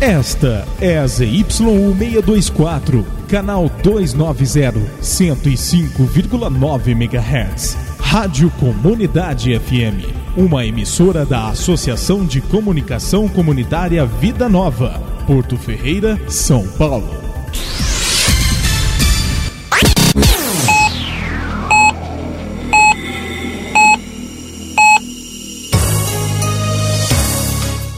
Esta 0.00 0.66
é 0.80 0.98
a 0.98 1.04
ZYU624, 1.04 3.04
canal 3.28 3.70
290, 3.82 4.80
105,9 5.02 6.88
MHz. 6.88 7.76
Rádio 7.98 8.50
Comunidade 8.52 9.58
FM, 9.58 10.08
uma 10.38 10.64
emissora 10.64 11.26
da 11.26 11.50
Associação 11.50 12.24
de 12.24 12.40
Comunicação 12.40 13.28
Comunitária 13.28 14.06
Vida 14.06 14.48
Nova, 14.48 14.98
Porto 15.26 15.58
Ferreira, 15.58 16.18
São 16.26 16.66
Paulo. 16.66 17.29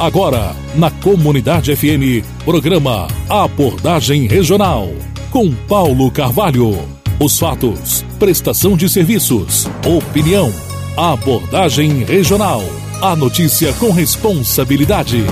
Agora, 0.02 0.52
na 0.74 0.90
Comunidade 0.90 1.76
FM, 1.76 2.26
programa 2.44 3.06
Abordagem 3.28 4.26
Regional, 4.26 4.88
com 5.30 5.54
Paulo 5.54 6.10
Carvalho. 6.10 6.76
Os 7.20 7.38
fatos, 7.38 8.04
prestação 8.18 8.76
de 8.76 8.88
serviços, 8.88 9.70
opinião. 9.86 10.52
Abordagem 10.96 12.02
Regional. 12.02 12.64
A 13.00 13.14
notícia 13.14 13.72
com 13.74 13.92
responsabilidade. 13.92 15.24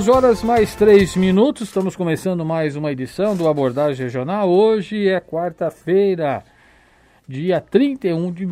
11 0.00 0.10
horas 0.10 0.42
mais 0.42 0.74
3 0.74 1.14
minutos, 1.16 1.68
estamos 1.68 1.94
começando 1.94 2.42
mais 2.42 2.74
uma 2.74 2.90
edição 2.90 3.36
do 3.36 3.46
Abordagem 3.46 4.06
Regional. 4.06 4.48
Hoje 4.48 5.06
é 5.06 5.20
quarta-feira, 5.20 6.42
dia 7.28 7.60
31 7.60 8.32
de 8.32 8.48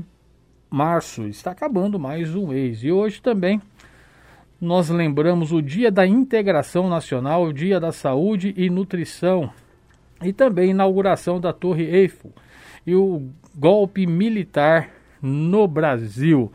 março, 0.69 1.27
está 1.27 1.53
acabando 1.53 1.99
mais 1.99 2.35
um 2.35 2.49
mês. 2.49 2.85
E 2.85 2.93
hoje 2.93 3.23
também 3.23 3.63
nós 4.61 4.91
lembramos 4.91 5.51
o 5.51 5.63
Dia 5.63 5.91
da 5.91 6.07
Integração 6.07 6.87
Nacional, 6.87 7.45
o 7.45 7.53
Dia 7.55 7.81
da 7.81 7.93
Saúde 7.93 8.53
e 8.55 8.69
Nutrição 8.69 9.51
e 10.23 10.35
também 10.35 10.73
inauguração 10.73 11.41
da 11.41 11.51
Torre 11.51 11.85
Eiffel 11.85 12.31
e 12.87 12.95
o 12.95 13.27
golpe 13.55 14.07
militar 14.07 14.91
no 15.23 15.67
Brasil. 15.67 16.53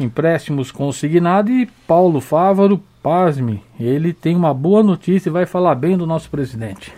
empréstimos 0.00 0.72
consignados 0.72 1.52
e 1.52 1.66
Paulo 1.86 2.20
Fávaro, 2.20 2.82
pasme, 3.00 3.62
ele 3.78 4.12
tem 4.12 4.34
uma 4.34 4.52
boa 4.52 4.82
notícia 4.82 5.28
e 5.28 5.32
vai 5.32 5.46
falar 5.46 5.76
bem 5.76 5.96
do 5.96 6.04
nosso 6.04 6.28
presidente. 6.28 6.92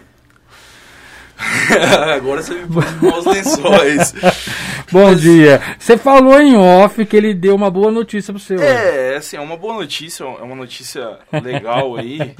Agora 2.14 2.42
você 2.42 2.54
me 2.54 2.66
pôs 2.68 3.02
maus 3.02 3.24
lençóis. 3.24 4.12
Bom 4.92 5.10
Mas... 5.10 5.20
dia. 5.20 5.60
Você 5.78 5.96
falou 5.96 6.40
em 6.40 6.56
off 6.56 7.04
que 7.04 7.16
ele 7.16 7.34
deu 7.34 7.54
uma 7.54 7.70
boa 7.70 7.90
notícia 7.90 8.32
pro 8.32 8.42
senhor. 8.42 8.62
É, 8.62 9.16
assim, 9.16 9.36
é 9.36 9.40
uma 9.40 9.56
boa 9.56 9.74
notícia, 9.74 10.24
é 10.24 10.42
uma 10.42 10.56
notícia 10.56 11.18
legal 11.42 11.96
aí. 11.96 12.34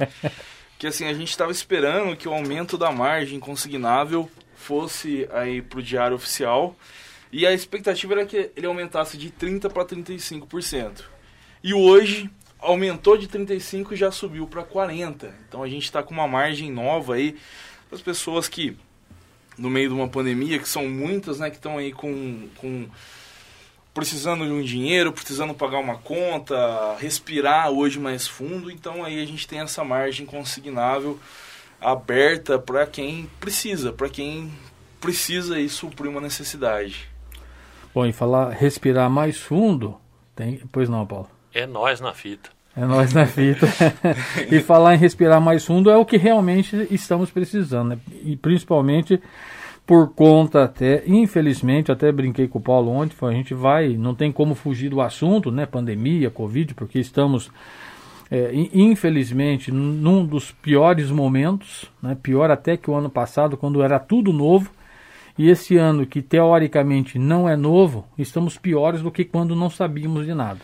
que 0.77 0.87
assim, 0.87 1.07
a 1.07 1.13
gente 1.13 1.29
estava 1.29 1.51
esperando 1.51 2.15
que 2.15 2.27
o 2.27 2.33
aumento 2.33 2.77
da 2.77 2.91
margem 2.91 3.39
consignável 3.39 4.29
fosse 4.55 5.27
aí 5.31 5.61
pro 5.61 5.81
diário 5.81 6.15
oficial. 6.15 6.75
E 7.31 7.47
a 7.47 7.53
expectativa 7.53 8.13
era 8.13 8.25
que 8.25 8.51
ele 8.55 8.67
aumentasse 8.67 9.17
de 9.17 9.29
30 9.29 9.69
para 9.69 9.85
35%. 9.85 11.03
E 11.63 11.73
hoje 11.73 12.29
aumentou 12.59 13.17
de 13.17 13.27
35 13.27 13.93
e 13.93 13.97
já 13.97 14.11
subiu 14.11 14.45
para 14.45 14.63
40. 14.63 15.33
Então 15.47 15.63
a 15.63 15.67
gente 15.67 15.85
está 15.85 16.03
com 16.03 16.13
uma 16.13 16.27
margem 16.27 16.71
nova 16.71 17.15
aí 17.15 17.37
as 17.91 18.01
pessoas 18.01 18.47
que 18.47 18.77
no 19.57 19.69
meio 19.69 19.89
de 19.89 19.95
uma 19.95 20.07
pandemia, 20.07 20.59
que 20.59 20.67
são 20.67 20.87
muitas, 20.87 21.39
né, 21.39 21.49
que 21.49 21.57
estão 21.57 21.77
aí 21.77 21.91
com, 21.91 22.47
com 22.57 22.87
precisando 23.93 24.45
de 24.45 24.51
um 24.51 24.61
dinheiro, 24.61 25.11
precisando 25.11 25.53
pagar 25.53 25.79
uma 25.79 25.97
conta, 25.97 26.95
respirar 26.97 27.69
hoje 27.69 27.99
mais 27.99 28.27
fundo, 28.27 28.71
então 28.71 29.03
aí 29.03 29.21
a 29.21 29.25
gente 29.25 29.47
tem 29.47 29.59
essa 29.59 29.83
margem 29.83 30.25
consignável 30.25 31.19
aberta 31.79 32.59
para 32.59 32.85
quem 32.85 33.29
precisa, 33.39 33.91
para 33.91 34.07
quem 34.07 34.51
precisa 34.99 35.55
aí 35.55 35.67
suprir 35.67 36.09
uma 36.09 36.21
necessidade. 36.21 37.09
Bom, 37.93 38.05
e 38.05 38.13
falar 38.13 38.51
respirar 38.51 39.09
mais 39.09 39.37
fundo, 39.37 39.99
tem, 40.35 40.61
pois 40.71 40.87
não, 40.87 41.05
Paulo. 41.05 41.29
É 41.53 41.65
nós 41.65 41.99
na 41.99 42.13
fita. 42.13 42.49
É 42.75 42.85
nós 42.85 43.13
na 43.13 43.25
fita. 43.25 43.67
e 44.49 44.61
falar 44.61 44.95
em 44.95 44.97
respirar 44.97 45.41
mais 45.41 45.65
fundo 45.65 45.89
é 45.89 45.97
o 45.97 46.05
que 46.05 46.17
realmente 46.17 46.87
estamos 46.89 47.29
precisando, 47.29 47.89
né? 47.89 47.97
E 48.23 48.35
principalmente 48.35 49.21
por 49.85 50.13
conta 50.13 50.63
até, 50.63 51.03
infelizmente, 51.05 51.91
até 51.91 52.11
brinquei 52.11 52.47
com 52.47 52.59
o 52.59 52.61
Paulo 52.61 52.91
ontem, 52.91 53.15
a 53.27 53.31
gente 53.31 53.53
vai, 53.53 53.89
não 53.97 54.15
tem 54.15 54.31
como 54.31 54.55
fugir 54.55 54.89
do 54.89 55.01
assunto, 55.01 55.51
né? 55.51 55.65
Pandemia, 55.65 56.29
Covid, 56.29 56.73
porque 56.75 56.97
estamos, 56.97 57.51
é, 58.29 58.51
infelizmente, 58.73 59.69
num 59.69 60.25
dos 60.25 60.51
piores 60.51 61.11
momentos, 61.11 61.91
né? 62.01 62.15
Pior 62.23 62.49
até 62.49 62.77
que 62.77 62.89
o 62.89 62.95
ano 62.95 63.09
passado, 63.09 63.57
quando 63.57 63.83
era 63.83 63.99
tudo 63.99 64.31
novo. 64.31 64.71
E 65.37 65.49
esse 65.49 65.77
ano, 65.77 66.05
que 66.05 66.21
teoricamente 66.21 67.17
não 67.17 67.49
é 67.49 67.55
novo, 67.55 68.05
estamos 68.17 68.57
piores 68.57 69.01
do 69.01 69.11
que 69.11 69.25
quando 69.25 69.55
não 69.55 69.69
sabíamos 69.69 70.25
de 70.25 70.33
nada. 70.33 70.59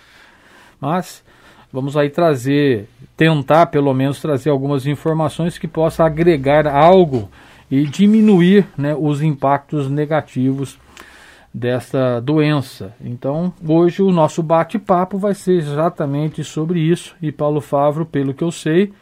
Mas 0.80 1.24
vamos 1.72 1.98
aí 1.98 2.10
trazer, 2.10 2.88
tentar 3.16 3.68
pelo 3.68 3.94
menos 3.94 4.22
trazer 4.22 4.50
algumas 4.50 4.86
informações 4.86 5.58
que 5.58 5.68
possa 5.68 6.06
agregar 6.06 6.68
algo 6.68 7.30
e 7.70 7.84
diminuir 7.84 8.68
né, 8.78 8.96
os 8.98 9.22
impactos 9.22 9.90
negativos 9.90 10.80
dessa 11.54 12.22
doença. 12.22 12.94
Então, 13.02 13.54
hoje 13.68 14.02
o 14.02 14.12
nosso 14.12 14.44
bate-papo 14.44 15.18
vai 15.18 15.34
ser 15.34 15.54
exatamente 15.54 16.44
sobre 16.44 16.80
isso 16.80 17.16
e 17.22 17.32
Paulo 17.32 17.62
Favro, 17.62 18.06
pelo 18.06 18.34
que 18.34 18.44
eu 18.44 18.52
sei, 18.52 18.94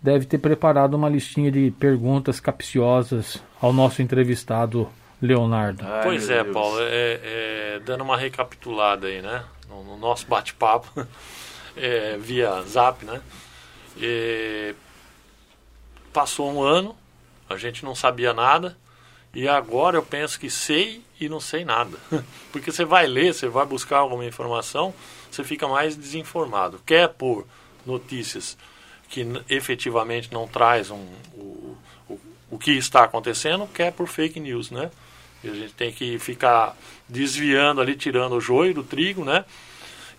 deve 0.00 0.26
ter 0.26 0.38
preparado 0.38 0.94
uma 0.94 1.08
listinha 1.08 1.50
de 1.50 1.70
perguntas 1.72 2.38
capciosas 2.38 3.42
ao 3.60 3.72
nosso 3.72 4.02
entrevistado 4.02 4.88
Leonardo. 5.20 5.84
Ai, 5.84 6.02
pois 6.04 6.30
é, 6.30 6.42
Deus. 6.42 6.54
Paulo, 6.54 6.78
é, 6.80 7.20
é, 7.22 7.80
dando 7.84 8.04
uma 8.04 8.16
recapitulada 8.16 9.08
aí, 9.08 9.20
né, 9.20 9.42
no, 9.68 9.82
no 9.82 9.96
nosso 9.96 10.26
bate-papo. 10.26 11.06
É, 11.78 12.16
via 12.18 12.62
zap, 12.62 13.04
né? 13.04 13.20
E 13.96 14.74
passou 16.12 16.52
um 16.52 16.62
ano, 16.62 16.96
a 17.48 17.56
gente 17.56 17.84
não 17.84 17.94
sabia 17.94 18.32
nada 18.32 18.76
E 19.34 19.48
agora 19.48 19.96
eu 19.96 20.02
penso 20.02 20.38
que 20.38 20.50
sei 20.50 21.02
e 21.20 21.28
não 21.28 21.40
sei 21.40 21.64
nada. 21.64 21.96
Porque 22.52 22.72
você 22.72 22.84
vai 22.84 23.06
ler, 23.06 23.34
você 23.34 23.48
vai 23.48 23.66
buscar 23.66 23.98
alguma 23.98 24.24
informação, 24.24 24.94
você 25.30 25.44
fica 25.44 25.66
mais 25.68 25.96
desinformado. 25.96 26.80
Quer 26.84 27.08
por 27.08 27.46
notícias 27.84 28.56
que 29.08 29.26
efetivamente 29.48 30.32
não 30.32 30.46
traz 30.46 30.90
um, 30.90 31.06
o, 31.34 31.76
o, 32.08 32.20
o 32.50 32.58
que 32.58 32.72
está 32.72 33.04
acontecendo, 33.04 33.66
quer 33.68 33.92
por 33.92 34.06
fake 34.06 34.38
news, 34.38 34.70
né? 34.70 34.90
E 35.42 35.48
a 35.48 35.54
gente 35.54 35.72
tem 35.74 35.92
que 35.92 36.18
ficar 36.18 36.76
desviando 37.08 37.80
ali, 37.80 37.96
tirando 37.96 38.32
o 38.32 38.40
joio 38.40 38.74
do 38.74 38.82
trigo, 38.82 39.24
né? 39.24 39.44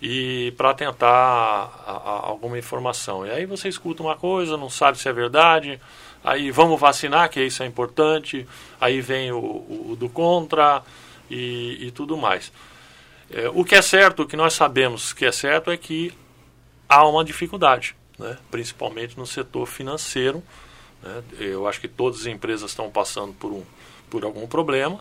E 0.00 0.52
para 0.56 0.72
tentar 0.72 1.06
a, 1.06 1.92
a, 1.92 2.28
alguma 2.28 2.58
informação. 2.58 3.26
E 3.26 3.30
aí 3.30 3.44
você 3.44 3.68
escuta 3.68 4.02
uma 4.02 4.16
coisa, 4.16 4.56
não 4.56 4.70
sabe 4.70 4.98
se 4.98 5.08
é 5.08 5.12
verdade, 5.12 5.78
aí 6.24 6.50
vamos 6.50 6.80
vacinar, 6.80 7.28
que 7.28 7.42
isso 7.42 7.62
é 7.62 7.66
importante, 7.66 8.46
aí 8.80 9.00
vem 9.00 9.30
o, 9.30 9.38
o, 9.38 9.96
do 9.98 10.08
contra 10.08 10.82
e, 11.30 11.86
e 11.86 11.90
tudo 11.90 12.16
mais. 12.16 12.50
É, 13.30 13.48
o 13.50 13.64
que 13.64 13.74
é 13.74 13.82
certo, 13.82 14.22
o 14.22 14.26
que 14.26 14.36
nós 14.36 14.54
sabemos 14.54 15.12
que 15.12 15.24
é 15.24 15.32
certo 15.32 15.70
é 15.70 15.76
que 15.76 16.12
há 16.88 17.06
uma 17.06 17.24
dificuldade, 17.24 17.94
né? 18.18 18.36
principalmente 18.50 19.16
no 19.16 19.26
setor 19.26 19.66
financeiro. 19.66 20.42
Né? 21.02 21.22
Eu 21.38 21.68
acho 21.68 21.80
que 21.80 21.88
todas 21.88 22.20
as 22.20 22.26
empresas 22.26 22.70
estão 22.70 22.90
passando 22.90 23.32
por, 23.34 23.52
um, 23.52 23.62
por 24.10 24.24
algum 24.24 24.46
problema 24.46 24.98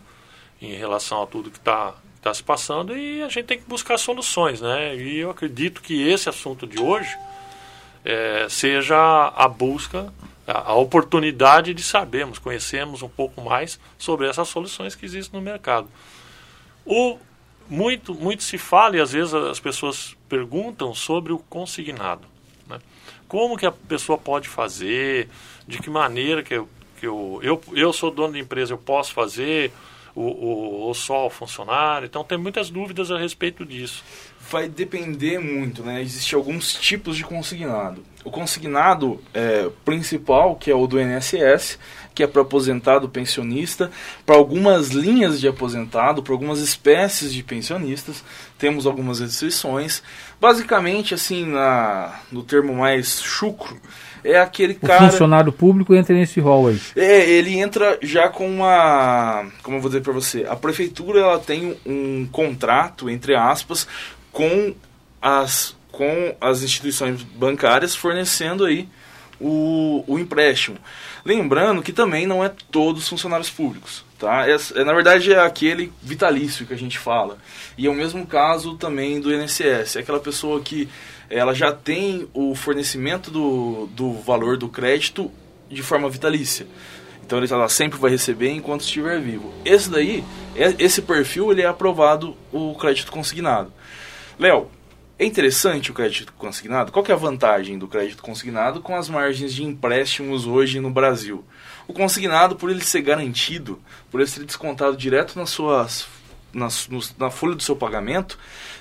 em 0.62 0.75
relação 0.75 1.24
a 1.24 1.28
tudo 1.28 1.50
que 1.50 1.57
está 1.57 1.95
tá 2.21 2.33
se 2.33 2.44
passando 2.44 2.98
e 2.98 3.21
a 3.24 3.30
gente 3.30 3.45
tem 3.45 3.57
que 3.57 3.68
buscar 3.68 3.98
soluções. 3.98 4.62
Né? 4.62 4.95
E 4.95 5.19
eu 5.19 5.30
acredito 5.30 5.81
que 5.81 6.07
esse 6.07 6.30
assunto 6.30 6.68
de 6.68 6.80
hoje 6.80 7.18
é, 8.04 8.48
seja 8.50 9.33
a 9.36 9.48
busca, 9.48 10.13
a, 10.48 10.71
a 10.71 10.74
oportunidade 10.75 11.74
de 11.74 11.83
sabermos, 11.83 12.39
conhecermos 12.39 13.01
um 13.01 13.10
pouco 13.10 13.42
mais 13.42 13.80
sobre 13.98 14.27
essas 14.27 14.48
soluções 14.48 14.95
que 14.95 15.06
existem 15.06 15.39
no 15.39 15.45
mercado. 15.45 15.88
O, 16.86 17.18
muito, 17.69 18.13
muito 18.16 18.44
se 18.44 18.57
fala 18.57 18.98
e 18.98 19.00
às 19.00 19.12
vezes 19.12 19.33
as 19.33 19.60
pessoas 19.60 20.18
perguntam 20.27 20.94
sobre 20.94 21.31
o 21.31 21.39
consignado. 21.39 22.27
Né? 22.68 22.80
Como 23.27 23.57
que 23.57 23.66
a 23.66 23.71
pessoa 23.71 24.18
pode 24.18 24.50
fazer, 24.50 25.30
de 25.68 25.80
que 25.80 25.89
maneira 25.89 26.42
que 26.42 26.56
eu, 26.56 26.68
que 27.00 27.06
eu, 27.06 27.39
eu, 27.44 27.62
eu 27.74 27.94
sou 27.94 28.10
dono 28.10 28.33
da 28.33 28.39
empresa, 28.39 28.74
eu 28.74 28.77
posso 28.77 29.13
fazer, 29.13 29.71
o, 30.16 30.22
o, 30.22 30.90
o 30.90 30.94
só 30.94 31.28
o 31.28 31.30
funcionário. 31.30 32.06
Então 32.06 32.24
tem 32.24 32.38
muitas 32.38 32.70
dúvidas 32.70 33.12
a 33.12 33.18
respeito 33.18 33.66
disso. 33.66 34.04
Vai 34.50 34.68
depender 34.68 35.40
muito, 35.40 35.84
né? 35.84 36.02
Existem 36.02 36.38
alguns 36.38 36.74
tipos 36.74 37.16
de 37.16 37.24
consignado. 37.24 38.04
O 38.24 38.32
consignado 38.32 39.22
é, 39.34 39.70
principal, 39.86 40.56
que 40.56 40.70
é 40.70 40.76
o 40.76 40.88
do 40.88 41.00
INSS, 41.00 41.80
que 42.14 42.24
é 42.24 42.28
para 42.28 42.42
aposentado 42.42 43.08
pensionista, 43.08 43.90
para 44.26 44.36
algumas 44.36 44.90
linhas 44.90 45.40
de 45.40 45.48
aposentado, 45.48 46.22
para 46.22 46.34
algumas 46.34 46.60
espécies 46.60 47.34
de 47.34 47.42
pensionistas, 47.42 48.24
temos 48.58 48.86
algumas 48.86 49.22
restrições. 49.22 50.04
Basicamente, 50.42 51.14
assim, 51.14 51.46
na, 51.46 52.20
no 52.30 52.44
termo 52.44 52.74
mais 52.74 53.22
chucro, 53.22 53.80
é 54.24 54.39
aquele 54.39 54.74
o 54.74 54.88
cara. 54.88 55.10
funcionário 55.10 55.51
público 55.51 55.95
entra 55.95 56.16
nesse 56.16 56.39
rol 56.39 56.68
aí. 56.68 56.80
É, 56.95 57.30
ele 57.30 57.60
entra 57.60 57.98
já 58.01 58.30
com 58.30 58.48
uma. 58.48 59.45
Como 59.63 59.77
eu 59.77 59.81
vou 59.81 59.89
dizer 59.89 60.01
para 60.01 60.13
você? 60.13 60.45
A 60.50 60.56
prefeitura 60.56 61.19
ela 61.19 61.39
tem 61.39 61.77
um 61.86 62.27
contrato, 62.31 63.10
entre 63.10 63.36
aspas, 63.36 63.88
com 64.31 64.74
as, 65.21 65.75
com 65.92 66.36
as 66.39 66.63
instituições 66.63 67.24
bancárias 67.24 67.95
fornecendo 67.95 68.66
aí 68.66 68.88
o, 69.39 70.04
o 70.07 70.19
empréstimo. 70.19 70.77
Lembrando 71.24 71.81
que 71.81 71.94
também 71.94 72.27
não 72.27 72.44
é 72.44 72.51
todos 72.71 73.07
funcionários 73.07 73.50
públicos. 73.50 74.04
Tá? 74.18 74.48
É, 74.48 74.57
é, 74.75 74.83
na 74.83 74.94
verdade, 74.94 75.31
é 75.31 75.39
aquele 75.39 75.94
vitalício 76.01 76.66
que 76.66 76.74
a 76.74 76.77
gente 76.77 77.00
fala. 77.00 77.38
E 77.77 77.88
é 77.88 77.89
o 77.89 77.94
mesmo 77.94 78.25
caso 78.27 78.75
também 78.75 79.21
do 79.21 79.33
INSS. 79.33 79.95
É 79.95 80.00
aquela 80.00 80.19
pessoa 80.19 80.60
que 80.60 80.89
ela 81.30 81.54
já 81.54 81.72
tem 81.72 82.28
o 82.34 82.56
fornecimento 82.56 83.30
do, 83.30 83.88
do 83.88 84.14
valor 84.14 84.58
do 84.58 84.68
crédito 84.68 85.31
de 85.70 85.84
forma 85.84 86.10
vitalícia. 86.10 86.66
Então 87.24 87.40
ela 87.40 87.70
sempre 87.70 88.00
vai 88.00 88.10
receber 88.10 88.50
enquanto 88.50 88.81
estiver 88.81 89.20
vivo. 89.22 89.54
Esse 89.64 89.90
daí, 89.90 90.24
é, 90.56 90.74
esse 90.80 91.02
perfil, 91.02 91.52
ele 91.52 91.62
é 91.62 91.68
aprovado 91.68 92.36
o 92.52 92.74
crédito 92.74 93.12
consignado. 93.12 93.72
Léo, 94.40 94.68
é 95.20 95.26
interessante 95.26 95.92
o 95.92 95.94
crédito 95.94 96.34
consignado? 96.34 96.92
Qual 96.92 97.06
é 97.08 97.12
a 97.12 97.16
vantagem 97.18 97.78
do 97.78 97.88
crédito 97.90 98.24
consignado 98.24 98.81
com 98.81 98.96
as 98.96 99.10
margens 99.10 99.54
de 99.54 99.64
empréstimos 99.64 100.48
hoje 100.48 100.80
no 100.80 100.90
Brasil? 100.90 101.44
O 101.88 101.94
consignado, 101.94 102.56
por 102.56 102.70
ele 102.70 102.81
ser 102.81 103.02
garantido, 103.02 103.80
por 104.10 104.22
ele 104.22 104.30
ser 104.30 104.46
descontado 104.46 104.96
direto 104.96 105.38
nas 105.38 105.50
suas, 105.50 106.08
nas, 106.54 106.90
na 107.18 107.30
folha 107.30 107.54
do 107.54 107.62
seu 107.62 107.76
pagamento, 107.76 108.40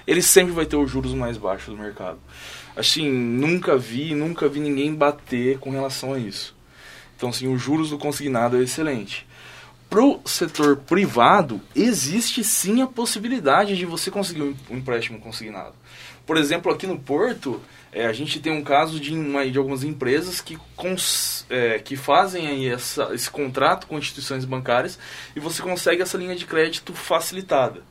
ele 0.08 0.22
sempre 0.22 0.52
vai 0.52 0.64
ter 0.64 0.76
os 0.76 0.90
juros 0.90 1.12
mais 1.12 1.36
baixos 1.36 1.76
do 1.76 1.80
mercado. 1.80 2.18
Assim, 2.74 3.10
nunca 3.12 3.76
vi, 3.76 4.14
nunca 4.14 4.48
vi 4.48 4.58
ninguém 4.58 4.94
bater 4.94 5.58
com 5.58 5.68
relação 5.68 6.14
a 6.14 6.18
isso. 6.18 6.56
Então, 7.14 7.28
assim, 7.28 7.52
os 7.52 7.60
juros 7.60 7.90
do 7.90 7.98
consignado 7.98 8.56
é 8.56 8.62
excelente. 8.62 9.26
Para 9.90 10.02
o 10.02 10.22
setor 10.24 10.78
privado, 10.78 11.60
existe 11.76 12.42
sim 12.42 12.80
a 12.80 12.86
possibilidade 12.86 13.76
de 13.76 13.84
você 13.84 14.10
conseguir 14.10 14.42
um 14.70 14.78
empréstimo 14.78 15.20
consignado. 15.20 15.74
Por 16.24 16.38
exemplo, 16.38 16.72
aqui 16.72 16.86
no 16.86 16.98
Porto, 16.98 17.60
é, 17.92 18.06
a 18.06 18.12
gente 18.14 18.40
tem 18.40 18.52
um 18.52 18.64
caso 18.64 18.98
de, 18.98 19.12
uma, 19.12 19.46
de 19.46 19.58
algumas 19.58 19.84
empresas 19.84 20.40
que, 20.40 20.58
cons, 20.74 21.44
é, 21.50 21.78
que 21.78 21.96
fazem 21.96 22.46
aí 22.46 22.66
essa, 22.66 23.10
esse 23.12 23.30
contrato 23.30 23.86
com 23.86 23.98
instituições 23.98 24.46
bancárias 24.46 24.98
e 25.36 25.40
você 25.40 25.60
consegue 25.60 26.00
essa 26.00 26.16
linha 26.16 26.34
de 26.34 26.46
crédito 26.46 26.94
facilitada. 26.94 27.82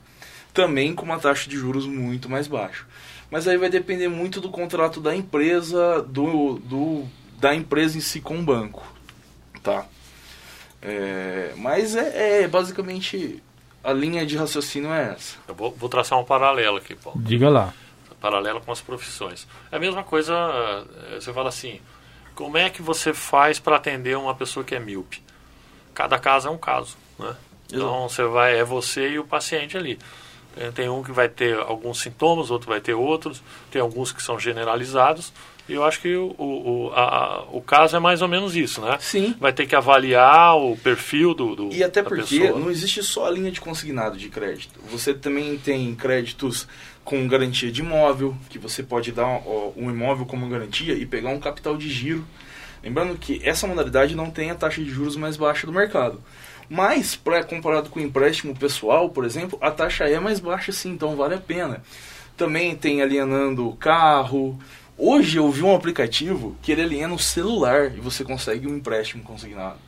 Também 0.53 0.93
com 0.93 1.05
uma 1.05 1.19
taxa 1.19 1.49
de 1.49 1.57
juros 1.57 1.85
muito 1.85 2.29
mais 2.29 2.47
baixa. 2.47 2.85
Mas 3.29 3.47
aí 3.47 3.57
vai 3.57 3.69
depender 3.69 4.07
muito 4.07 4.39
do 4.39 4.49
contrato 4.49 4.99
da 4.99 5.15
empresa, 5.15 6.01
do, 6.01 6.59
do 6.59 7.05
da 7.39 7.53
empresa 7.53 7.97
em 7.97 8.01
si 8.01 8.21
com 8.21 8.39
o 8.39 8.43
banco. 8.43 8.85
Tá? 9.61 9.85
É, 10.81 11.53
mas 11.57 11.95
é, 11.95 12.43
é, 12.43 12.47
basicamente 12.47 13.43
a 13.83 13.91
linha 13.91 14.25
de 14.25 14.37
raciocínio 14.37 14.91
é 14.91 15.13
essa. 15.13 15.37
Eu 15.47 15.53
vou, 15.53 15.71
vou 15.71 15.89
traçar 15.89 16.17
um 16.19 16.23
paralelo 16.23 16.77
aqui, 16.77 16.95
Paulo. 16.95 17.21
Diga 17.21 17.49
lá 17.49 17.73
paralela 18.19 18.59
com 18.59 18.71
as 18.71 18.81
profissões. 18.81 19.47
É 19.71 19.77
a 19.77 19.79
mesma 19.79 20.03
coisa, 20.03 20.33
eh, 21.11 21.19
você 21.19 21.31
fala 21.31 21.49
assim, 21.49 21.79
como 22.35 22.57
é 22.57 22.69
que 22.69 22.81
você 22.81 23.13
faz 23.13 23.59
para 23.59 23.77
atender 23.77 24.17
uma 24.17 24.35
pessoa 24.35 24.63
que 24.63 24.75
é 24.75 24.79
míope? 24.79 25.21
Cada 25.93 26.19
caso 26.19 26.47
é 26.47 26.51
um 26.51 26.57
caso, 26.57 26.97
né? 27.17 27.35
Então 27.71 28.07
você 28.07 28.23
vai, 28.23 28.57
é 28.57 28.63
você 28.63 29.09
e 29.09 29.19
o 29.19 29.25
paciente 29.25 29.77
ali. 29.77 29.99
Tem 30.73 30.89
um 30.89 31.03
que 31.03 31.11
vai 31.11 31.29
ter 31.29 31.57
alguns 31.57 32.01
sintomas, 32.01 32.49
outro 32.51 32.69
vai 32.69 32.79
ter 32.81 32.93
outros, 32.93 33.41
tem 33.71 33.81
alguns 33.81 34.11
que 34.11 34.21
são 34.21 34.39
generalizados. 34.39 35.31
E 35.69 35.73
eu 35.73 35.83
acho 35.83 35.99
que 35.99 36.15
o, 36.15 36.33
o, 36.37 36.91
a, 36.95 37.43
o 37.51 37.61
caso 37.61 37.97
é 37.97 37.99
mais 37.99 38.21
ou 38.21 38.27
menos 38.27 38.55
isso, 38.55 38.79
né? 38.79 38.97
Sim. 39.01 39.35
Vai 39.37 39.51
ter 39.51 39.65
que 39.65 39.75
avaliar 39.75 40.55
o 40.57 40.77
perfil 40.77 41.33
do, 41.33 41.55
do 41.55 41.73
E 41.73 41.83
até 41.83 42.01
porque 42.01 42.39
pessoa. 42.39 42.59
não 42.59 42.71
existe 42.71 43.03
só 43.03 43.27
a 43.27 43.29
linha 43.29 43.51
de 43.51 43.59
consignado 43.59 44.17
de 44.17 44.29
crédito. 44.29 44.79
Você 44.89 45.13
também 45.13 45.57
tem 45.57 45.93
créditos 45.93 46.67
com 47.03 47.27
garantia 47.27 47.71
de 47.71 47.81
imóvel, 47.81 48.35
que 48.49 48.57
você 48.57 48.81
pode 48.81 49.11
dar 49.11 49.27
um 49.75 49.89
imóvel 49.89 50.25
como 50.25 50.47
garantia 50.47 50.93
e 50.93 51.05
pegar 51.05 51.29
um 51.29 51.39
capital 51.39 51.75
de 51.75 51.89
giro. 51.89 52.25
Lembrando 52.81 53.17
que 53.17 53.41
essa 53.43 53.67
modalidade 53.67 54.15
não 54.15 54.31
tem 54.31 54.51
a 54.51 54.55
taxa 54.55 54.81
de 54.81 54.89
juros 54.89 55.17
mais 55.17 55.35
baixa 55.35 55.67
do 55.67 55.73
mercado. 55.73 56.23
Mas, 56.69 57.15
pra, 57.15 57.43
comparado 57.43 57.89
com 57.89 57.99
o 57.99 58.03
empréstimo 58.03 58.55
pessoal, 58.55 59.09
por 59.09 59.25
exemplo, 59.25 59.57
a 59.61 59.71
taxa 59.71 60.05
é 60.05 60.19
mais 60.19 60.39
baixa 60.39 60.71
sim, 60.71 60.91
então 60.91 61.15
vale 61.15 61.35
a 61.35 61.39
pena. 61.39 61.81
Também 62.35 62.75
tem 62.75 63.01
alienando 63.01 63.75
carro. 63.79 64.59
Hoje 64.97 65.37
eu 65.37 65.49
vi 65.51 65.63
um 65.63 65.75
aplicativo 65.75 66.55
que 66.61 66.71
ele 66.71 66.81
aliena 66.81 67.13
o 67.13 67.19
celular 67.19 67.91
e 67.95 67.99
você 67.99 68.23
consegue 68.23 68.67
um 68.67 68.75
empréstimo 68.75 69.23
consignado 69.23 69.79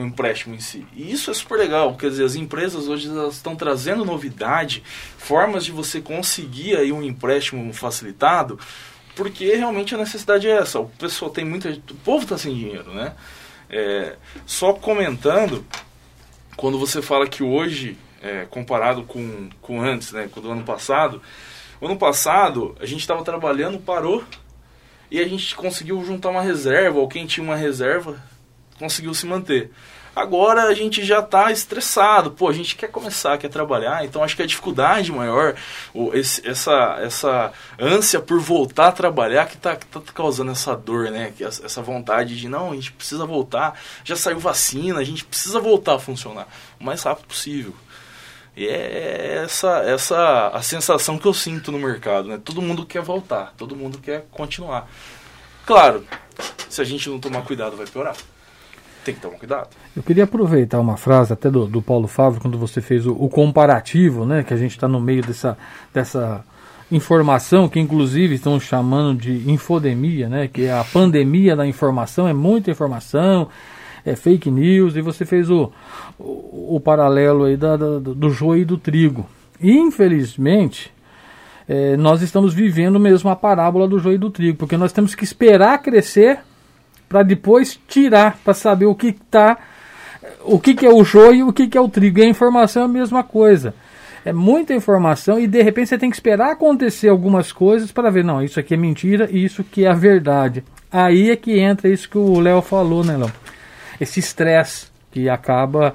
o 0.00 0.04
empréstimo 0.04 0.54
em 0.54 0.60
si. 0.60 0.86
E 0.94 1.10
isso 1.10 1.30
é 1.30 1.34
super 1.34 1.58
legal, 1.58 1.96
quer 1.96 2.10
dizer, 2.10 2.24
as 2.24 2.34
empresas 2.34 2.88
hoje 2.88 3.08
estão 3.30 3.56
trazendo 3.56 4.04
novidade, 4.04 4.82
formas 5.16 5.64
de 5.64 5.72
você 5.72 6.00
conseguir 6.00 6.76
aí 6.76 6.92
um 6.92 7.02
empréstimo 7.02 7.72
facilitado, 7.72 8.58
porque 9.14 9.54
realmente 9.56 9.94
a 9.94 9.98
necessidade 9.98 10.46
é 10.46 10.52
essa. 10.58 10.80
O 10.80 10.88
pessoal 10.88 11.30
tem 11.30 11.44
muita, 11.44 11.70
o 11.70 11.94
povo 12.04 12.24
está 12.24 12.36
sem 12.36 12.54
dinheiro, 12.54 12.92
né? 12.92 13.14
É, 13.68 14.16
só 14.44 14.72
comentando, 14.72 15.64
quando 16.56 16.78
você 16.78 17.02
fala 17.02 17.26
que 17.26 17.42
hoje, 17.42 17.98
é, 18.22 18.46
comparado 18.46 19.02
com, 19.04 19.48
com 19.60 19.80
antes, 19.80 20.12
né, 20.12 20.28
com 20.32 20.40
o 20.40 20.50
ano 20.50 20.64
passado, 20.64 21.20
o 21.80 21.86
ano 21.86 21.96
passado 21.96 22.74
a 22.80 22.86
gente 22.86 23.00
estava 23.00 23.22
trabalhando, 23.22 23.78
parou 23.78 24.24
e 25.10 25.20
a 25.20 25.28
gente 25.28 25.54
conseguiu 25.54 26.02
juntar 26.04 26.30
uma 26.30 26.42
reserva, 26.42 26.98
ou 26.98 27.08
quem 27.08 27.26
tinha 27.26 27.44
uma 27.44 27.56
reserva 27.56 28.20
conseguiu 28.78 29.14
se 29.14 29.26
manter. 29.26 29.70
Agora 30.16 30.62
a 30.62 30.72
gente 30.72 31.04
já 31.04 31.18
está 31.18 31.52
estressado, 31.52 32.30
pô, 32.30 32.48
a 32.48 32.52
gente 32.54 32.74
quer 32.74 32.88
começar, 32.88 33.36
quer 33.36 33.50
trabalhar, 33.50 34.02
então 34.02 34.24
acho 34.24 34.34
que 34.34 34.40
a 34.40 34.46
dificuldade 34.46 35.12
maior, 35.12 35.54
esse, 36.14 36.48
essa, 36.48 36.96
essa 37.02 37.52
ânsia 37.78 38.18
por 38.18 38.40
voltar 38.40 38.88
a 38.88 38.92
trabalhar 38.92 39.44
que 39.44 39.56
está 39.56 39.76
tá 39.76 40.00
causando 40.14 40.52
essa 40.52 40.74
dor, 40.74 41.10
né? 41.10 41.34
Essa 41.38 41.82
vontade 41.82 42.34
de, 42.34 42.48
não, 42.48 42.72
a 42.72 42.74
gente 42.74 42.92
precisa 42.92 43.26
voltar, 43.26 43.78
já 44.04 44.16
saiu 44.16 44.38
vacina, 44.38 45.00
a 45.00 45.04
gente 45.04 45.22
precisa 45.22 45.60
voltar 45.60 45.96
a 45.96 45.98
funcionar 45.98 46.48
o 46.80 46.84
mais 46.84 47.02
rápido 47.02 47.26
possível. 47.26 47.74
E 48.56 48.66
é 48.66 49.42
essa, 49.44 49.82
essa 49.82 50.48
a 50.48 50.62
sensação 50.62 51.18
que 51.18 51.26
eu 51.26 51.34
sinto 51.34 51.70
no 51.70 51.78
mercado, 51.78 52.26
né? 52.26 52.40
Todo 52.42 52.62
mundo 52.62 52.86
quer 52.86 53.02
voltar, 53.02 53.52
todo 53.58 53.76
mundo 53.76 53.98
quer 53.98 54.24
continuar. 54.30 54.88
Claro, 55.66 56.06
se 56.70 56.80
a 56.80 56.84
gente 56.84 57.06
não 57.10 57.20
tomar 57.20 57.42
cuidado 57.42 57.76
vai 57.76 57.86
piorar. 57.86 58.16
Tem 59.06 59.14
que 59.14 59.20
tomar 59.20 59.38
cuidado. 59.38 59.68
Eu 59.96 60.02
queria 60.02 60.24
aproveitar 60.24 60.80
uma 60.80 60.96
frase 60.96 61.32
até 61.32 61.48
do, 61.48 61.64
do 61.64 61.80
Paulo 61.80 62.08
Fábio, 62.08 62.40
quando 62.40 62.58
você 62.58 62.80
fez 62.80 63.06
o, 63.06 63.12
o 63.12 63.28
comparativo, 63.28 64.26
né? 64.26 64.42
Que 64.42 64.52
a 64.52 64.56
gente 64.56 64.72
está 64.72 64.88
no 64.88 65.00
meio 65.00 65.22
dessa, 65.22 65.56
dessa 65.94 66.44
informação, 66.90 67.68
que 67.68 67.78
inclusive 67.78 68.34
estão 68.34 68.58
chamando 68.58 69.20
de 69.20 69.48
infodemia, 69.48 70.28
né? 70.28 70.48
Que 70.48 70.64
é 70.64 70.72
a 70.72 70.82
pandemia 70.82 71.54
da 71.54 71.64
informação, 71.64 72.26
é 72.26 72.32
muita 72.32 72.72
informação, 72.72 73.48
é 74.04 74.16
fake 74.16 74.50
news, 74.50 74.96
e 74.96 75.00
você 75.00 75.24
fez 75.24 75.48
o, 75.48 75.70
o, 76.18 76.74
o 76.74 76.80
paralelo 76.80 77.44
aí 77.44 77.56
da, 77.56 77.76
da, 77.76 78.00
do 78.00 78.30
joio 78.30 78.62
e 78.62 78.64
do 78.64 78.76
trigo. 78.76 79.24
Infelizmente, 79.62 80.92
é, 81.68 81.96
nós 81.96 82.22
estamos 82.22 82.52
vivendo 82.52 82.98
mesmo 82.98 83.30
a 83.30 83.36
parábola 83.36 83.86
do 83.86 84.00
joio 84.00 84.16
e 84.16 84.18
do 84.18 84.30
trigo, 84.30 84.58
porque 84.58 84.76
nós 84.76 84.92
temos 84.92 85.14
que 85.14 85.22
esperar 85.22 85.80
crescer 85.80 86.40
para 87.08 87.22
depois 87.22 87.78
tirar, 87.88 88.38
para 88.44 88.54
saber 88.54 88.86
o 88.86 88.94
que 88.94 89.08
está, 89.08 89.58
o 90.44 90.58
que, 90.58 90.74
que 90.74 90.86
é 90.86 90.92
o 90.92 91.04
joio 91.04 91.34
e 91.34 91.42
o 91.42 91.52
que, 91.52 91.68
que 91.68 91.78
é 91.78 91.80
o 91.80 91.88
trigo. 91.88 92.18
E 92.18 92.22
a 92.22 92.28
informação 92.28 92.82
é 92.82 92.84
a 92.86 92.88
mesma 92.88 93.22
coisa. 93.22 93.74
É 94.24 94.32
muita 94.32 94.74
informação 94.74 95.38
e 95.38 95.46
de 95.46 95.62
repente 95.62 95.88
você 95.88 95.98
tem 95.98 96.10
que 96.10 96.16
esperar 96.16 96.50
acontecer 96.50 97.08
algumas 97.08 97.52
coisas 97.52 97.92
para 97.92 98.10
ver, 98.10 98.24
não, 98.24 98.42
isso 98.42 98.58
aqui 98.58 98.74
é 98.74 98.76
mentira 98.76 99.28
e 99.30 99.44
isso 99.44 99.62
que 99.62 99.84
é 99.84 99.88
a 99.88 99.94
verdade. 99.94 100.64
Aí 100.90 101.30
é 101.30 101.36
que 101.36 101.58
entra 101.58 101.88
isso 101.88 102.10
que 102.10 102.18
o 102.18 102.40
Léo 102.40 102.60
falou, 102.60 103.04
né, 103.04 103.16
Léo? 103.16 103.30
esse 104.00 104.20
estresse 104.20 104.88
que 105.10 105.28
acaba 105.28 105.94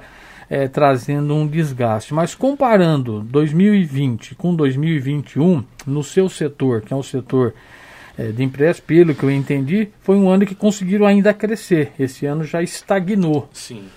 é, 0.50 0.68
trazendo 0.68 1.34
um 1.34 1.46
desgaste. 1.46 2.12
Mas 2.12 2.34
comparando 2.34 3.20
2020 3.20 4.34
com 4.34 4.54
2021, 4.54 5.64
no 5.86 6.02
seu 6.02 6.28
setor, 6.28 6.82
que 6.82 6.92
é 6.92 6.96
o 6.96 7.02
setor 7.02 7.54
de 8.30 8.42
empréstimo, 8.42 8.86
pelo 8.86 9.14
que 9.14 9.22
eu 9.22 9.30
entendi, 9.30 9.88
foi 10.02 10.16
um 10.16 10.28
ano 10.28 10.46
que 10.46 10.54
conseguiram 10.54 11.06
ainda 11.06 11.32
crescer. 11.32 11.92
Esse 11.98 12.26
ano 12.26 12.44
já 12.44 12.62
estagnou. 12.62 13.48
Sim. 13.52 13.88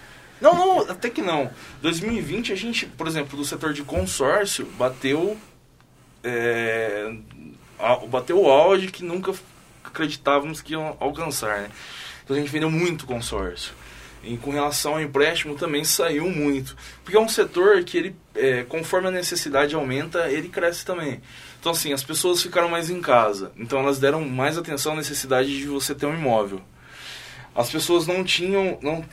Não, 0.41 0.53
não, 0.53 0.79
até 0.81 1.09
que 1.09 1.21
não. 1.21 1.49
2020 1.81 2.53
a 2.53 2.55
gente, 2.55 2.85
por 2.85 3.07
exemplo, 3.07 3.37
do 3.37 3.45
setor 3.45 3.73
de 3.73 3.83
consórcio, 3.83 4.65
bateu 4.77 5.37
é, 6.23 7.13
bateu 8.09 8.41
o 8.41 8.49
auge 8.49 8.87
que 8.87 9.03
nunca 9.03 9.33
acreditávamos 9.83 10.61
que 10.61 10.73
iam 10.73 10.97
alcançar, 10.99 11.61
né? 11.61 11.69
Então 12.23 12.35
a 12.35 12.39
gente 12.39 12.51
vendeu 12.51 12.71
muito 12.71 13.05
consórcio. 13.05 13.73
E 14.23 14.35
com 14.37 14.49
relação 14.49 14.93
ao 14.93 15.01
empréstimo 15.01 15.55
também 15.55 15.83
saiu 15.83 16.29
muito. 16.29 16.75
Porque 17.03 17.15
é 17.15 17.19
um 17.19 17.29
setor 17.29 17.83
que 17.83 17.97
ele, 17.97 18.15
é, 18.33 18.63
conforme 18.63 19.07
a 19.07 19.11
necessidade 19.11 19.75
aumenta, 19.75 20.27
ele 20.31 20.49
cresce 20.49 20.83
também. 20.83 21.21
Então 21.65 21.73
assim, 21.73 21.93
as 21.93 22.03
pessoas 22.03 22.43
ficaram 22.43 22.69
mais 22.69 22.91
em 22.91 23.01
casa. 23.01 23.51
Então 23.57 23.79
elas 23.79 23.97
deram 23.97 24.23
mais 24.23 24.55
atenção 24.55 24.93
à 24.93 24.97
necessidade 24.97 25.57
de 25.57 25.65
você 25.65 25.95
ter 25.95 26.05
um 26.05 26.13
imóvel. 26.13 26.61
As 27.55 27.71
pessoas 27.71 28.05
não 28.05 28.23
tinham, 28.23 28.77
não 28.83 29.03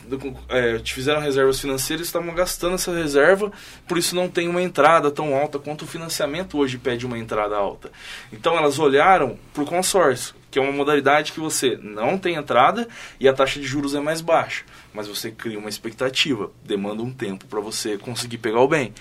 é, 0.50 0.78
fizeram 0.85 1.23
reservas 1.23 1.59
financeiras, 1.59 2.06
estavam 2.06 2.35
gastando 2.35 2.75
essa 2.75 2.92
reserva, 2.92 3.50
por 3.88 3.97
isso 3.97 4.14
não 4.14 4.28
tem 4.28 4.49
uma 4.49 4.61
entrada 4.61 5.11
tão 5.11 5.35
alta 5.35 5.59
quanto 5.59 5.87
o 5.87 5.87
financiamento 5.87 6.59
hoje 6.59 6.76
pede 6.76 7.06
uma 7.06 7.16
entrada 7.16 7.56
alta. 7.56 7.90
Então 8.30 8.54
elas 8.54 8.78
olharam 8.78 9.38
para 9.54 9.62
o 9.62 9.66
consórcio, 9.66 10.35
que 10.52 10.59
é 10.59 10.62
uma 10.62 10.71
modalidade 10.71 11.32
que 11.32 11.40
você 11.40 11.76
não 11.82 12.16
tem 12.16 12.37
entrada 12.37 12.87
e 13.18 13.26
a 13.26 13.32
taxa 13.32 13.59
de 13.59 13.66
juros 13.66 13.97
é 13.97 14.00
mais 14.00 14.21
baixa 14.21 14.64
mas 14.92 15.09
você 15.09 15.30
cria 15.30 15.59
uma 15.59 15.68
expectativa, 15.68 16.50
demanda 16.64 17.02
um 17.02 17.12
tempo 17.12 17.47
para 17.47 17.61
você 17.61 17.97
conseguir 17.97 18.38
pegar 18.38 18.61
o 18.61 18.68
bem. 18.68 18.92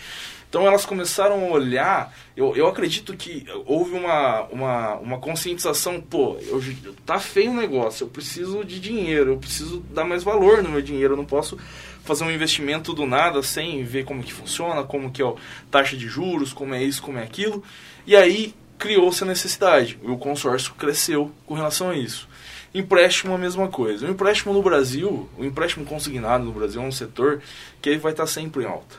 Então 0.50 0.68
elas 0.68 0.86
começaram 0.86 1.46
a 1.46 1.50
olhar, 1.50 2.14
eu, 2.36 2.54
eu 2.58 2.68
acredito 2.68 3.16
que 3.16 3.46
houve 3.66 3.96
uma, 3.96 4.42
uma, 4.52 4.96
uma 4.96 5.18
conscientização, 5.18 6.02
pô, 6.02 6.38
eu, 6.42 6.62
tá 7.06 7.20
feio 7.20 7.52
o 7.52 7.56
negócio, 7.56 8.04
eu 8.04 8.10
preciso 8.10 8.66
de 8.66 8.80
dinheiro, 8.80 9.32
eu 9.32 9.38
preciso 9.38 9.80
dar 9.92 10.04
mais 10.04 10.24
valor 10.24 10.62
no 10.62 10.70
meu 10.70 10.82
dinheiro, 10.82 11.14
eu 11.14 11.18
não 11.18 11.26
posso 11.26 11.58
fazer 12.04 12.26
um 12.26 12.32
investimento 12.32 12.94
do 12.94 13.06
nada 13.06 13.42
sem 13.42 13.84
ver 13.86 14.04
como 14.04 14.24
que 14.24 14.34
funciona, 14.34 14.84
como 14.84 15.10
que 15.10 15.22
é 15.22 15.26
a 15.26 15.34
taxa 15.70 15.96
de 15.96 16.08
juros, 16.08 16.52
como 16.52 16.74
é 16.74 16.84
isso, 16.84 17.02
como 17.02 17.18
é 17.18 17.24
aquilo. 17.24 17.64
E 18.06 18.14
aí 18.14 18.54
criou-se 18.82 19.24
a 19.24 19.28
necessidade, 19.28 20.00
o 20.02 20.18
consórcio 20.18 20.74
cresceu 20.74 21.32
com 21.46 21.54
relação 21.54 21.92
a 21.92 21.96
isso. 21.96 22.28
Empréstimo 22.74 23.36
a 23.36 23.38
mesma 23.38 23.68
coisa. 23.68 24.08
O 24.08 24.10
empréstimo 24.10 24.54
no 24.54 24.64
Brasil, 24.64 25.30
o 25.38 25.46
empréstimo 25.46 25.86
consignado 25.86 26.44
no 26.44 26.52
Brasil 26.52 26.82
é 26.82 26.86
um 26.86 26.92
setor 26.92 27.44
que 27.80 27.90
ele 27.90 28.00
vai 28.00 28.12
estar 28.12 28.26
sempre 28.26 28.64
em 28.64 28.66
alta. 28.66 28.96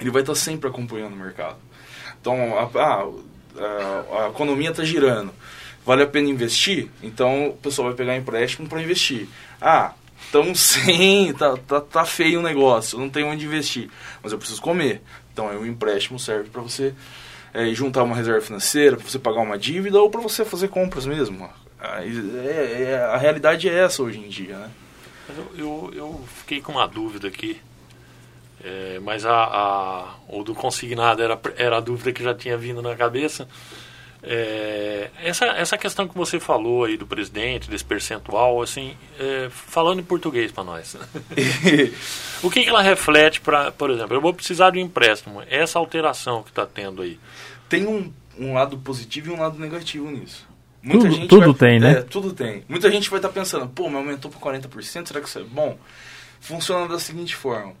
Ele 0.00 0.10
vai 0.10 0.22
estar 0.22 0.34
sempre 0.34 0.68
acompanhando 0.68 1.12
o 1.12 1.16
mercado. 1.16 1.58
Então, 2.20 2.58
a, 2.58 2.64
a, 2.64 4.24
a 4.24 4.28
economia 4.30 4.70
está 4.70 4.82
girando. 4.82 5.32
Vale 5.86 6.02
a 6.02 6.06
pena 6.06 6.28
investir? 6.28 6.90
Então, 7.00 7.50
o 7.50 7.56
pessoal 7.56 7.88
vai 7.88 7.96
pegar 7.96 8.16
empréstimo 8.16 8.68
para 8.68 8.82
investir. 8.82 9.28
Ah, 9.60 9.92
estão 10.24 10.52
sem, 10.56 11.32
tá, 11.34 11.56
tá, 11.56 11.80
tá 11.80 12.04
feio 12.04 12.40
o 12.40 12.42
negócio, 12.42 12.98
não 12.98 13.08
tem 13.08 13.22
onde 13.22 13.46
investir, 13.46 13.88
mas 14.20 14.32
eu 14.32 14.38
preciso 14.38 14.60
comer. 14.60 15.02
Então, 15.32 15.46
o 15.60 15.66
empréstimo 15.66 16.18
serve 16.18 16.50
para 16.50 16.62
você 16.62 16.92
é, 17.52 17.66
juntar 17.74 18.02
uma 18.02 18.16
reserva 18.16 18.40
financeira, 18.40 18.96
para 18.96 19.08
você 19.08 19.18
pagar 19.18 19.40
uma 19.40 19.58
dívida 19.58 20.00
ou 20.00 20.10
para 20.10 20.20
você 20.20 20.44
fazer 20.44 20.68
compras 20.68 21.06
mesmo. 21.06 21.48
É, 21.80 22.82
é, 22.82 23.04
a 23.04 23.16
realidade 23.16 23.68
é 23.68 23.84
essa 23.84 24.02
hoje 24.02 24.18
em 24.18 24.28
dia, 24.28 24.58
né? 24.58 24.70
Eu, 25.28 25.50
eu, 25.56 25.92
eu 25.94 26.24
fiquei 26.38 26.60
com 26.60 26.72
uma 26.72 26.88
dúvida 26.88 27.28
aqui, 27.28 27.60
é, 28.64 28.98
mas 29.02 29.24
a, 29.24 29.34
a, 29.34 30.14
o 30.28 30.42
do 30.42 30.54
consignado 30.54 31.22
era, 31.22 31.38
era 31.56 31.76
a 31.76 31.80
dúvida 31.80 32.12
que 32.12 32.22
já 32.22 32.34
tinha 32.34 32.56
vindo 32.56 32.82
na 32.82 32.96
cabeça. 32.96 33.46
É, 34.22 35.10
essa, 35.22 35.46
essa 35.46 35.78
questão 35.78 36.08
que 36.08 36.16
você 36.16 36.40
falou 36.40 36.84
aí 36.84 36.96
do 36.96 37.06
presidente, 37.06 37.70
desse 37.70 37.84
percentual, 37.84 38.60
assim, 38.60 38.96
é, 39.18 39.48
falando 39.50 40.00
em 40.00 40.04
português 40.04 40.50
para 40.50 40.64
nós. 40.64 40.96
o 42.42 42.50
que, 42.50 42.64
que 42.64 42.68
ela 42.68 42.82
reflete 42.82 43.40
para, 43.40 43.70
por 43.70 43.90
exemplo, 43.90 44.16
eu 44.16 44.20
vou 44.20 44.34
precisar 44.34 44.70
de 44.70 44.78
um 44.78 44.82
empréstimo, 44.82 45.42
essa 45.48 45.78
alteração 45.78 46.42
que 46.42 46.50
está 46.50 46.66
tendo 46.66 47.02
aí? 47.02 47.18
Tem 47.68 47.86
um, 47.86 48.12
um 48.38 48.54
lado 48.54 48.76
positivo 48.78 49.30
e 49.30 49.34
um 49.34 49.40
lado 49.40 49.58
negativo 49.58 50.10
nisso. 50.10 50.46
Muita 50.82 51.04
tudo, 51.04 51.14
gente 51.14 51.28
tudo 51.28 51.52
vai, 51.52 51.54
tem, 51.54 51.80
né? 51.80 51.90
É, 51.92 52.02
tudo 52.02 52.32
tem. 52.32 52.64
Muita 52.68 52.90
gente 52.90 53.10
vai 53.10 53.18
estar 53.18 53.28
tá 53.28 53.34
pensando, 53.34 53.68
pô, 53.68 53.88
mas 53.88 53.96
aumentou 53.96 54.30
para 54.30 54.40
40%, 54.40 55.06
será 55.06 55.20
que 55.20 55.28
isso 55.28 55.38
é 55.38 55.44
bom? 55.44 55.78
Funciona 56.40 56.88
da 56.88 56.98
seguinte 56.98 57.34
forma. 57.34 57.74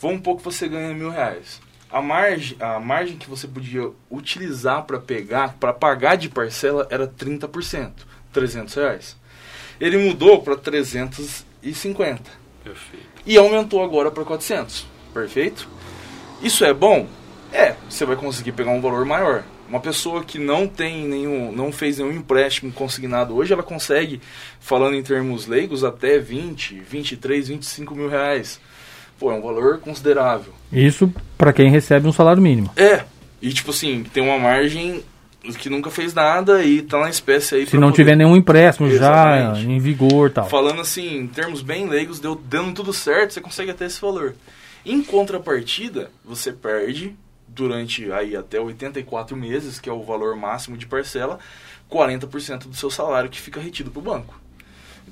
Vamos 0.00 0.18
um 0.18 0.20
pouco 0.20 0.42
você 0.42 0.68
ganha 0.68 0.92
mil 0.92 1.10
reais. 1.10 1.60
A 1.92 2.00
margem, 2.00 2.56
a 2.58 2.80
margem 2.80 3.18
que 3.18 3.28
você 3.28 3.46
podia 3.46 3.90
utilizar 4.10 4.84
para 4.84 4.98
pegar, 4.98 5.56
para 5.60 5.74
pagar 5.74 6.16
de 6.16 6.28
parcela 6.28 6.86
era 6.90 7.06
30%, 7.06 7.92
300 8.32 8.74
reais. 8.74 9.16
Ele 9.78 9.98
mudou 9.98 10.40
para 10.40 10.56
350. 10.56 12.30
Perfeito. 12.64 13.06
E 13.26 13.36
aumentou 13.36 13.82
agora 13.82 14.10
para 14.10 14.24
400. 14.24 14.86
Perfeito? 15.12 15.68
Isso 16.42 16.64
é 16.64 16.72
bom? 16.72 17.06
É, 17.52 17.76
você 17.90 18.06
vai 18.06 18.16
conseguir 18.16 18.52
pegar 18.52 18.70
um 18.70 18.80
valor 18.80 19.04
maior. 19.04 19.44
Uma 19.68 19.80
pessoa 19.80 20.24
que 20.24 20.38
não 20.38 20.66
tem 20.66 21.06
nenhum, 21.06 21.52
não 21.52 21.70
fez 21.70 21.98
nenhum 21.98 22.12
empréstimo 22.12 22.72
consignado 22.72 23.34
hoje, 23.36 23.52
ela 23.52 23.62
consegue, 23.62 24.20
falando 24.60 24.96
em 24.96 25.02
termos 25.02 25.46
leigos, 25.46 25.84
até 25.84 26.18
20, 26.18 26.80
23, 26.80 27.48
25 27.48 27.94
mil 27.94 28.08
reais. 28.08 28.58
Pô, 29.18 29.30
é 29.30 29.34
um 29.34 29.42
valor 29.42 29.78
considerável. 29.78 30.52
Isso 30.72 31.12
para 31.36 31.52
quem 31.52 31.70
recebe 31.70 32.06
um 32.06 32.12
salário 32.12 32.42
mínimo. 32.42 32.70
É. 32.76 33.04
E 33.40 33.52
tipo 33.52 33.70
assim, 33.70 34.04
tem 34.04 34.22
uma 34.22 34.38
margem 34.38 35.02
que 35.58 35.68
nunca 35.68 35.90
fez 35.90 36.14
nada 36.14 36.62
e 36.62 36.82
tá 36.82 37.00
na 37.00 37.10
espécie 37.10 37.56
aí. 37.56 37.66
Se 37.66 37.76
não 37.76 37.88
poder... 37.88 37.96
tiver 37.96 38.16
nenhum 38.16 38.36
empréstimo 38.36 38.88
Exatamente. 38.88 39.64
já 39.64 39.70
em 39.70 39.78
vigor 39.80 40.30
tal. 40.30 40.48
Falando 40.48 40.80
assim, 40.80 41.16
em 41.16 41.26
termos 41.26 41.62
bem 41.62 41.88
leigos, 41.88 42.20
deu, 42.20 42.34
dando 42.34 42.74
tudo 42.74 42.92
certo, 42.92 43.32
você 43.32 43.40
consegue 43.40 43.70
até 43.70 43.86
esse 43.86 44.00
valor. 44.00 44.34
Em 44.84 45.02
contrapartida, 45.02 46.10
você 46.24 46.52
perde 46.52 47.16
durante 47.48 48.10
aí 48.12 48.36
até 48.36 48.60
84 48.60 49.36
meses, 49.36 49.78
que 49.78 49.88
é 49.88 49.92
o 49.92 50.02
valor 50.02 50.36
máximo 50.36 50.76
de 50.76 50.86
parcela, 50.86 51.38
40% 51.90 52.68
do 52.68 52.76
seu 52.76 52.90
salário 52.90 53.28
que 53.28 53.40
fica 53.40 53.60
retido 53.60 53.90
para 53.90 54.00
o 54.00 54.02
banco. 54.02 54.41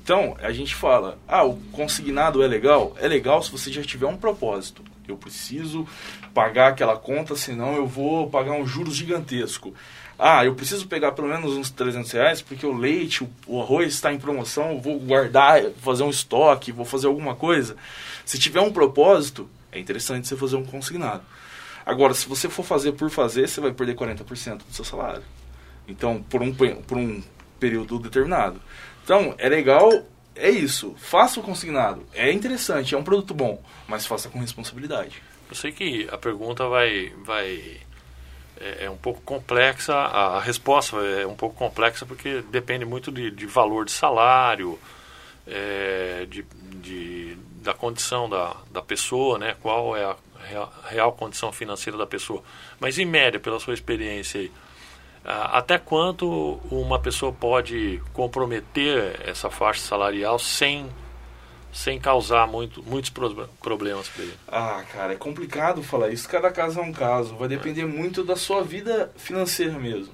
Então, 0.03 0.35
a 0.41 0.51
gente 0.51 0.73
fala, 0.73 1.19
ah, 1.27 1.43
o 1.43 1.57
consignado 1.71 2.41
é 2.41 2.47
legal? 2.47 2.95
É 2.99 3.07
legal 3.07 3.41
se 3.43 3.51
você 3.51 3.71
já 3.71 3.83
tiver 3.83 4.07
um 4.07 4.17
propósito. 4.17 4.83
Eu 5.07 5.15
preciso 5.15 5.87
pagar 6.33 6.69
aquela 6.69 6.97
conta, 6.97 7.35
senão 7.35 7.75
eu 7.75 7.85
vou 7.85 8.29
pagar 8.29 8.53
um 8.53 8.65
juros 8.65 8.95
gigantesco. 8.95 9.73
Ah, 10.17 10.43
eu 10.45 10.55
preciso 10.55 10.87
pegar 10.87 11.11
pelo 11.11 11.27
menos 11.27 11.53
uns 11.53 11.69
300 11.69 12.11
reais 12.11 12.41
porque 12.41 12.65
o 12.65 12.73
leite, 12.73 13.27
o 13.45 13.61
arroz 13.61 13.93
está 13.93 14.13
em 14.13 14.19
promoção, 14.19 14.79
vou 14.79 14.99
guardar, 14.99 15.63
fazer 15.81 16.03
um 16.03 16.09
estoque, 16.09 16.71
vou 16.71 16.85
fazer 16.85 17.07
alguma 17.07 17.35
coisa. 17.35 17.75
Se 18.25 18.39
tiver 18.39 18.61
um 18.61 18.71
propósito, 18.71 19.49
é 19.71 19.79
interessante 19.79 20.27
você 20.27 20.35
fazer 20.35 20.55
um 20.55 20.65
consignado. 20.65 21.23
Agora, 21.85 22.13
se 22.13 22.27
você 22.27 22.49
for 22.49 22.63
fazer 22.63 22.91
por 22.93 23.09
fazer, 23.09 23.47
você 23.47 23.59
vai 23.61 23.71
perder 23.71 23.95
40% 23.95 24.57
do 24.57 24.73
seu 24.73 24.85
salário. 24.85 25.23
Então, 25.87 26.23
por 26.23 26.41
um, 26.41 26.53
por 26.53 26.97
um 26.97 27.21
período 27.59 27.99
determinado. 27.99 28.61
Então, 29.11 29.35
é 29.37 29.49
legal, 29.49 30.05
é 30.33 30.49
isso. 30.49 30.95
Faça 30.97 31.37
o 31.37 31.43
consignado. 31.43 32.07
É 32.13 32.31
interessante, 32.31 32.95
é 32.95 32.97
um 32.97 33.03
produto 33.03 33.33
bom, 33.33 33.61
mas 33.85 34.05
faça 34.05 34.29
com 34.29 34.39
responsabilidade. 34.39 35.21
Eu 35.49 35.55
sei 35.57 35.73
que 35.73 36.07
a 36.09 36.17
pergunta 36.17 36.65
vai, 36.69 37.11
vai 37.25 37.81
é, 38.57 38.85
é 38.85 38.89
um 38.89 38.95
pouco 38.95 39.19
complexa, 39.19 39.93
a, 39.93 40.39
resposta 40.39 40.95
é 40.95 41.27
um 41.27 41.35
pouco 41.35 41.57
complexa 41.57 42.05
porque 42.05 42.41
depende 42.49 42.85
muito 42.85 43.11
de, 43.11 43.29
de 43.29 43.45
valor 43.45 43.83
de 43.83 43.91
salário, 43.91 44.79
é, 45.45 46.25
de, 46.29 46.45
de, 46.77 47.37
da 47.61 47.73
condição 47.73 48.29
da, 48.29 48.55
da 48.71 48.81
pessoa, 48.81 49.37
né? 49.37 49.57
qual 49.61 49.97
é 49.97 50.05
a 50.05 50.15
real, 50.47 50.73
real 50.85 51.11
condição 51.11 51.51
financeira 51.51 51.97
da 51.97 52.07
pessoa. 52.07 52.41
Mas, 52.79 52.97
em 52.97 53.05
média, 53.05 53.41
pela 53.41 53.59
sua 53.59 53.73
experiência 53.73 54.39
aí, 54.39 54.49
até 55.23 55.77
quanto 55.77 56.59
uma 56.71 56.99
pessoa 56.99 57.31
pode 57.31 58.01
comprometer 58.13 59.19
essa 59.25 59.49
faixa 59.49 59.81
salarial 59.81 60.39
sem 60.39 60.89
sem 61.73 61.97
causar 61.99 62.47
muito, 62.47 62.83
muitos 62.83 63.09
problemas 63.09 64.09
para 64.09 64.23
ele? 64.23 64.33
Ah, 64.47 64.83
cara, 64.91 65.13
é 65.13 65.15
complicado 65.15 65.81
falar 65.81 66.09
isso. 66.09 66.27
Cada 66.27 66.51
caso 66.51 66.79
é 66.79 66.83
um 66.83 66.91
caso. 66.91 67.35
Vai 67.37 67.47
depender 67.47 67.83
é. 67.83 67.85
muito 67.85 68.23
da 68.23 68.35
sua 68.35 68.61
vida 68.61 69.11
financeira 69.15 69.79
mesmo. 69.79 70.13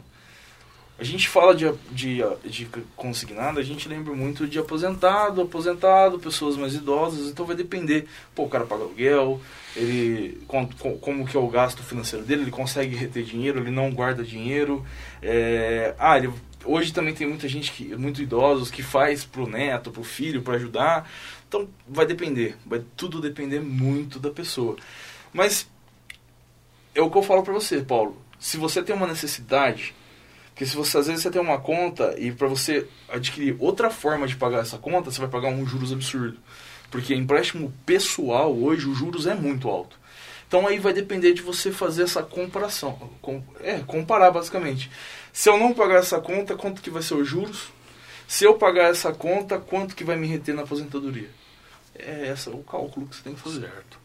A 1.00 1.04
gente 1.04 1.30
fala 1.30 1.54
de, 1.54 1.72
de, 1.92 2.24
de 2.44 2.68
consignado, 2.96 3.60
a 3.60 3.64
gente 3.64 3.88
lembra 3.88 4.16
muito 4.16 4.48
de 4.48 4.58
aposentado, 4.58 5.42
aposentado, 5.42 6.18
pessoas 6.18 6.58
mais 6.58 6.74
idosas, 6.74 7.30
então 7.30 7.46
vai 7.46 7.56
depender. 7.56 8.08
Pô, 8.34 8.46
o 8.46 8.50
cara 8.50 8.66
paga 8.66 8.82
aluguel, 8.82 9.40
ele 9.76 10.42
como, 10.48 11.28
que 11.28 11.38
é 11.38 11.40
o 11.40 11.48
gasto 11.48 11.84
financeiro 11.84 12.26
dele, 12.26 12.42
ele 12.42 12.52
consegue 12.52 12.96
reter 12.96 13.24
dinheiro, 13.24 13.60
ele 13.60 13.70
não 13.70 13.92
guarda 13.92 14.24
dinheiro. 14.24 14.84
É, 15.22 15.94
ah, 16.00 16.18
ele, 16.18 16.32
hoje 16.66 16.92
também 16.92 17.14
tem 17.14 17.28
muita 17.28 17.48
gente, 17.48 17.72
que, 17.72 17.96
muito 17.96 18.20
idosos, 18.20 18.72
que 18.72 18.82
faz 18.82 19.24
pro 19.24 19.48
neto, 19.48 19.92
pro 19.92 20.04
filho, 20.04 20.42
para 20.42 20.56
ajudar. 20.56 21.08
Então 21.48 21.70
vai 21.88 22.08
depender, 22.08 22.58
vai 22.66 22.82
tudo 22.96 23.22
depender 23.22 23.60
muito 23.60 24.18
da 24.18 24.32
pessoa. 24.32 24.76
Mas 25.32 25.70
é 26.96 27.02
o 27.04 27.12
que 27.12 27.18
eu 27.20 27.24
falo 27.24 27.44
para 27.44 27.54
você, 27.54 27.82
Paulo. 27.82 28.20
Se 28.40 28.58
você 28.58 28.82
tem 28.82 28.96
uma 28.96 29.06
necessidade, 29.06 29.94
que 30.58 30.66
se 30.66 30.76
você 30.76 30.98
às 30.98 31.08
vezes 31.08 31.22
você 31.22 31.30
tem 31.30 31.42
uma 31.42 31.60
conta 31.60 32.16
e 32.18 32.32
para 32.32 32.48
você 32.48 32.88
adquirir 33.08 33.56
outra 33.60 33.90
forma 33.90 34.28
de 34.28 34.36
pagar 34.36 34.60
essa 34.60 34.78
conta, 34.78 35.12
você 35.12 35.20
vai 35.20 35.30
pagar 35.30 35.50
um 35.50 35.66
juros 35.66 35.94
absurdo. 35.94 36.38
Porque 36.90 37.14
empréstimo 37.14 37.72
pessoal 37.86 38.56
hoje 38.56 38.88
os 38.88 38.98
juros 38.98 39.28
é 39.28 39.36
muito 39.36 39.70
alto. 39.70 39.98
Então 40.48 40.66
aí 40.66 40.80
vai 40.80 40.94
depender 40.94 41.34
de 41.34 41.42
você 41.42 41.72
fazer 41.72 42.04
essa 42.04 42.24
comparação. 42.24 42.98
Com, 43.22 43.44
é, 43.62 43.80
comparar 43.80 44.32
basicamente. 44.32 44.90
Se 45.32 45.50
eu 45.50 45.58
não 45.58 45.74
pagar 45.74 46.00
essa 46.00 46.20
conta, 46.20 46.56
quanto 46.56 46.82
que 46.82 46.90
vai 46.90 47.04
ser 47.04 47.16
os 47.16 47.28
juros? 47.28 47.68
Se 48.28 48.46
eu 48.46 48.56
pagar 48.56 48.90
essa 48.90 49.12
conta, 49.12 49.60
quanto 49.60 49.96
que 49.96 50.04
vai 50.04 50.16
me 50.16 50.28
reter 50.28 50.56
na 50.56 50.64
aposentadoria? 50.64 51.30
É 51.98 52.32
esse 52.32 52.50
o 52.50 52.58
cálculo 52.60 53.08
que 53.08 53.16
você 53.16 53.24
tem 53.24 53.34
que 53.34 53.42
fazer. 53.42 53.62
Certo. 53.62 54.00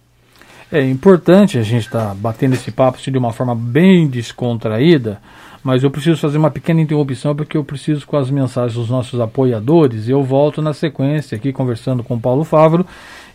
É 0.70 0.82
importante 0.82 1.58
a 1.58 1.62
gente 1.62 1.86
estar 1.86 2.08
tá 2.08 2.14
batendo 2.14 2.54
esse 2.54 2.70
papo 2.70 2.98
de 2.98 3.18
uma 3.18 3.32
forma 3.32 3.54
bem 3.54 4.08
descontraída, 4.08 5.20
mas 5.62 5.84
eu 5.84 5.90
preciso 5.90 6.20
fazer 6.20 6.38
uma 6.38 6.50
pequena 6.50 6.80
interrupção 6.80 7.34
porque 7.34 7.56
eu 7.56 7.64
preciso 7.64 8.06
com 8.06 8.16
as 8.16 8.30
mensagens 8.30 8.74
dos 8.74 8.90
nossos 8.90 9.20
apoiadores. 9.20 10.08
Eu 10.08 10.22
volto 10.22 10.60
na 10.60 10.72
sequência 10.72 11.36
aqui 11.36 11.52
conversando 11.52 12.02
com 12.02 12.14
o 12.14 12.20
Paulo 12.20 12.44
Favro 12.44 12.84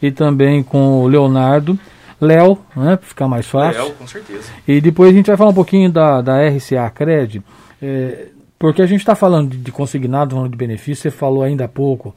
e 0.01 0.12
também 0.12 0.62
com 0.62 1.01
o 1.01 1.07
Leonardo. 1.07 1.77
Léo, 2.19 2.57
né, 2.75 2.96
para 2.96 3.07
ficar 3.07 3.27
mais 3.27 3.46
fácil. 3.46 3.84
Léo, 3.84 3.93
com 3.93 4.07
certeza. 4.07 4.51
E 4.67 4.81
depois 4.81 5.12
a 5.12 5.13
gente 5.13 5.27
vai 5.27 5.38
falar 5.38 5.51
um 5.51 5.55
pouquinho 5.55 5.91
da, 5.91 6.19
da 6.19 6.48
RCA 6.48 6.89
Cred. 6.89 7.43
É, 7.79 8.29
porque 8.57 8.81
a 8.81 8.88
gente 8.88 9.01
está 9.01 9.13
falando 9.13 9.51
de, 9.51 9.57
de 9.57 9.72
consignado, 9.72 10.36
falando 10.36 10.51
de 10.51 10.57
benefício, 10.57 11.03
você 11.03 11.12
falou 11.12 11.43
ainda 11.43 11.65
há 11.65 11.67
pouco 11.67 12.15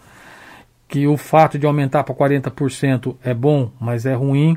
que 0.88 1.06
o 1.06 1.16
fato 1.16 1.58
de 1.58 1.66
aumentar 1.66 2.02
para 2.02 2.14
40% 2.14 3.14
é 3.22 3.32
bom, 3.32 3.70
mas 3.78 4.04
é 4.06 4.14
ruim. 4.14 4.56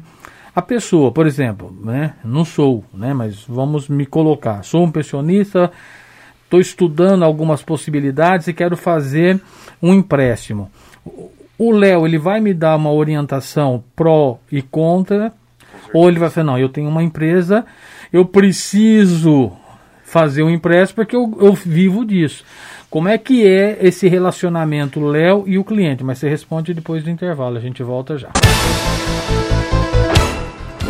A 0.55 0.61
pessoa, 0.61 1.11
por 1.11 1.25
exemplo, 1.25 1.75
né, 1.83 2.13
não 2.23 2.45
sou, 2.45 2.83
né, 2.93 3.11
mas 3.11 3.43
vamos 3.47 3.89
me 3.89 4.05
colocar, 4.05 4.63
sou 4.63 4.83
um 4.83 4.91
pensionista, 4.91 5.71
estou 6.43 6.61
estudando 6.61 7.23
algumas 7.23 7.63
possibilidades 7.63 8.47
e 8.47 8.53
quero 8.53 8.77
fazer 8.77 9.41
um 9.81 9.93
empréstimo. 9.95 10.69
O 11.57 11.71
Léo, 11.71 12.05
ele 12.05 12.19
vai 12.19 12.39
me 12.39 12.53
dar 12.53 12.75
uma 12.75 12.91
orientação 12.91 13.83
pró 13.95 14.37
e 14.51 14.61
contra, 14.61 15.33
ou 15.91 16.07
ele 16.07 16.19
vai 16.19 16.29
falar, 16.29 16.45
não, 16.45 16.59
eu 16.59 16.69
tenho 16.69 16.87
uma 16.87 17.01
empresa, 17.01 17.65
eu 18.11 18.23
preciso 18.23 19.51
fazer 20.03 20.43
um 20.43 20.49
empréstimo 20.51 20.97
porque 20.97 21.15
eu, 21.15 21.35
eu 21.41 21.53
vivo 21.53 22.05
disso. 22.05 22.45
Como 22.91 23.07
é 23.07 23.17
que 23.17 23.47
é 23.47 23.79
esse 23.81 24.07
relacionamento 24.07 25.03
Léo 25.03 25.45
e 25.47 25.57
o 25.57 25.63
cliente? 25.63 26.03
Mas 26.03 26.19
você 26.19 26.29
responde 26.29 26.75
depois 26.75 27.03
do 27.03 27.09
intervalo, 27.09 27.57
a 27.57 27.59
gente 27.59 27.81
volta 27.81 28.19
já. 28.19 28.29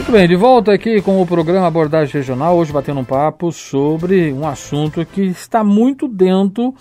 Muito 0.03 0.11
bem, 0.11 0.27
de 0.27 0.35
volta 0.35 0.73
aqui 0.73 1.01
com 1.01 1.21
o 1.21 1.25
programa 1.25 1.65
Abordagem 1.65 2.15
Regional, 2.15 2.57
hoje 2.57 2.73
batendo 2.73 2.99
um 2.99 3.05
papo 3.05 3.53
sobre 3.53 4.33
um 4.33 4.45
assunto 4.45 5.05
que 5.05 5.21
está 5.21 5.63
muito 5.63 6.09
dentro 6.09 6.75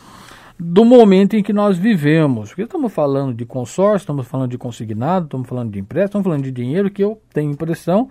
do 0.59 0.85
momento 0.85 1.37
em 1.37 1.43
que 1.43 1.53
nós 1.53 1.79
vivemos. 1.79 2.49
Porque 2.49 2.63
estamos 2.63 2.93
falando 2.93 3.33
de 3.33 3.47
consórcio, 3.47 4.03
estamos 4.03 4.27
falando 4.27 4.51
de 4.51 4.59
consignado, 4.59 5.27
estamos 5.27 5.49
falando 5.49 5.71
de 5.71 5.79
empréstimo, 5.79 6.07
estamos 6.07 6.25
falando 6.25 6.43
de 6.43 6.51
dinheiro, 6.51 6.91
que 6.91 7.05
eu 7.05 7.23
tenho 7.33 7.53
impressão 7.53 8.11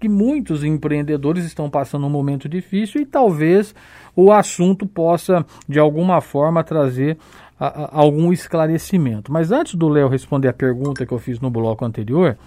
que 0.00 0.08
muitos 0.08 0.64
empreendedores 0.64 1.44
estão 1.44 1.68
passando 1.68 2.06
um 2.06 2.10
momento 2.10 2.48
difícil 2.48 3.02
e 3.02 3.04
talvez 3.04 3.74
o 4.16 4.32
assunto 4.32 4.86
possa, 4.86 5.44
de 5.68 5.78
alguma 5.78 6.22
forma, 6.22 6.64
trazer 6.64 7.18
a, 7.60 7.66
a, 7.66 8.00
algum 8.00 8.32
esclarecimento. 8.32 9.30
Mas 9.30 9.52
antes 9.52 9.74
do 9.74 9.86
Léo 9.86 10.08
responder 10.08 10.48
a 10.48 10.54
pergunta 10.54 11.04
que 11.04 11.12
eu 11.12 11.18
fiz 11.18 11.40
no 11.40 11.50
bloco 11.50 11.84
anterior, 11.84 12.38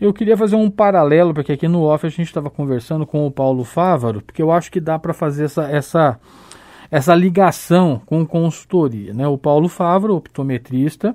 eu 0.00 0.12
queria 0.12 0.36
fazer 0.36 0.56
um 0.56 0.70
paralelo, 0.70 1.34
porque 1.34 1.52
aqui 1.52 1.66
no 1.66 1.82
off 1.82 2.06
a 2.06 2.10
gente 2.10 2.26
estava 2.26 2.48
conversando 2.48 3.06
com 3.06 3.26
o 3.26 3.30
Paulo 3.30 3.64
Fávaro, 3.64 4.22
porque 4.22 4.40
eu 4.40 4.52
acho 4.52 4.70
que 4.70 4.80
dá 4.80 4.98
para 4.98 5.12
fazer 5.12 5.46
essa, 5.46 5.64
essa, 5.68 6.20
essa 6.90 7.14
ligação 7.14 8.00
com 8.06 8.24
consultoria. 8.24 9.12
Né? 9.12 9.26
O 9.26 9.36
Paulo 9.36 9.68
Fávaro, 9.68 10.16
optometrista, 10.16 11.14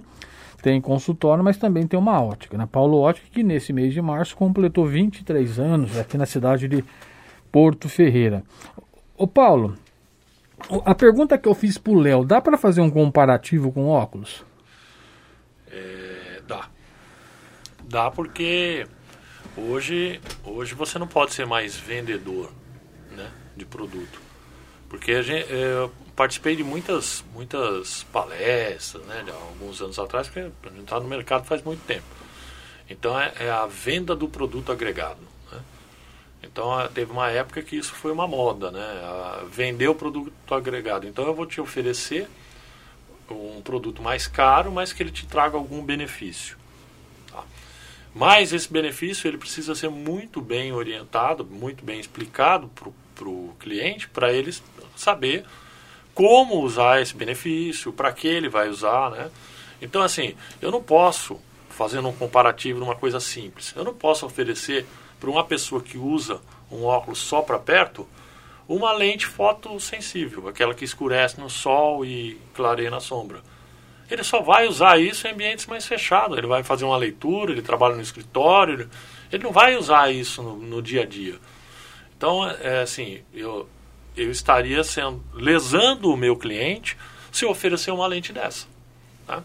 tem 0.61 0.79
consultório, 0.79 1.43
mas 1.43 1.57
também 1.57 1.85
tem 1.85 1.99
uma 1.99 2.21
ótica. 2.21 2.57
Né? 2.57 2.67
Paulo 2.69 2.97
Ótica, 2.97 3.27
que 3.31 3.43
nesse 3.43 3.73
mês 3.73 3.93
de 3.93 4.01
março 4.01 4.35
completou 4.35 4.85
23 4.85 5.59
anos 5.59 5.97
aqui 5.99 6.17
na 6.17 6.25
cidade 6.25 6.69
de 6.69 6.83
Porto 7.51 7.89
Ferreira. 7.89 8.43
Ô 9.17 9.27
Paulo, 9.27 9.77
a 10.85 10.95
pergunta 10.95 11.37
que 11.37 11.47
eu 11.47 11.53
fiz 11.53 11.77
pro 11.77 11.99
Léo, 11.99 12.23
dá 12.23 12.39
para 12.39 12.57
fazer 12.57 12.79
um 12.79 12.89
comparativo 12.89 13.71
com 13.71 13.87
óculos? 13.87 14.45
É, 15.69 16.41
dá. 16.47 16.69
Dá 17.93 18.09
porque 18.09 18.87
hoje, 19.55 20.19
hoje 20.43 20.73
você 20.73 20.97
não 20.97 21.05
pode 21.05 21.31
ser 21.31 21.45
mais 21.45 21.75
vendedor 21.75 22.51
né, 23.11 23.29
de 23.55 23.65
produto. 23.65 24.19
Porque 24.89 25.21
gente, 25.21 25.45
é, 25.53 25.87
participei 26.15 26.55
de 26.55 26.63
muitas, 26.63 27.23
muitas 27.35 28.01
palestras, 28.11 29.05
né, 29.05 29.23
alguns 29.29 29.79
anos 29.79 29.99
atrás, 29.99 30.27
porque 30.27 30.39
a 30.39 30.69
gente 30.69 30.81
está 30.81 30.99
no 30.99 31.07
mercado 31.07 31.45
faz 31.45 31.61
muito 31.61 31.85
tempo. 31.85 32.07
Então 32.89 33.19
é, 33.19 33.31
é 33.41 33.51
a 33.51 33.67
venda 33.67 34.15
do 34.15 34.27
produto 34.27 34.71
agregado. 34.71 35.21
Né? 35.51 35.59
Então 36.41 36.71
teve 36.95 37.11
uma 37.11 37.29
época 37.29 37.61
que 37.61 37.75
isso 37.75 37.93
foi 37.93 38.11
uma 38.11 38.27
moda, 38.27 38.71
né? 38.71 38.83
Vender 39.51 39.87
o 39.87 39.93
produto 39.93 40.33
agregado. 40.51 41.05
Então 41.05 41.27
eu 41.27 41.35
vou 41.35 41.45
te 41.45 41.61
oferecer 41.61 42.27
um 43.29 43.61
produto 43.61 44.01
mais 44.01 44.25
caro, 44.25 44.71
mas 44.71 44.91
que 44.91 45.03
ele 45.03 45.11
te 45.11 45.27
traga 45.27 45.55
algum 45.57 45.85
benefício. 45.85 46.62
Mas 48.13 48.53
esse 48.53 48.71
benefício 48.71 49.27
ele 49.27 49.37
precisa 49.37 49.73
ser 49.73 49.89
muito 49.89 50.39
bem 50.39 50.71
orientado, 50.71 51.43
muito 51.43 51.83
bem 51.83 51.99
explicado 51.99 52.69
para 53.15 53.27
o 53.27 53.55
cliente, 53.59 54.07
para 54.07 54.31
ele 54.31 54.53
saber 54.95 55.45
como 56.13 56.61
usar 56.61 57.01
esse 57.01 57.15
benefício, 57.15 57.91
para 57.91 58.11
que 58.11 58.27
ele 58.27 58.49
vai 58.49 58.69
usar, 58.69 59.09
né? 59.09 59.31
Então, 59.81 60.01
assim, 60.01 60.35
eu 60.61 60.71
não 60.71 60.81
posso, 60.81 61.39
fazendo 61.69 62.07
um 62.07 62.13
comparativo 62.13 62.79
numa 62.79 62.95
coisa 62.95 63.19
simples, 63.19 63.73
eu 63.75 63.83
não 63.83 63.93
posso 63.93 64.25
oferecer 64.25 64.85
para 65.19 65.29
uma 65.29 65.43
pessoa 65.43 65.81
que 65.81 65.97
usa 65.97 66.39
um 66.71 66.83
óculos 66.83 67.19
só 67.19 67.41
para 67.41 67.57
perto 67.57 68.07
uma 68.67 68.93
lente 68.93 69.25
fotossensível, 69.25 70.47
aquela 70.47 70.73
que 70.73 70.85
escurece 70.85 71.39
no 71.39 71.49
sol 71.49 72.05
e 72.05 72.39
clareia 72.53 72.89
na 72.89 72.99
sombra. 72.99 73.41
Ele 74.09 74.23
só 74.23 74.41
vai 74.41 74.67
usar 74.67 74.99
isso 74.99 75.27
em 75.27 75.31
ambientes 75.31 75.65
mais 75.65 75.85
fechados. 75.85 76.37
Ele 76.37 76.47
vai 76.47 76.63
fazer 76.63 76.85
uma 76.85 76.97
leitura, 76.97 77.51
ele 77.51 77.61
trabalha 77.61 77.95
no 77.95 78.01
escritório, 78.01 78.73
ele, 78.73 78.89
ele 79.31 79.43
não 79.43 79.51
vai 79.51 79.75
usar 79.75 80.11
isso 80.11 80.41
no, 80.41 80.55
no, 80.55 80.81
dia 80.81 81.03
a 81.03 81.05
dia. 81.05 81.35
Então, 82.17 82.49
é 82.49 82.81
assim, 82.81 83.21
eu, 83.33 83.67
eu 84.15 84.29
estaria 84.29 84.83
sendo, 84.83 85.23
lesando 85.33 86.11
o 86.11 86.17
meu 86.17 86.35
cliente 86.35 86.97
se 87.31 87.45
eu 87.45 87.49
oferecer 87.49 87.91
uma 87.91 88.07
lente 88.07 88.31
dessa. 88.31 88.67
Tá? 89.25 89.43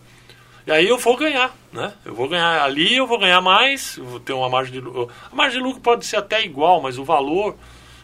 E 0.66 0.71
aí 0.71 0.87
eu 0.87 0.99
vou 0.99 1.16
ganhar, 1.16 1.57
né? 1.73 1.94
Eu 2.05 2.14
vou 2.14 2.29
ganhar 2.29 2.62
ali, 2.62 2.94
eu 2.94 3.07
vou 3.07 3.18
ganhar 3.18 3.40
mais, 3.40 3.97
vou 3.97 4.21
ter 4.21 4.35
uma 4.35 4.51
margem 4.51 4.75
de 4.75 4.81
lucro. 4.81 5.09
A 5.33 5.35
margem 5.35 5.59
de 5.59 5.64
lucro 5.64 5.81
pode 5.81 6.05
ser 6.05 6.16
até 6.16 6.44
igual, 6.44 6.83
mas 6.83 6.99
o 6.99 7.05
valor 7.05 7.57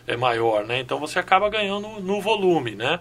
é 0.07 0.17
maior, 0.17 0.65
né? 0.65 0.81
Então 0.81 0.99
você 0.99 1.19
acaba 1.19 1.51
ganhando 1.51 1.87
no 2.01 2.23
volume, 2.23 2.75
né? 2.75 3.01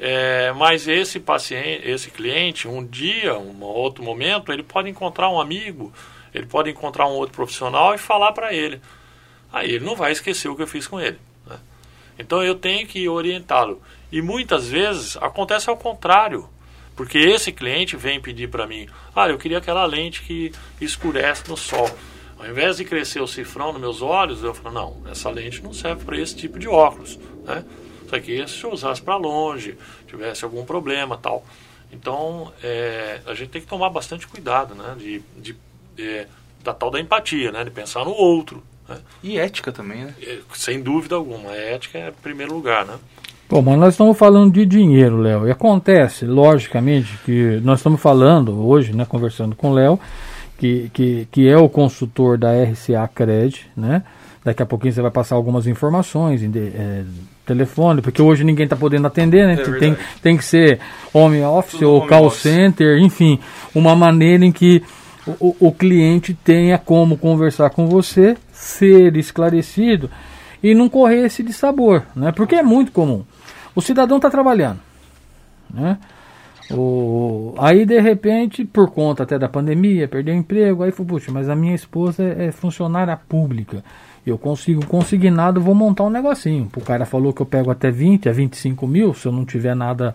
É, 0.00 0.52
mas 0.52 0.86
esse 0.86 1.18
paciente, 1.18 1.88
esse 1.88 2.10
cliente, 2.10 2.68
um 2.68 2.84
dia, 2.84 3.36
um 3.36 3.62
outro 3.62 4.04
momento, 4.04 4.52
ele 4.52 4.62
pode 4.62 4.88
encontrar 4.88 5.28
um 5.28 5.40
amigo, 5.40 5.92
ele 6.32 6.46
pode 6.46 6.70
encontrar 6.70 7.06
um 7.06 7.12
outro 7.12 7.34
profissional 7.34 7.94
e 7.94 7.98
falar 7.98 8.32
para 8.32 8.52
ele. 8.52 8.80
Aí 9.52 9.72
ele 9.72 9.84
não 9.84 9.96
vai 9.96 10.12
esquecer 10.12 10.48
o 10.48 10.54
que 10.54 10.62
eu 10.62 10.66
fiz 10.66 10.86
com 10.86 11.00
ele. 11.00 11.18
Né? 11.46 11.56
Então 12.18 12.42
eu 12.42 12.54
tenho 12.54 12.86
que 12.86 13.08
orientá-lo. 13.08 13.82
E 14.12 14.22
muitas 14.22 14.68
vezes 14.68 15.16
acontece 15.16 15.68
ao 15.68 15.76
contrário. 15.76 16.48
Porque 16.94 17.18
esse 17.18 17.52
cliente 17.52 17.96
vem 17.96 18.20
pedir 18.20 18.48
para 18.48 18.66
mim, 18.66 18.88
ah, 19.14 19.28
eu 19.28 19.38
queria 19.38 19.58
aquela 19.58 19.86
lente 19.86 20.22
que 20.22 20.52
escurece 20.80 21.48
no 21.48 21.56
sol. 21.56 21.88
Ao 22.36 22.46
invés 22.46 22.76
de 22.76 22.84
crescer 22.84 23.20
o 23.20 23.26
cifrão 23.26 23.72
nos 23.72 23.80
meus 23.80 24.02
olhos, 24.02 24.42
eu 24.42 24.52
falo, 24.52 24.74
não, 24.74 25.10
essa 25.10 25.30
lente 25.30 25.62
não 25.62 25.72
serve 25.72 26.04
para 26.04 26.18
esse 26.18 26.34
tipo 26.34 26.58
de 26.58 26.66
óculos. 26.66 27.16
Né? 27.44 27.64
Isso 28.08 28.16
aqui 28.16 28.40
é 28.40 28.46
se 28.46 28.66
usasse 28.66 29.02
para 29.02 29.16
longe, 29.16 29.76
tivesse 30.06 30.42
algum 30.42 30.64
problema 30.64 31.18
tal. 31.18 31.44
Então, 31.92 32.50
é, 32.64 33.20
a 33.26 33.34
gente 33.34 33.50
tem 33.50 33.60
que 33.60 33.68
tomar 33.68 33.90
bastante 33.90 34.26
cuidado, 34.26 34.74
né? 34.74 34.96
De, 34.98 35.22
de, 35.36 35.54
de, 35.94 36.26
da 36.64 36.72
tal 36.72 36.90
da 36.90 36.98
empatia, 36.98 37.52
né? 37.52 37.62
De 37.64 37.70
pensar 37.70 38.06
no 38.06 38.12
outro. 38.12 38.62
Né? 38.88 38.96
E 39.22 39.38
ética 39.38 39.70
também, 39.70 40.06
né? 40.06 40.14
É, 40.22 40.38
sem 40.54 40.82
dúvida 40.82 41.16
alguma. 41.16 41.50
A 41.50 41.56
ética 41.56 41.98
é 41.98 42.08
em 42.08 42.12
primeiro 42.12 42.54
lugar, 42.54 42.86
né? 42.86 42.94
Bom, 43.46 43.60
mas 43.60 43.78
nós 43.78 43.94
estamos 43.94 44.16
falando 44.16 44.54
de 44.54 44.64
dinheiro, 44.64 45.18
Léo. 45.18 45.46
E 45.46 45.50
acontece, 45.50 46.24
logicamente, 46.24 47.18
que 47.26 47.60
nós 47.62 47.80
estamos 47.80 48.00
falando 48.00 48.66
hoje, 48.66 48.94
né, 48.94 49.04
conversando 49.06 49.54
com 49.54 49.70
o 49.70 49.74
Léo, 49.74 50.00
que, 50.56 50.90
que, 50.94 51.28
que 51.30 51.46
é 51.46 51.56
o 51.58 51.68
consultor 51.68 52.38
da 52.38 52.52
RCA 52.52 53.06
Cred, 53.14 53.66
né? 53.76 54.02
Daqui 54.44 54.62
a 54.62 54.66
pouquinho 54.66 54.94
você 54.94 55.02
vai 55.02 55.10
passar 55.10 55.34
algumas 55.34 55.66
informações, 55.66 56.42
é, 56.42 57.04
telefone, 57.48 58.02
porque 58.02 58.20
hoje 58.22 58.44
ninguém 58.44 58.64
está 58.64 58.76
podendo 58.76 59.06
atender, 59.06 59.46
né? 59.46 59.54
É 59.54 59.78
tem, 59.78 59.96
tem 60.22 60.36
que 60.36 60.44
ser 60.44 60.78
home 61.12 61.42
office 61.42 61.80
Tudo 61.80 61.90
ou 61.90 61.98
home 62.00 62.08
call 62.08 62.26
office. 62.26 62.42
center, 62.42 62.98
enfim, 62.98 63.38
uma 63.74 63.96
maneira 63.96 64.44
em 64.44 64.52
que 64.52 64.82
o, 65.40 65.56
o 65.58 65.72
cliente 65.72 66.34
tenha 66.34 66.78
como 66.78 67.16
conversar 67.16 67.70
com 67.70 67.86
você, 67.86 68.36
ser 68.52 69.16
esclarecido 69.16 70.10
e 70.62 70.74
não 70.74 70.88
correr 70.88 71.24
esse 71.24 71.42
de 71.42 71.52
sabor, 71.52 72.04
né? 72.14 72.32
Porque 72.32 72.54
é 72.54 72.62
muito 72.62 72.92
comum. 72.92 73.24
O 73.74 73.80
cidadão 73.80 74.18
está 74.18 74.30
trabalhando, 74.30 74.80
né? 75.72 75.98
O, 76.70 77.54
aí 77.58 77.86
de 77.86 77.98
repente, 77.98 78.62
por 78.64 78.90
conta 78.90 79.22
até 79.22 79.38
da 79.38 79.48
pandemia, 79.48 80.06
perdeu 80.06 80.34
o 80.34 80.38
emprego, 80.38 80.82
aí 80.82 80.90
foi, 80.92 81.06
puxa, 81.06 81.32
mas 81.32 81.48
a 81.48 81.56
minha 81.56 81.74
esposa 81.74 82.22
é, 82.22 82.46
é 82.46 82.52
funcionária 82.52 83.16
pública. 83.16 83.82
Eu 84.30 84.38
consigo 84.38 84.84
consignado, 84.86 85.60
vou 85.60 85.74
montar 85.74 86.04
um 86.04 86.10
negocinho. 86.10 86.70
O 86.76 86.80
cara 86.80 87.04
falou 87.04 87.32
que 87.32 87.42
eu 87.42 87.46
pego 87.46 87.70
até 87.70 87.90
20 87.90 88.28
a 88.28 88.32
25 88.32 88.86
mil, 88.86 89.14
se 89.14 89.26
eu 89.26 89.32
não 89.32 89.44
tiver 89.44 89.74
nada. 89.74 90.14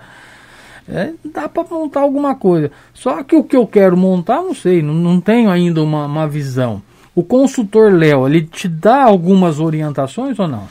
É, 0.87 1.13
dá 1.23 1.47
para 1.47 1.63
montar 1.63 2.01
alguma 2.01 2.35
coisa. 2.35 2.71
Só 2.93 3.23
que 3.23 3.35
o 3.35 3.43
que 3.43 3.55
eu 3.55 3.65
quero 3.65 3.95
montar, 3.95 4.41
não 4.41 4.53
sei, 4.53 4.81
não, 4.81 4.93
não 4.93 5.21
tenho 5.21 5.49
ainda 5.49 5.81
uma, 5.81 6.05
uma 6.05 6.27
visão. 6.27 6.81
O 7.15 7.23
consultor 7.23 7.93
Léo, 7.93 8.27
ele 8.27 8.41
te 8.41 8.67
dá 8.67 9.03
algumas 9.03 9.59
orientações 9.59 10.37
ou 10.39 10.47
não? 10.47 10.67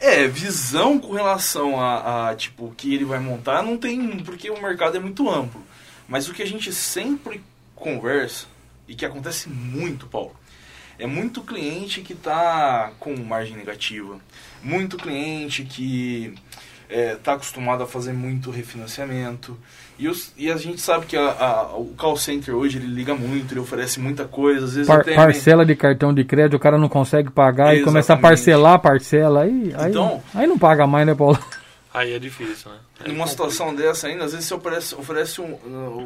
É, 0.00 0.26
visão 0.28 0.98
com 0.98 1.14
relação 1.14 1.80
a, 1.80 2.30
a, 2.30 2.34
tipo, 2.34 2.66
o 2.66 2.70
que 2.72 2.94
ele 2.94 3.04
vai 3.04 3.18
montar, 3.18 3.62
não 3.62 3.78
tem, 3.78 4.18
porque 4.18 4.50
o 4.50 4.60
mercado 4.60 4.96
é 4.96 5.00
muito 5.00 5.28
amplo. 5.30 5.62
Mas 6.08 6.28
o 6.28 6.34
que 6.34 6.42
a 6.42 6.46
gente 6.46 6.72
sempre 6.72 7.40
conversa, 7.74 8.46
e 8.86 8.94
que 8.94 9.04
acontece 9.04 9.48
muito, 9.48 10.06
Paulo, 10.06 10.32
é 10.98 11.06
muito 11.06 11.42
cliente 11.42 12.00
que 12.00 12.12
está 12.12 12.92
com 12.98 13.14
margem 13.16 13.56
negativa, 13.56 14.18
muito 14.62 14.96
cliente 14.96 15.64
que 15.64 16.34
está 16.88 17.00
é, 17.00 17.14
tá 17.16 17.32
acostumado 17.34 17.82
a 17.82 17.86
fazer 17.86 18.12
muito 18.12 18.50
refinanciamento. 18.50 19.56
E, 19.98 20.08
os, 20.08 20.32
e 20.36 20.50
a 20.50 20.56
gente 20.56 20.80
sabe 20.80 21.06
que 21.06 21.16
a, 21.16 21.30
a, 21.30 21.76
o 21.76 21.94
call 21.96 22.16
center 22.16 22.54
hoje 22.54 22.78
ele 22.78 22.86
liga 22.86 23.14
muito, 23.14 23.52
ele 23.52 23.60
oferece 23.60 23.98
muita 23.98 24.24
coisa. 24.24 24.66
Às 24.66 24.74
vezes 24.74 24.86
Par, 24.86 25.04
parcela 25.04 25.64
de 25.64 25.74
cartão 25.74 26.12
de 26.12 26.22
crédito, 26.24 26.56
o 26.56 26.60
cara 26.60 26.76
não 26.76 26.88
consegue 26.88 27.30
pagar 27.30 27.64
Exatamente. 27.64 27.82
e 27.82 27.84
começa 27.84 28.12
a 28.12 28.16
parcelar 28.16 28.74
a 28.74 28.78
parcela. 28.78 29.42
Aí, 29.42 29.74
então, 29.88 30.22
aí, 30.34 30.42
aí 30.42 30.46
não 30.46 30.58
paga 30.58 30.86
mais, 30.86 31.06
né, 31.06 31.14
Paulo? 31.14 31.38
Aí 31.96 32.12
é 32.12 32.18
difícil, 32.18 32.70
né? 32.70 32.78
Aí 33.00 33.10
Numa 33.10 33.26
situação 33.26 33.74
dessa 33.74 34.06
ainda, 34.06 34.26
às 34.26 34.32
vezes 34.32 34.46
você 34.46 34.52
oferece, 34.52 34.94
oferece 34.94 35.40
um. 35.40 35.54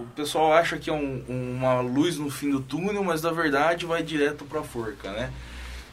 O 0.02 0.06
pessoal 0.14 0.52
acha 0.52 0.78
que 0.78 0.88
é 0.88 0.92
um, 0.92 1.24
uma 1.28 1.80
luz 1.80 2.16
no 2.16 2.30
fim 2.30 2.48
do 2.48 2.60
túnel, 2.60 3.02
mas 3.02 3.22
na 3.22 3.32
verdade 3.32 3.86
vai 3.86 4.00
direto 4.00 4.44
para 4.44 4.60
a 4.60 4.62
forca, 4.62 5.10
né? 5.10 5.32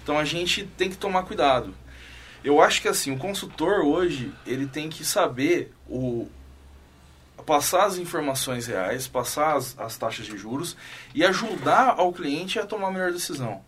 Então 0.03 0.19
a 0.19 0.23
gente 0.23 0.65
tem 0.77 0.87
que 0.87 0.97
tomar 0.97 1.23
cuidado. 1.23 1.73
Eu 2.43 2.61
acho 2.61 2.79
que 2.79 2.87
assim, 2.87 3.11
o 3.11 3.17
consultor 3.17 3.79
hoje, 3.79 4.31
ele 4.45 4.67
tem 4.67 4.87
que 4.87 5.03
saber 5.03 5.73
o, 5.89 6.29
passar 7.43 7.85
as 7.85 7.97
informações 7.97 8.67
reais, 8.67 9.07
passar 9.07 9.55
as, 9.55 9.79
as 9.79 9.97
taxas 9.97 10.27
de 10.27 10.37
juros 10.37 10.77
e 11.15 11.25
ajudar 11.25 11.95
ao 11.97 12.13
cliente 12.13 12.59
a 12.59 12.67
tomar 12.67 12.89
a 12.89 12.91
melhor 12.91 13.11
decisão. 13.11 13.63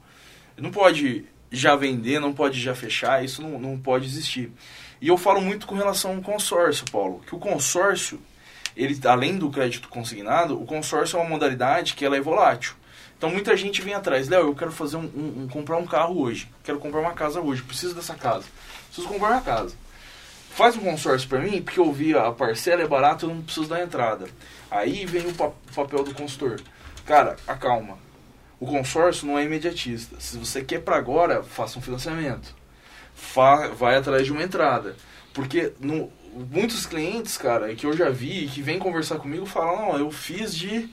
Não 0.55 0.69
pode 0.69 1.25
já 1.51 1.75
vender, 1.75 2.19
não 2.19 2.33
pode 2.33 2.61
já 2.61 2.75
fechar, 2.75 3.25
isso 3.25 3.41
não, 3.41 3.57
não 3.57 3.79
pode 3.79 4.05
existir. 4.05 4.51
E 5.01 5.07
eu 5.07 5.17
falo 5.17 5.41
muito 5.41 5.65
com 5.65 5.75
relação 5.75 6.15
ao 6.15 6.21
consórcio, 6.21 6.85
Paulo, 6.91 7.21
que 7.25 7.33
o 7.33 7.39
consórcio, 7.39 8.19
ele 8.75 8.99
além 9.07 9.37
do 9.37 9.49
crédito 9.49 9.87
consignado, 9.87 10.61
o 10.61 10.65
consórcio 10.65 11.17
é 11.17 11.21
uma 11.21 11.29
modalidade 11.29 11.93
que 11.93 12.03
ela 12.03 12.17
é 12.17 12.21
volátil. 12.21 12.73
Então 13.17 13.29
muita 13.29 13.55
gente 13.55 13.81
vem 13.81 13.93
atrás, 13.93 14.27
Léo, 14.27 14.47
eu 14.47 14.55
quero 14.55 14.73
fazer 14.73 14.97
um, 14.97 15.09
um, 15.15 15.43
um, 15.43 15.47
comprar 15.47 15.77
um 15.77 15.85
carro 15.85 16.21
hoje, 16.21 16.51
quero 16.63 16.79
comprar 16.79 16.99
uma 16.99 17.13
casa 17.13 17.39
hoje, 17.39 17.61
preciso 17.61 17.95
dessa 17.95 18.13
casa, 18.13 18.45
preciso 18.87 19.07
comprar 19.07 19.31
uma 19.31 19.41
casa. 19.41 19.75
Faz 20.51 20.75
um 20.75 20.81
consórcio 20.81 21.29
para 21.29 21.39
mim, 21.39 21.61
porque 21.61 21.79
eu 21.79 21.93
vi 21.93 22.17
a 22.17 22.31
parcela 22.33 22.81
é 22.81 22.87
barata, 22.87 23.23
eu 23.25 23.29
não 23.29 23.41
preciso 23.41 23.69
da 23.69 23.81
entrada. 23.81 24.27
Aí 24.69 25.05
vem 25.05 25.25
o, 25.25 25.29
o 25.29 25.73
papel 25.73 26.03
do 26.03 26.13
consultor. 26.13 26.59
Cara, 27.05 27.37
acalma. 27.47 27.97
O 28.59 28.65
consórcio 28.65 29.25
não 29.25 29.39
é 29.39 29.45
imediatista. 29.45 30.19
Se 30.19 30.37
você 30.37 30.61
quer 30.61 30.81
para 30.81 30.97
agora, 30.97 31.41
faça 31.41 31.79
um 31.79 31.81
financiamento 31.81 32.58
vai 33.77 33.95
atrás 33.95 34.25
de 34.25 34.31
uma 34.31 34.43
entrada. 34.43 34.95
Porque 35.33 35.73
no, 35.79 36.11
muitos 36.51 36.85
clientes, 36.85 37.37
cara, 37.37 37.73
que 37.75 37.85
eu 37.85 37.95
já 37.95 38.09
vi, 38.09 38.47
que 38.47 38.61
vêm 38.61 38.79
conversar 38.79 39.17
comigo, 39.17 39.45
falam, 39.45 39.93
não, 39.93 39.97
eu 39.97 40.11
fiz 40.11 40.55
de 40.55 40.89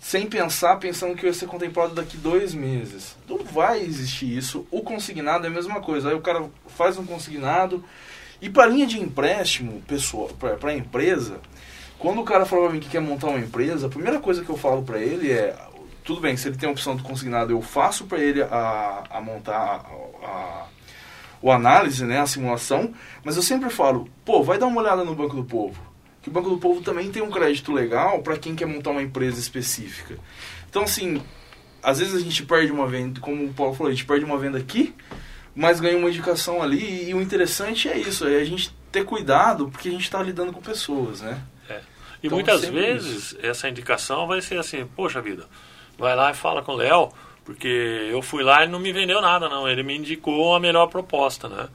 sem 0.00 0.26
pensar, 0.26 0.76
pensando 0.76 1.14
que 1.14 1.26
ia 1.26 1.34
ser 1.34 1.46
contemplado 1.46 1.94
daqui 1.94 2.16
dois 2.16 2.54
meses. 2.54 3.16
Não 3.28 3.38
vai 3.44 3.80
existir 3.82 4.34
isso. 4.34 4.66
O 4.70 4.80
consignado 4.80 5.44
é 5.44 5.48
a 5.48 5.52
mesma 5.52 5.80
coisa. 5.80 6.08
Aí 6.08 6.14
o 6.14 6.22
cara 6.22 6.48
faz 6.68 6.96
um 6.96 7.04
consignado. 7.04 7.84
E 8.40 8.48
para 8.48 8.66
linha 8.66 8.86
de 8.86 8.98
empréstimo, 8.98 9.82
pessoal, 9.82 10.28
para 10.28 10.70
a 10.70 10.74
empresa, 10.74 11.38
quando 11.98 12.22
o 12.22 12.24
cara 12.24 12.46
fala 12.46 12.62
para 12.62 12.72
mim 12.72 12.80
que 12.80 12.88
quer 12.88 13.00
montar 13.00 13.26
uma 13.26 13.38
empresa, 13.38 13.86
a 13.86 13.90
primeira 13.90 14.18
coisa 14.18 14.42
que 14.42 14.48
eu 14.48 14.56
falo 14.56 14.82
para 14.82 14.98
ele 14.98 15.30
é: 15.30 15.54
tudo 16.02 16.22
bem, 16.22 16.34
se 16.34 16.48
ele 16.48 16.56
tem 16.56 16.66
a 16.66 16.72
opção 16.72 16.96
do 16.96 17.02
consignado, 17.02 17.52
eu 17.52 17.60
faço 17.60 18.06
para 18.06 18.18
ele 18.18 18.40
a, 18.42 19.04
a 19.10 19.20
montar 19.20 19.84
a, 20.24 20.26
a 20.26 20.66
o 21.42 21.50
análise, 21.50 22.04
né, 22.04 22.20
a 22.20 22.26
simulação, 22.26 22.92
mas 23.24 23.36
eu 23.36 23.42
sempre 23.42 23.70
falo, 23.70 24.08
pô, 24.24 24.42
vai 24.42 24.58
dar 24.58 24.66
uma 24.66 24.80
olhada 24.80 25.04
no 25.04 25.14
Banco 25.14 25.36
do 25.36 25.44
Povo. 25.44 25.80
Que 26.22 26.28
o 26.28 26.32
Banco 26.32 26.50
do 26.50 26.58
Povo 26.58 26.82
também 26.82 27.10
tem 27.10 27.22
um 27.22 27.30
crédito 27.30 27.72
legal 27.72 28.20
para 28.22 28.36
quem 28.36 28.54
quer 28.54 28.66
montar 28.66 28.90
uma 28.90 29.02
empresa 29.02 29.40
específica. 29.40 30.18
Então, 30.68 30.82
assim, 30.82 31.22
às 31.82 31.98
vezes 31.98 32.14
a 32.14 32.20
gente 32.20 32.44
perde 32.44 32.70
uma 32.70 32.86
venda, 32.86 33.20
como 33.20 33.44
o 33.44 33.54
Paulo 33.54 33.74
falou, 33.74 33.90
a 33.90 33.94
gente 33.94 34.04
perde 34.04 34.24
uma 34.24 34.38
venda 34.38 34.58
aqui, 34.58 34.94
mas 35.54 35.80
ganha 35.80 35.96
uma 35.96 36.08
indicação 36.08 36.62
ali, 36.62 37.08
e 37.08 37.14
o 37.14 37.20
interessante 37.20 37.88
é 37.88 37.98
isso, 37.98 38.26
é 38.26 38.36
a 38.36 38.44
gente 38.44 38.74
ter 38.92 39.04
cuidado, 39.04 39.68
porque 39.70 39.88
a 39.88 39.92
gente 39.92 40.04
está 40.04 40.22
lidando 40.22 40.52
com 40.52 40.60
pessoas, 40.60 41.22
né? 41.22 41.40
É. 41.68 41.80
E 42.22 42.26
então, 42.26 42.36
muitas 42.36 42.64
vezes 42.64 43.32
isso. 43.32 43.38
essa 43.42 43.68
indicação 43.68 44.26
vai 44.26 44.42
ser 44.42 44.58
assim, 44.58 44.86
poxa 44.94 45.22
vida, 45.22 45.46
vai 45.98 46.14
lá 46.14 46.30
e 46.30 46.34
fala 46.34 46.62
com 46.62 46.72
o 46.72 46.76
Léo, 46.76 47.10
porque 47.44 48.08
eu 48.10 48.22
fui 48.22 48.42
lá 48.42 48.64
e 48.64 48.68
não 48.68 48.78
me 48.78 48.92
vendeu 48.92 49.20
nada, 49.20 49.48
não. 49.48 49.68
Ele 49.68 49.82
me 49.82 49.96
indicou 49.96 50.54
a 50.54 50.60
melhor 50.60 50.86
proposta, 50.86 51.48
né? 51.48 51.68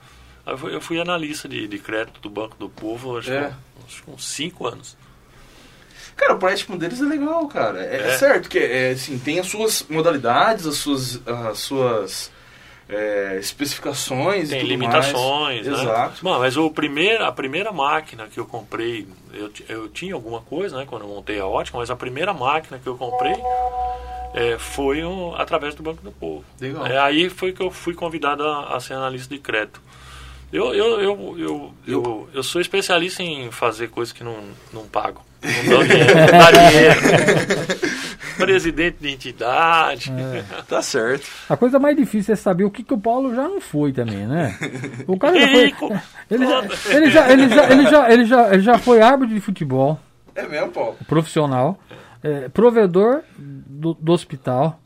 Eu 0.46 0.58
fui, 0.58 0.76
eu 0.76 0.82
fui 0.82 1.00
analista 1.00 1.48
de, 1.48 1.68
de 1.68 1.80
crédito 1.80 2.22
do 2.22 2.30
Banco 2.30 2.56
do 2.58 2.70
Povo, 2.70 3.18
acho, 3.18 3.32
é. 3.32 3.48
que, 3.48 3.86
acho 3.88 4.04
que 4.04 4.12
uns 4.12 4.26
5 4.26 4.68
anos. 4.68 4.98
Cara, 6.16 6.34
o 6.34 6.36
empréstimo 6.38 6.78
deles 6.78 7.02
é 7.02 7.06
legal, 7.06 7.48
cara. 7.48 7.84
É, 7.84 7.98
é. 7.98 8.08
é 8.08 8.18
certo 8.18 8.48
que 8.48 8.60
é, 8.60 8.92
assim, 8.92 9.18
tem 9.18 9.40
as 9.40 9.48
suas 9.48 9.86
modalidades, 9.90 10.66
as 10.66 10.78
suas, 10.78 11.22
as 11.28 11.60
suas 11.60 12.32
é, 12.88 13.38
especificações 13.40 14.50
Tem 14.50 14.62
e 14.62 14.64
limitações, 14.64 15.66
mais. 15.66 15.78
né? 15.78 15.84
Exato. 15.84 16.20
Mas 16.24 16.56
o 16.58 16.70
primeiro, 16.70 17.24
a 17.26 17.32
primeira 17.32 17.72
máquina 17.72 18.28
que 18.28 18.40
eu 18.40 18.46
comprei, 18.46 19.08
eu, 19.34 19.52
eu 19.68 19.90
tinha 19.90 20.14
alguma 20.14 20.42
coisa, 20.42 20.78
né, 20.78 20.86
quando 20.88 21.02
eu 21.04 21.08
montei 21.10 21.40
a 21.40 21.46
ótica, 21.48 21.78
mas 21.78 21.90
a 21.90 21.96
primeira 21.96 22.34
máquina 22.34 22.80
que 22.80 22.88
eu 22.88 22.96
comprei 22.96 23.34
é, 24.34 24.58
foi 24.60 25.04
um- 25.04 25.34
através 25.36 25.74
do 25.76 25.82
Banco 25.82 26.02
do 26.04 26.12
Povo. 26.12 26.44
Legal. 26.60 26.86
É, 26.86 26.98
aí 27.00 27.30
foi 27.30 27.54
que 27.54 27.62
eu 27.62 27.72
fui 27.72 27.94
convidado 27.94 28.44
a, 28.44 28.76
a 28.76 28.80
ser 28.80 28.94
analista 28.94 29.34
de 29.34 29.40
crédito. 29.42 29.82
Eu, 30.54 30.74
eu, 30.76 31.02
eu, 31.02 31.36
eu, 31.40 31.74
eu, 31.88 32.30
eu 32.34 32.44
sou 32.44 32.62
especialista 32.62 33.24
em 33.24 33.50
fazer 33.52 33.90
coisas 33.90 34.14
que 34.14 34.24
não, 34.24 34.38
não 34.72 34.86
pagam. 34.88 35.22
Não 35.46 35.70
dão 35.78 35.84
dinheiro, 35.88 36.16
não 36.16 36.26
dá 36.40 36.52
dinheiro. 36.52 36.96
Presidente 38.38 38.98
de 39.02 39.10
entidade. 39.12 40.12
Tá 40.68 40.82
certo. 40.82 41.28
A 41.50 41.56
coisa 41.56 41.78
mais 41.80 41.96
difícil 41.96 42.34
é 42.34 42.36
saber 42.36 42.64
o 42.64 42.72
que, 42.72 42.84
que 42.84 42.94
o 42.94 42.98
Paulo 42.98 43.34
já 43.36 43.44
não 43.44 43.62
foi 43.62 43.94
também, 43.94 44.26
né? 44.28 44.58
O 45.08 45.18
cara 45.18 45.40
já 45.40 45.48
foi. 45.48 45.66
Rico. 45.66 46.02
Ele 46.30 46.46
já, 46.48 46.60
ele 46.90 47.10
já, 47.12 47.30
ele 47.32 47.50
já, 47.50 47.70
ele 47.70 47.86
já, 47.88 48.12
ele 48.12 48.26
já, 48.26 48.54
ele 48.54 48.62
já 48.64 48.78
foi 48.80 49.00
árbitro 49.02 49.36
de 49.36 49.40
futebol 49.40 50.00
É 50.34 50.42
mesmo, 50.48 50.70
Paulo? 50.72 50.98
profissional, 51.08 51.78
é, 52.24 52.50
provedor 52.50 53.22
do, 53.38 53.94
do 53.94 54.12
hospital, 54.12 54.80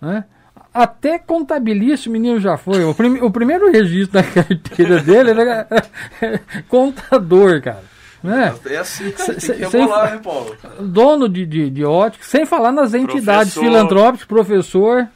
né? 0.00 0.24
Até 0.72 1.18
contabilista 1.18 2.08
o 2.08 2.12
menino 2.12 2.38
já 2.40 2.56
foi. 2.56 2.84
O, 2.84 2.94
prime- 2.94 3.20
o 3.22 3.30
primeiro 3.30 3.70
registro 3.72 4.20
da 4.20 4.22
carteira 4.26 5.00
dele 5.02 5.30
era 5.32 5.66
contador, 6.68 7.60
cara. 7.60 7.82
Né? 8.24 8.58
É 8.66 8.76
assim, 8.78 9.10
cara. 9.10 9.34
Tem 9.34 9.48
que 9.50 9.52
rebolar, 9.76 10.12
né, 10.14 10.20
Paulo? 10.22 10.56
Dono 10.80 11.28
de, 11.28 11.44
de, 11.44 11.68
de 11.68 11.84
ótica, 11.84 12.24
sem 12.24 12.46
falar 12.46 12.72
nas 12.72 12.94
entidades 12.94 13.52
Professor. 13.52 13.62
filantrópicas, 13.62 14.26
professor. 14.26 15.08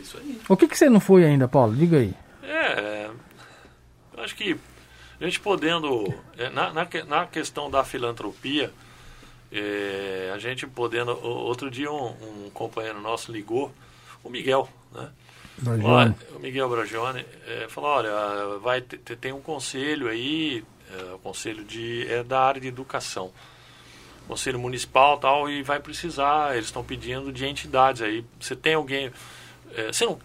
Isso 0.00 0.18
aí. 0.18 0.40
O 0.48 0.56
que, 0.56 0.66
que 0.66 0.76
você 0.76 0.90
não 0.90 0.98
foi 0.98 1.24
ainda, 1.24 1.46
Paulo? 1.46 1.72
Diga 1.76 1.98
aí. 1.98 2.12
É, 2.42 3.08
eu 4.16 4.24
acho 4.24 4.34
que 4.34 4.56
a 5.20 5.24
gente 5.24 5.38
podendo, 5.38 6.12
é, 6.36 6.50
na, 6.50 6.72
na, 6.72 6.88
na 7.06 7.26
questão 7.26 7.70
da 7.70 7.84
filantropia, 7.84 8.72
é, 9.52 10.32
a 10.34 10.38
gente 10.38 10.66
podendo, 10.66 11.12
outro 11.24 11.70
dia 11.70 11.92
um, 11.92 12.06
um 12.46 12.50
companheiro 12.52 13.00
nosso 13.00 13.30
ligou, 13.30 13.70
o 14.24 14.28
Miguel, 14.28 14.68
né? 14.92 15.08
Olha, 15.84 16.16
o 16.34 16.40
Miguel 16.40 16.68
Bragione 16.68 17.24
é, 17.46 17.66
falou, 17.68 17.90
olha, 17.90 18.58
vai 18.60 18.80
ter- 18.80 18.98
tem 19.16 19.32
um 19.32 19.40
conselho 19.40 20.08
aí, 20.08 20.64
é, 20.92 21.14
o 21.14 21.18
conselho 21.18 21.64
de, 21.64 22.06
é 22.08 22.22
da 22.22 22.40
área 22.40 22.60
de 22.60 22.68
educação, 22.68 23.32
conselho 24.26 24.58
municipal 24.58 25.18
tal, 25.18 25.48
e 25.48 25.62
vai 25.62 25.80
precisar, 25.80 26.54
eles 26.54 26.66
estão 26.66 26.84
pedindo 26.84 27.32
de 27.32 27.46
entidades 27.46 28.02
aí, 28.02 28.24
você 28.40 28.54
tem 28.54 28.74
alguém, 28.74 29.10
é, 29.74 29.92
você 29.92 30.04
não, 30.04 30.18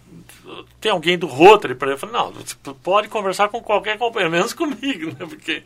tem 0.80 0.92
alguém 0.92 1.18
do 1.18 1.28
Rotary 1.28 1.76
para 1.76 1.92
eu 1.92 1.98
falei, 1.98 2.16
não, 2.16 2.34
pode 2.84 3.08
conversar 3.08 3.50
com 3.50 3.62
qualquer 3.62 3.98
companheiro, 3.98 4.32
menos 4.32 4.52
comigo, 4.54 5.08
né, 5.08 5.26
porque 5.28 5.64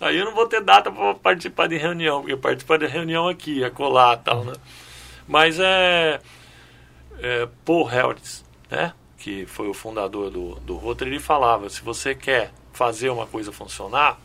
aí 0.00 0.16
eu 0.16 0.24
não 0.24 0.34
vou 0.34 0.46
ter 0.46 0.62
data 0.62 0.90
para 0.90 1.14
participar 1.14 1.68
de 1.68 1.76
reunião, 1.76 2.20
porque 2.20 2.36
participar 2.36 2.78
de 2.78 2.86
reunião 2.86 3.28
aqui, 3.28 3.64
é 3.64 3.70
colar 3.70 4.16
tal, 4.18 4.44
né, 4.44 4.54
mas 5.26 5.58
é, 5.58 6.20
é 7.18 7.48
Paul 7.64 7.84
Hertz, 7.84 8.44
né? 8.70 8.92
que 9.20 9.44
foi 9.44 9.68
o 9.68 9.74
fundador 9.74 10.30
do, 10.30 10.54
do 10.60 10.76
Rotary, 10.76 11.10
ele 11.10 11.20
falava, 11.20 11.68
se 11.68 11.82
você 11.82 12.14
quer 12.14 12.50
fazer 12.72 13.10
uma 13.10 13.26
coisa 13.26 13.52
funcionar, 13.52 14.18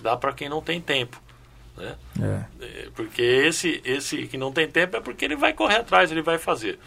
dá 0.00 0.16
para 0.16 0.32
quem 0.32 0.48
não 0.48 0.60
tem 0.62 0.80
tempo. 0.80 1.20
Né? 1.76 1.96
É. 2.20 2.64
É, 2.64 2.88
Porque 2.94 3.22
esse, 3.22 3.80
esse 3.84 4.26
que 4.26 4.36
não 4.38 4.52
tem 4.52 4.66
tempo 4.68 4.96
é 4.96 5.00
porque 5.00 5.24
ele 5.24 5.36
vai 5.36 5.52
correr 5.52 5.76
atrás, 5.76 6.10
ele 6.10 6.22
vai 6.22 6.38
fazer. 6.38 6.78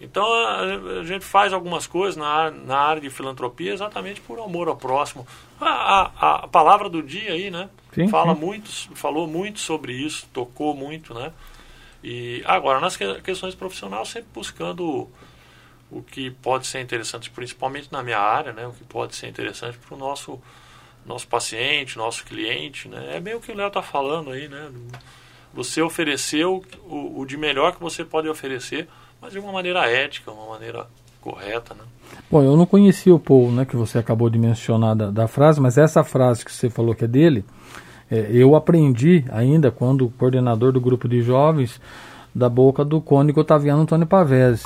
Então 0.00 0.24
a, 0.32 0.60
a 1.00 1.04
gente 1.04 1.24
faz 1.24 1.52
algumas 1.52 1.86
coisas 1.86 2.16
na, 2.16 2.50
na 2.52 2.78
área 2.78 3.02
de 3.02 3.10
filantropia 3.10 3.72
exatamente 3.72 4.20
por 4.20 4.38
amor 4.38 4.68
ao 4.68 4.76
próximo. 4.76 5.26
A, 5.60 5.66
a, 5.68 6.34
a 6.44 6.48
palavra 6.48 6.88
do 6.88 7.02
dia 7.02 7.32
aí, 7.32 7.50
né? 7.50 7.68
Sim, 7.92 8.06
Fala 8.06 8.32
sim. 8.34 8.40
muito, 8.40 8.70
falou 8.94 9.26
muito 9.26 9.58
sobre 9.58 9.92
isso, 9.92 10.28
tocou 10.32 10.72
muito, 10.74 11.12
né? 11.14 11.32
E 12.04 12.42
agora, 12.46 12.78
nas 12.78 12.96
que- 12.96 13.20
questões 13.22 13.56
profissionais, 13.56 14.08
sempre 14.08 14.28
buscando 14.32 15.08
o 15.90 16.00
que 16.02 16.30
pode 16.30 16.66
ser 16.68 16.80
interessante, 16.80 17.28
principalmente 17.30 17.90
na 17.90 18.00
minha 18.02 18.20
área, 18.20 18.52
né? 18.52 18.68
O 18.68 18.72
que 18.72 18.84
pode 18.84 19.16
ser 19.16 19.26
interessante 19.26 19.78
para 19.78 19.96
o 19.96 19.98
nosso 19.98 20.40
nosso 21.08 21.26
paciente, 21.26 21.96
nosso 21.96 22.24
cliente, 22.24 22.86
né? 22.86 23.16
É 23.16 23.20
bem 23.20 23.34
o 23.34 23.40
que 23.40 23.50
o 23.50 23.56
Léo 23.56 23.68
está 23.68 23.80
falando 23.80 24.30
aí, 24.30 24.46
né? 24.46 24.68
Você 25.54 25.80
ofereceu 25.80 26.62
o, 26.86 27.20
o 27.20 27.24
de 27.24 27.36
melhor 27.38 27.74
que 27.74 27.80
você 27.80 28.04
pode 28.04 28.28
oferecer, 28.28 28.86
mas 29.20 29.32
de 29.32 29.38
uma 29.38 29.50
maneira 29.50 29.88
ética, 29.90 30.30
uma 30.30 30.46
maneira 30.46 30.86
correta, 31.20 31.74
né? 31.74 31.82
Bom, 32.30 32.42
eu 32.42 32.56
não 32.56 32.66
conhecia 32.66 33.14
o 33.14 33.18
Paul, 33.18 33.50
né, 33.50 33.64
que 33.64 33.76
você 33.76 33.98
acabou 33.98 34.28
de 34.28 34.38
mencionar 34.38 34.94
da, 34.94 35.10
da 35.10 35.26
frase, 35.26 35.60
mas 35.60 35.78
essa 35.78 36.04
frase 36.04 36.44
que 36.44 36.52
você 36.52 36.68
falou 36.68 36.94
que 36.94 37.04
é 37.04 37.08
dele, 37.08 37.44
é, 38.10 38.28
eu 38.30 38.54
aprendi 38.54 39.24
ainda 39.30 39.70
quando 39.70 40.10
coordenador 40.10 40.72
do 40.72 40.80
grupo 40.80 41.08
de 41.08 41.22
jovens 41.22 41.80
da 42.34 42.48
boca 42.48 42.84
do 42.84 43.00
cônigo 43.00 43.40
Otaviano 43.40 43.82
Antônio 43.82 44.06
Pavese. 44.06 44.64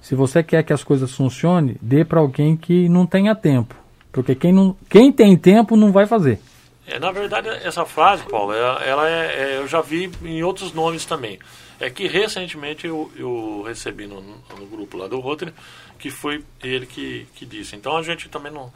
Se 0.00 0.14
você 0.14 0.42
quer 0.42 0.62
que 0.62 0.72
as 0.72 0.84
coisas 0.84 1.14
funcionem, 1.14 1.76
dê 1.80 2.04
para 2.04 2.20
alguém 2.20 2.56
que 2.56 2.88
não 2.88 3.06
tenha 3.06 3.34
tempo. 3.34 3.74
Porque 4.12 4.34
quem, 4.34 4.52
não, 4.52 4.76
quem 4.88 5.12
tem 5.12 5.36
tempo 5.36 5.76
não 5.76 5.92
vai 5.92 6.06
fazer. 6.06 6.40
É, 6.86 6.98
na 6.98 7.12
verdade, 7.12 7.48
essa 7.48 7.84
frase, 7.84 8.22
Paulo, 8.24 8.52
ela, 8.52 8.82
ela 8.82 9.08
é, 9.08 9.26
é- 9.26 9.58
eu 9.58 9.68
já 9.68 9.80
vi 9.82 10.10
em 10.22 10.42
outros 10.42 10.72
nomes 10.72 11.04
também. 11.04 11.38
É 11.80 11.88
que 11.90 12.08
recentemente 12.08 12.86
eu, 12.86 13.10
eu 13.14 13.62
recebi 13.66 14.06
no, 14.06 14.20
no 14.20 14.66
grupo 14.66 14.96
lá 14.96 15.06
do 15.06 15.20
Rotary 15.20 15.52
que 15.98 16.10
foi 16.10 16.42
ele 16.62 16.86
que, 16.86 17.26
que 17.34 17.44
disse. 17.44 17.76
Então 17.76 17.96
a 17.96 18.02
gente 18.02 18.28
também 18.28 18.52
não, 18.52 18.72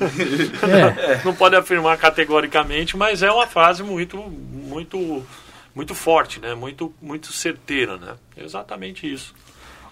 É. 0.00 1.20
não 1.24 1.34
pode 1.34 1.54
afirmar 1.54 1.96
categoricamente, 1.98 2.96
mas 2.96 3.22
é 3.22 3.30
uma 3.30 3.46
frase 3.46 3.82
muito, 3.82 4.16
muito, 4.16 5.24
muito 5.74 5.94
forte, 5.94 6.40
né? 6.40 6.54
Muito, 6.54 6.92
muito 7.00 7.32
certeira, 7.32 7.96
né? 7.98 8.14
É 8.36 8.44
exatamente 8.44 9.10
isso. 9.10 9.34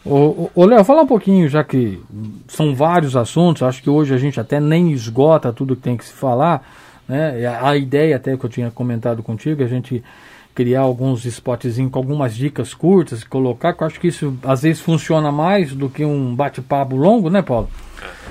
Ô, 0.05 0.51
ô, 0.55 0.65
Léo, 0.65 0.85
fala 0.85 1.03
um 1.03 1.07
pouquinho, 1.07 1.49
já 1.49 1.63
que 1.63 2.01
são 2.49 2.75
vários 2.75 3.17
assuntos, 3.17 3.63
acho 3.63 3.83
que 3.83 3.89
hoje 3.89 4.13
a 4.13 4.19
gente 4.19 4.41
até 4.41 4.59
nem 4.59 4.91
esgota 4.91 5.53
tudo 5.53 5.77
que 5.77 5.83
tem 5.83 5.97
que 5.97 6.05
se 6.05 6.13
falar. 6.13 6.67
Né? 7.09 7.47
A, 7.47 7.77
ideia 7.77 8.17
até 8.17 8.37
que 8.37 8.45
eu 8.45 8.51
tinha 8.51 8.71
comentado 8.71 9.23
contigo, 9.23 9.63
é 9.63 9.65
a 9.65 9.69
gente 9.69 10.03
criar 10.55 10.81
alguns 10.81 11.25
spotzinhos 11.25 11.91
com 11.91 11.99
algumas 11.99 12.35
dicas 12.35 12.75
curtas, 12.75 13.23
colocar, 13.25 13.73
que 13.73 13.83
eu 13.83 13.87
acho 13.87 14.01
que 14.01 14.09
isso 14.09 14.37
às 14.43 14.63
vezes 14.63 14.83
funciona 14.83 15.31
mais 15.31 15.73
do 15.73 15.89
que 15.89 16.05
um 16.05 16.35
bate-papo 16.35 16.97
longo, 16.97 17.31
né, 17.31 17.41
Paulo? 17.41 17.71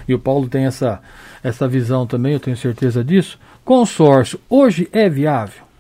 E 0.08 0.14
o 0.14 0.20
Paulo 0.20 0.50
tem 0.50 0.66
essa, 0.66 1.02
essa 1.42 1.68
visão 1.68 2.06
também, 2.06 2.34
eu 2.34 2.40
tenho 2.40 2.58
certeza 2.58 3.04
disso. 3.04 3.40
Consórcio, 3.64 4.40
hoje 4.50 4.90
é 4.92 5.10
viável? 5.10 5.72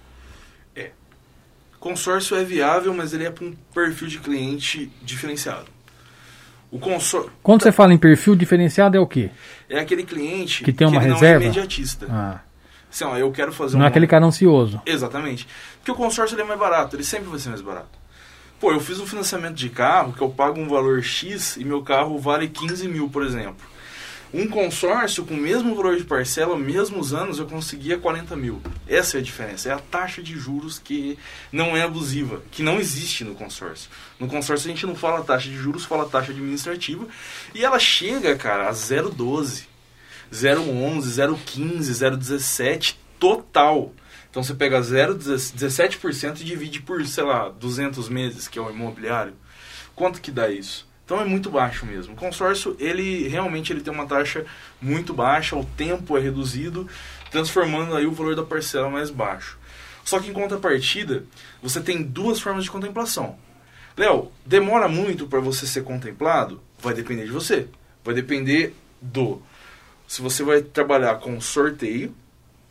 Consórcio 1.82 2.38
é 2.38 2.44
viável, 2.44 2.94
mas 2.94 3.12
ele 3.12 3.26
é 3.26 3.32
para 3.32 3.44
um 3.44 3.56
perfil 3.74 4.08
de 4.08 4.20
cliente 4.20 4.92
diferenciado. 5.02 5.66
O 6.72 6.80
consórcio 6.80 7.32
Quando 7.44 7.64
você 7.64 7.72
fala 7.72 7.94
em 7.94 7.98
perfil 7.98 8.36
diferenciado, 8.36 8.96
é 8.96 9.00
o 9.00 9.06
quê? 9.06 9.30
é 9.70 9.80
aquele 9.80 10.04
cliente 10.04 10.64
Que 10.64 10.72
tem 10.72 10.88
uma 10.88 11.02
ele 11.04 11.14
reserva? 11.14 11.40
não 11.40 11.42
é 11.42 11.46
imediatista. 11.46 12.08
Ah, 12.10 12.40
Assim, 12.92 13.04
ó, 13.06 13.16
eu 13.18 13.32
quero 13.32 13.52
fazer 13.54 13.78
não 13.78 13.86
é 13.86 13.88
aquele 13.88 14.06
cara 14.08 14.26
ansioso. 14.26 14.82
Exatamente. 14.86 15.48
Porque 15.78 15.92
o 15.92 15.96
consórcio 15.96 16.40
é 16.40 16.44
mais 16.44 16.60
barato, 16.60 16.96
ele 16.96 17.04
sempre 17.04 17.30
vai 17.30 17.40
ser 17.40 17.50
mais 17.50 17.62
barato. 17.62 18.00
Pô, 18.60 18.72
eu 18.72 18.80
fiz 18.80 19.00
um 19.00 19.08
financiamento 19.08 19.56
de 19.56 19.70
carro 19.70 20.14
que 20.14 20.22
eu 20.22 20.30
pago 20.30 20.60
um 20.60 20.68
valor 20.68 21.02
X 21.02 21.58
e 21.58 21.64
meu 21.64 21.82
carro 21.82 22.20
vale 22.20 22.48
15 22.48 22.88
mil, 22.88 23.10
por 23.10 23.24
exemplo. 23.24 23.66
Um 24.34 24.48
consórcio 24.48 25.26
com 25.26 25.34
o 25.34 25.38
mesmo 25.38 25.76
valor 25.76 25.98
de 25.98 26.06
parcela, 26.06 26.58
mesmos 26.58 27.14
anos, 27.14 27.38
eu 27.38 27.46
conseguia 27.46 27.98
40 27.98 28.34
mil. 28.38 28.62
Essa 28.88 29.18
é 29.18 29.20
a 29.20 29.24
diferença. 29.24 29.68
É 29.68 29.74
a 29.74 29.80
taxa 29.80 30.24
de 30.24 30.38
juros 30.40 30.80
que 30.80 31.20
não 31.52 31.76
é 31.76 31.82
abusiva, 31.82 32.42
que 32.50 32.64
não 32.64 32.80
existe 32.80 33.26
no 33.26 33.36
consórcio. 33.36 33.90
No 34.18 34.28
consórcio 34.30 34.70
a 34.70 34.74
gente 34.74 34.86
não 34.86 34.96
fala 34.96 35.22
taxa 35.22 35.50
de 35.50 35.58
juros, 35.58 35.84
fala 35.84 36.08
taxa 36.08 36.32
administrativa. 36.32 37.06
E 37.54 37.66
ela 37.66 37.78
chega, 37.78 38.34
cara, 38.38 38.70
a 38.70 38.72
0,12. 38.72 39.64
0,11, 40.32 41.02
0,15, 41.02 41.80
0,17 41.82 42.96
total. 43.20 43.94
Então 44.30 44.42
você 44.42 44.54
pega 44.54 44.80
0,17% 44.80 46.40
e 46.40 46.46
divide 46.46 46.82
por, 46.82 47.06
sei 47.06 47.26
lá, 47.26 47.50
200 47.50 48.08
meses, 48.08 48.48
que 48.48 48.58
é 48.58 48.62
o 48.62 48.70
imobiliário. 48.70 49.34
Quanto 49.94 50.22
que 50.22 50.32
dá 50.32 50.50
isso? 50.50 50.90
Então 51.12 51.22
é 51.22 51.26
muito 51.26 51.50
baixo 51.50 51.86
mesmo. 51.86 52.14
O 52.14 52.16
consórcio, 52.16 52.74
ele 52.80 53.28
realmente 53.28 53.74
ele 53.74 53.82
tem 53.82 53.94
uma 53.94 54.06
taxa 54.06 54.46
muito 54.82 55.14
baixa, 55.14 55.58
o 55.58 55.66
tempo 55.66 56.18
é 56.18 56.22
reduzido, 56.22 56.88
transformando 57.30 57.98
aí 57.98 58.06
o 58.06 58.14
valor 58.14 58.34
da 58.34 58.44
parcela 58.44 58.90
mais 58.90 59.10
baixo. 59.10 59.60
Só 60.06 60.22
que 60.22 60.30
em 60.30 60.34
contrapartida, 60.34 61.26
você 61.62 61.82
tem 61.82 62.02
duas 62.02 62.40
formas 62.40 62.64
de 62.64 62.72
contemplação. 62.72 63.38
Léo, 63.98 64.32
demora 64.46 64.88
muito 64.88 65.28
para 65.28 65.42
você 65.42 65.68
ser 65.68 65.84
contemplado? 65.84 66.62
Vai 66.80 66.94
depender 66.94 67.26
de 67.26 67.32
você. 67.32 67.68
Vai 68.06 68.16
depender 68.16 68.74
do 69.02 69.42
se 70.08 70.22
você 70.22 70.44
vai 70.44 70.62
trabalhar 70.62 71.16
com 71.16 71.42
sorteio, 71.42 72.16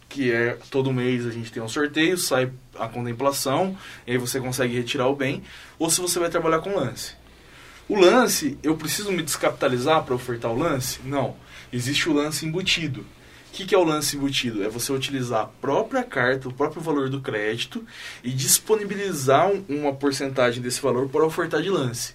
que 0.09 0.33
é 0.33 0.57
todo 0.71 0.95
mês 0.95 1.27
a 1.27 1.31
gente 1.31 1.53
tem 1.53 1.63
um 1.63 1.69
sorteio, 1.69 2.17
sai 2.17 2.51
a 2.79 2.89
contemplação, 2.89 3.77
e 4.07 4.13
aí 4.13 4.17
você 4.17 4.41
consegue 4.41 4.75
retirar 4.75 5.09
o 5.09 5.15
bem, 5.15 5.43
ou 5.79 5.91
se 5.91 6.01
você 6.01 6.19
vai 6.19 6.31
trabalhar 6.31 6.61
com 6.61 6.75
lance. 6.75 7.20
O 7.91 7.99
lance, 7.99 8.57
eu 8.63 8.77
preciso 8.77 9.11
me 9.11 9.21
descapitalizar 9.21 10.05
para 10.05 10.15
ofertar 10.15 10.53
o 10.53 10.57
lance? 10.57 11.01
Não. 11.05 11.35
Existe 11.73 12.09
o 12.09 12.13
lance 12.13 12.47
embutido. 12.47 13.01
O 13.01 13.53
que, 13.53 13.67
que, 13.67 13.75
é 13.75 13.79
o 13.79 13.83
lance 13.83 14.17
embutido? 14.17 14.63
É 14.63 14.69
você 14.69 14.93
utilizar 14.93 15.41
a 15.43 15.47
própria 15.47 16.05
carta, 16.05 16.49
o 16.49 16.53
próprio 16.53 16.81
valor 16.81 17.11
do 17.11 17.21
crédito 17.21 17.85
e 18.23 18.31
disponibilizar 18.31 19.49
um, 19.49 19.65
uma 19.69 19.93
porcentagem 19.93 20.63
desse 20.63 20.81
valor 20.81 21.09
para 21.09 21.27
ofertar 21.27 21.63
de 21.63 21.69
lance. 21.69 22.15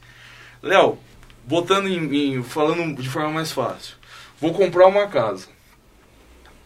Léo, 0.64 0.98
botando 1.46 1.90
em, 1.90 2.36
em, 2.38 2.42
falando 2.42 2.96
de 3.02 3.10
forma 3.10 3.32
mais 3.32 3.52
fácil, 3.52 3.96
vou 4.40 4.54
comprar 4.54 4.88
uma 4.88 5.08
casa. 5.08 5.48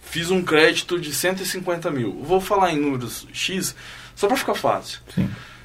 Fiz 0.04 0.30
um 0.30 0.44
crédito 0.44 1.00
de 1.00 1.12
150 1.12 1.90
mil. 1.90 2.22
Vou 2.22 2.40
falar 2.40 2.74
em 2.74 2.80
números 2.80 3.28
X 3.34 3.76
só 4.16 4.28
para 4.28 4.38
ficar 4.38 4.54
fácil. 4.54 5.00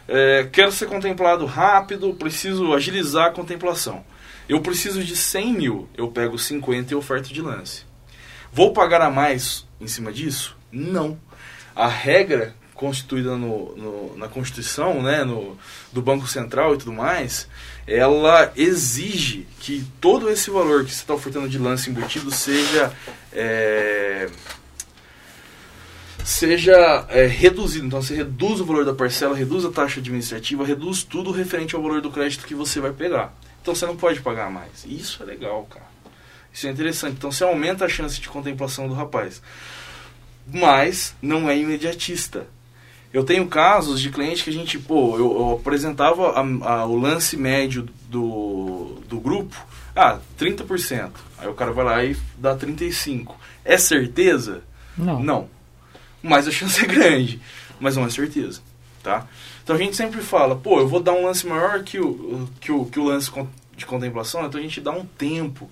É, 0.06 0.48
quero 0.52 0.70
ser 0.70 0.86
contemplado 0.86 1.46
rápido, 1.46 2.14
preciso 2.14 2.74
agilizar 2.74 3.26
a 3.26 3.32
contemplação. 3.32 4.04
Eu 4.48 4.60
preciso 4.60 5.02
de 5.02 5.16
100 5.16 5.52
mil, 5.52 5.88
eu 5.96 6.08
pego 6.08 6.38
50 6.38 6.92
e 6.92 6.96
oferto 6.96 7.32
de 7.32 7.40
lance. 7.40 7.82
Vou 8.52 8.72
pagar 8.72 9.00
a 9.00 9.10
mais 9.10 9.66
em 9.80 9.86
cima 9.86 10.12
disso? 10.12 10.56
Não. 10.70 11.18
A 11.74 11.88
regra 11.88 12.54
constituída 12.74 13.36
no, 13.36 13.74
no, 13.76 14.16
na 14.16 14.28
Constituição, 14.28 15.02
né, 15.02 15.24
no, 15.24 15.56
do 15.92 16.02
Banco 16.02 16.26
Central 16.26 16.74
e 16.74 16.78
tudo 16.78 16.92
mais, 16.92 17.48
ela 17.86 18.52
exige 18.56 19.46
que 19.60 19.86
todo 20.00 20.28
esse 20.28 20.50
valor 20.50 20.84
que 20.84 20.90
você 20.90 21.00
está 21.00 21.14
ofertando 21.14 21.48
de 21.48 21.58
lance 21.58 21.88
embutido 21.88 22.30
seja 22.30 22.92
é, 23.32 24.28
seja 26.24 27.06
é, 27.10 27.26
reduzido. 27.26 27.86
Então 27.86 28.00
você 28.00 28.14
reduz 28.14 28.60
o 28.60 28.64
valor 28.64 28.84
da 28.84 28.94
parcela, 28.94 29.36
reduz 29.36 29.64
a 29.64 29.70
taxa 29.70 30.00
administrativa, 30.00 30.64
reduz 30.64 31.04
tudo 31.04 31.30
referente 31.30 31.76
ao 31.76 31.82
valor 31.82 32.00
do 32.00 32.10
crédito 32.10 32.46
que 32.46 32.54
você 32.54 32.80
vai 32.80 32.92
pegar. 32.92 33.34
Então 33.60 33.74
você 33.74 33.84
não 33.84 33.96
pode 33.96 34.20
pagar 34.20 34.50
mais. 34.50 34.84
Isso 34.86 35.22
é 35.22 35.26
legal, 35.26 35.64
cara. 35.70 35.86
Isso 36.52 36.66
é 36.66 36.70
interessante. 36.70 37.16
Então 37.18 37.30
você 37.30 37.44
aumenta 37.44 37.84
a 37.84 37.88
chance 37.88 38.18
de 38.18 38.28
contemplação 38.28 38.88
do 38.88 38.94
rapaz. 38.94 39.42
Mas 40.46 41.14
não 41.20 41.48
é 41.48 41.56
imediatista. 41.56 42.46
Eu 43.12 43.22
tenho 43.22 43.46
casos 43.46 44.00
de 44.00 44.10
cliente 44.10 44.42
que 44.42 44.50
a 44.50 44.52
gente, 44.52 44.78
pô, 44.78 45.16
eu, 45.16 45.38
eu 45.38 45.52
apresentava 45.52 46.30
a, 46.30 46.40
a, 46.40 46.86
o 46.86 46.98
lance 46.98 47.36
médio 47.36 47.86
do, 48.08 48.98
do 49.08 49.20
grupo, 49.20 49.54
ah, 49.94 50.18
30%. 50.38 51.10
Aí 51.38 51.48
o 51.48 51.54
cara 51.54 51.72
vai 51.72 51.84
lá 51.84 52.04
e 52.04 52.16
dá 52.36 52.56
35%. 52.56 53.28
É 53.64 53.78
certeza? 53.78 54.62
Não. 54.96 55.22
Não. 55.22 55.53
Mas 56.24 56.48
a 56.48 56.50
chance 56.50 56.82
é 56.82 56.88
grande. 56.88 57.38
Mas 57.78 57.96
não 57.96 58.06
é 58.06 58.10
certeza, 58.10 58.62
tá? 59.02 59.26
Então 59.62 59.76
a 59.76 59.78
gente 59.78 59.94
sempre 59.94 60.22
fala, 60.22 60.56
pô, 60.56 60.80
eu 60.80 60.88
vou 60.88 60.98
dar 61.00 61.12
um 61.12 61.26
lance 61.26 61.46
maior 61.46 61.82
que 61.82 62.00
o, 62.00 62.48
que 62.58 62.72
o, 62.72 62.86
que 62.86 62.98
o 62.98 63.04
lance 63.04 63.30
de 63.76 63.84
contemplação, 63.84 64.46
então 64.46 64.58
a 64.58 64.62
gente 64.62 64.80
dá 64.80 64.90
um 64.90 65.04
tempo 65.04 65.70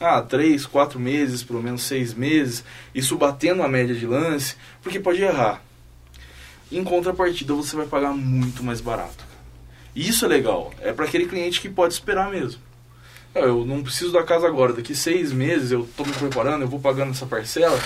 ah, 0.00 0.22
três, 0.22 0.64
quatro 0.64 0.98
meses, 0.98 1.42
pelo 1.42 1.62
menos 1.62 1.82
seis 1.82 2.14
meses, 2.14 2.64
isso 2.94 3.16
batendo 3.16 3.62
a 3.62 3.68
média 3.68 3.94
de 3.94 4.06
lance, 4.06 4.56
porque 4.82 4.98
pode 4.98 5.22
errar. 5.22 5.62
Em 6.70 6.82
contrapartida, 6.82 7.52
você 7.52 7.76
vai 7.76 7.86
pagar 7.86 8.14
muito 8.14 8.64
mais 8.64 8.80
barato. 8.80 9.24
Isso 9.94 10.24
é 10.24 10.28
legal, 10.28 10.72
é 10.80 10.90
para 10.92 11.04
aquele 11.04 11.26
cliente 11.26 11.60
que 11.60 11.68
pode 11.68 11.92
esperar 11.92 12.30
mesmo. 12.30 12.60
É, 13.34 13.44
eu 13.44 13.64
não 13.66 13.82
preciso 13.82 14.12
da 14.12 14.22
casa 14.22 14.46
agora, 14.46 14.72
daqui 14.72 14.94
seis 14.94 15.32
meses 15.32 15.70
eu 15.70 15.82
estou 15.82 16.06
me 16.06 16.12
preparando, 16.12 16.62
eu 16.62 16.68
vou 16.68 16.80
pagando 16.80 17.10
essa 17.10 17.26
parcela, 17.26 17.78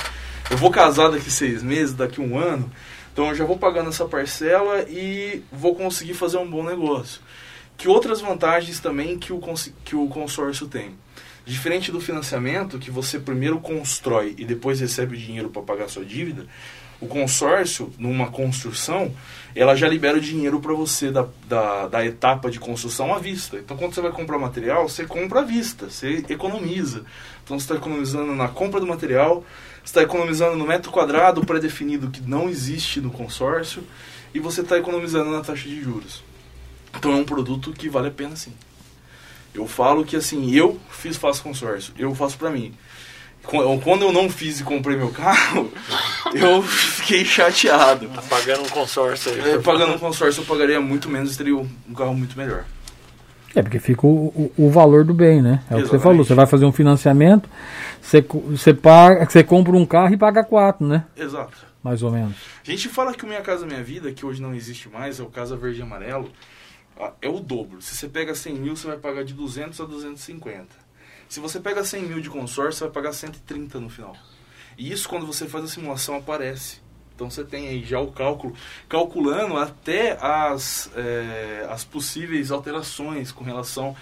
eu 0.50 0.56
vou 0.56 0.70
casar 0.70 1.10
daqui 1.10 1.30
seis 1.30 1.62
meses, 1.62 1.94
daqui 1.94 2.20
um 2.20 2.38
ano, 2.38 2.70
então 3.12 3.28
eu 3.28 3.34
já 3.34 3.44
vou 3.44 3.58
pagando 3.58 3.88
essa 3.88 4.04
parcela 4.04 4.82
e 4.88 5.42
vou 5.50 5.74
conseguir 5.74 6.14
fazer 6.14 6.36
um 6.36 6.48
bom 6.48 6.62
negócio. 6.62 7.20
Que 7.76 7.88
outras 7.88 8.20
vantagens 8.20 8.80
também 8.80 9.18
que 9.18 9.32
o, 9.32 9.40
que 9.84 9.96
o 9.96 10.06
consórcio 10.08 10.66
tem? 10.66 10.94
Diferente 11.44 11.92
do 11.92 12.00
financiamento, 12.00 12.78
que 12.78 12.90
você 12.90 13.18
primeiro 13.18 13.60
constrói 13.60 14.34
e 14.38 14.44
depois 14.44 14.80
recebe 14.80 15.14
o 15.14 15.18
dinheiro 15.18 15.48
para 15.48 15.62
pagar 15.62 15.88
sua 15.88 16.04
dívida, 16.04 16.46
o 17.00 17.06
consórcio, 17.06 17.92
numa 17.98 18.28
construção, 18.28 19.14
ela 19.54 19.76
já 19.76 19.88
libera 19.88 20.16
o 20.16 20.20
dinheiro 20.20 20.60
para 20.60 20.72
você 20.72 21.10
da, 21.10 21.26
da, 21.46 21.88
da, 21.88 22.06
etapa 22.06 22.50
de 22.50 22.58
construção 22.58 23.14
à 23.14 23.18
vista. 23.18 23.58
Então, 23.58 23.76
quando 23.76 23.94
você 23.94 24.00
vai 24.00 24.12
comprar 24.12 24.38
material, 24.38 24.88
você 24.88 25.04
compra 25.04 25.40
à 25.40 25.42
vista, 25.42 25.90
você 25.90 26.24
economiza. 26.28 27.04
Então, 27.44 27.58
você 27.58 27.64
está 27.64 27.74
economizando 27.74 28.34
na 28.34 28.48
compra 28.48 28.80
do 28.80 28.86
material, 28.86 29.44
está 29.86 30.02
economizando 30.02 30.56
no 30.56 30.66
metro 30.66 30.90
quadrado 30.90 31.46
pré-definido 31.46 32.10
que 32.10 32.20
não 32.20 32.50
existe 32.50 33.00
no 33.00 33.10
consórcio, 33.10 33.84
e 34.34 34.40
você 34.40 34.60
está 34.60 34.76
economizando 34.76 35.30
na 35.30 35.40
taxa 35.40 35.68
de 35.68 35.80
juros. 35.80 36.22
Então, 36.94 37.12
é 37.12 37.14
um 37.16 37.24
produto 37.24 37.72
que 37.72 37.88
vale 37.88 38.08
a 38.08 38.10
pena 38.10 38.36
sim. 38.36 38.52
Eu 39.54 39.66
falo 39.66 40.04
que 40.04 40.16
assim, 40.16 40.54
eu 40.54 40.78
fiz 40.90 41.16
faço 41.16 41.42
consórcio, 41.42 41.94
eu 41.96 42.14
faço 42.14 42.36
para 42.36 42.50
mim. 42.50 42.74
Quando 43.42 44.02
eu 44.02 44.12
não 44.12 44.28
fiz 44.28 44.58
e 44.58 44.64
comprei 44.64 44.96
meu 44.96 45.10
carro, 45.10 45.72
eu 46.34 46.62
fiquei 46.62 47.24
chateado. 47.24 48.08
Tá 48.08 48.22
pagando 48.22 48.64
um 48.64 48.68
consórcio 48.68 49.32
aí. 49.32 49.52
É, 49.52 49.58
pagando 49.58 49.94
um 49.94 49.98
consórcio 49.98 50.40
eu 50.42 50.44
pagaria 50.44 50.80
muito 50.80 51.08
menos 51.08 51.34
e 51.34 51.38
teria 51.38 51.56
um 51.56 51.94
carro 51.96 52.12
muito 52.12 52.36
melhor. 52.36 52.64
É, 53.56 53.62
porque 53.62 53.78
fica 53.78 54.06
o, 54.06 54.26
o, 54.26 54.66
o 54.66 54.70
valor 54.70 55.02
do 55.02 55.14
bem, 55.14 55.40
né? 55.40 55.48
É 55.48 55.52
Exatamente. 55.54 55.80
o 55.80 55.84
que 55.84 55.96
você 55.96 55.98
falou. 55.98 56.24
Você 56.24 56.34
vai 56.34 56.46
fazer 56.46 56.66
um 56.66 56.72
financiamento, 56.72 57.48
você, 58.00 58.20
você, 58.20 58.74
paga, 58.74 59.24
você 59.24 59.42
compra 59.42 59.74
um 59.74 59.86
carro 59.86 60.12
e 60.12 60.16
paga 60.16 60.44
quatro, 60.44 60.86
né? 60.86 61.04
Exato. 61.16 61.66
Mais 61.82 62.02
ou 62.02 62.10
menos. 62.10 62.36
A 62.66 62.70
gente 62.70 62.88
fala 62.88 63.14
que 63.14 63.24
o 63.24 63.26
Minha 63.26 63.40
Casa 63.40 63.64
Minha 63.64 63.82
Vida, 63.82 64.12
que 64.12 64.26
hoje 64.26 64.42
não 64.42 64.54
existe 64.54 64.88
mais, 64.88 65.18
é 65.18 65.22
o 65.22 65.26
Casa 65.26 65.56
Verde 65.56 65.80
e 65.80 65.82
Amarelo 65.82 66.30
ah, 66.98 67.12
é 67.20 67.28
o 67.28 67.40
dobro. 67.40 67.80
Se 67.82 67.94
você 67.94 68.08
pega 68.08 68.34
100 68.34 68.54
mil, 68.54 68.76
você 68.76 68.86
vai 68.86 68.96
pagar 68.96 69.24
de 69.24 69.34
200 69.34 69.80
a 69.80 69.84
250. 69.84 70.66
Se 71.28 71.40
você 71.40 71.60
pega 71.60 71.84
100 71.84 72.02
mil 72.02 72.20
de 72.20 72.30
consórcio, 72.30 72.78
você 72.78 72.84
vai 72.84 72.92
pagar 72.92 73.12
130 73.12 73.80
no 73.80 73.90
final. 73.90 74.16
E 74.78 74.90
isso, 74.90 75.08
quando 75.08 75.26
você 75.26 75.46
faz 75.46 75.64
a 75.64 75.68
simulação, 75.68 76.16
aparece. 76.16 76.80
Então 77.16 77.30
você 77.30 77.42
tem 77.42 77.66
aí 77.68 77.82
já 77.82 77.98
o 77.98 78.12
cálculo, 78.12 78.52
calculando 78.88 79.56
até 79.56 80.18
as, 80.20 80.90
é, 80.94 81.66
as 81.70 81.82
possíveis 81.82 82.50
alterações 82.50 83.32
com 83.32 83.42
relação 83.42 83.96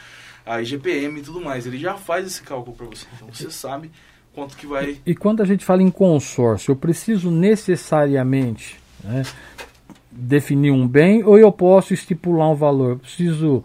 a 0.45 0.61
IGPM 0.61 1.21
e 1.21 1.23
tudo 1.23 1.41
mais. 1.41 1.65
Ele 1.65 1.79
já 1.79 1.95
faz 1.95 2.27
esse 2.27 2.43
cálculo 2.43 2.77
para 2.77 2.87
você. 2.87 3.07
Então 3.15 3.29
você 3.33 3.51
sabe 3.51 3.91
quanto 4.35 4.57
que 4.57 4.67
vai. 4.67 5.01
E, 5.07 5.13
e 5.13 5.15
quando 5.15 5.43
a 5.43 5.47
gente 5.47 5.65
fala 5.65 5.81
em 5.81 5.91
consórcio, 5.91 6.73
eu 6.73 6.77
preciso 6.77 7.31
necessariamente 7.31 8.79
né, 9.03 9.23
definir 10.11 10.73
um 10.73 10.87
bem 10.87 11.23
ou 11.23 11.39
eu 11.39 11.53
posso 11.53 11.95
estipular 11.95 12.51
um 12.51 12.57
valor? 12.57 12.91
Eu 12.91 12.99
preciso, 12.99 13.65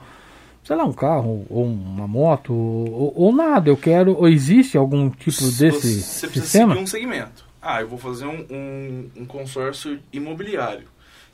sei 0.64 0.76
lá, 0.76 0.86
um 0.86 0.94
carro 0.94 1.46
ou 1.50 1.66
uma 1.66 2.08
moto 2.08 2.54
ou, 2.54 3.14
ou 3.16 3.36
nada. 3.36 3.68
Eu 3.70 3.78
quero. 3.78 4.16
Ou 4.16 4.30
existe 4.30 4.78
algum 4.78 5.10
tipo 5.10 5.42
desse 5.42 6.02
Você 6.02 6.28
precisa 6.28 6.46
sistema? 6.46 6.74
seguir 6.74 6.84
um 6.84 6.88
segmento. 6.88 7.49
Ah, 7.62 7.82
eu 7.82 7.88
vou 7.88 8.00
fazer 8.00 8.26
um, 8.26 8.46
um, 8.50 9.12
um 9.18 9.26
consórcio 9.26 10.00
imobiliário. 10.14 10.88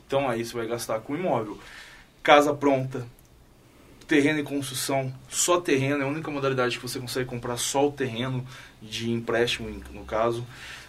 Então 0.08 0.30
aí 0.30 0.44
você 0.44 0.56
vai 0.56 0.68
gastar 0.68 1.00
com 1.00 1.16
imóvel. 1.16 1.60
Casa 2.24 2.54
pronta, 2.54 3.06
terreno 4.08 4.40
e 4.40 4.44
construção, 4.44 5.14
só 5.30 5.60
terreno, 5.62 6.02
é 6.02 6.06
a 6.06 6.10
única 6.10 6.32
modalidade 6.32 6.78
que 6.78 6.88
você 6.88 7.00
consegue 7.00 7.30
comprar 7.30 7.58
só 7.58 7.88
o 7.88 7.92
terreno 7.92 8.46
de 8.82 9.12
empréstimo, 9.12 9.70
no 9.92 10.06
caso. 10.06 10.46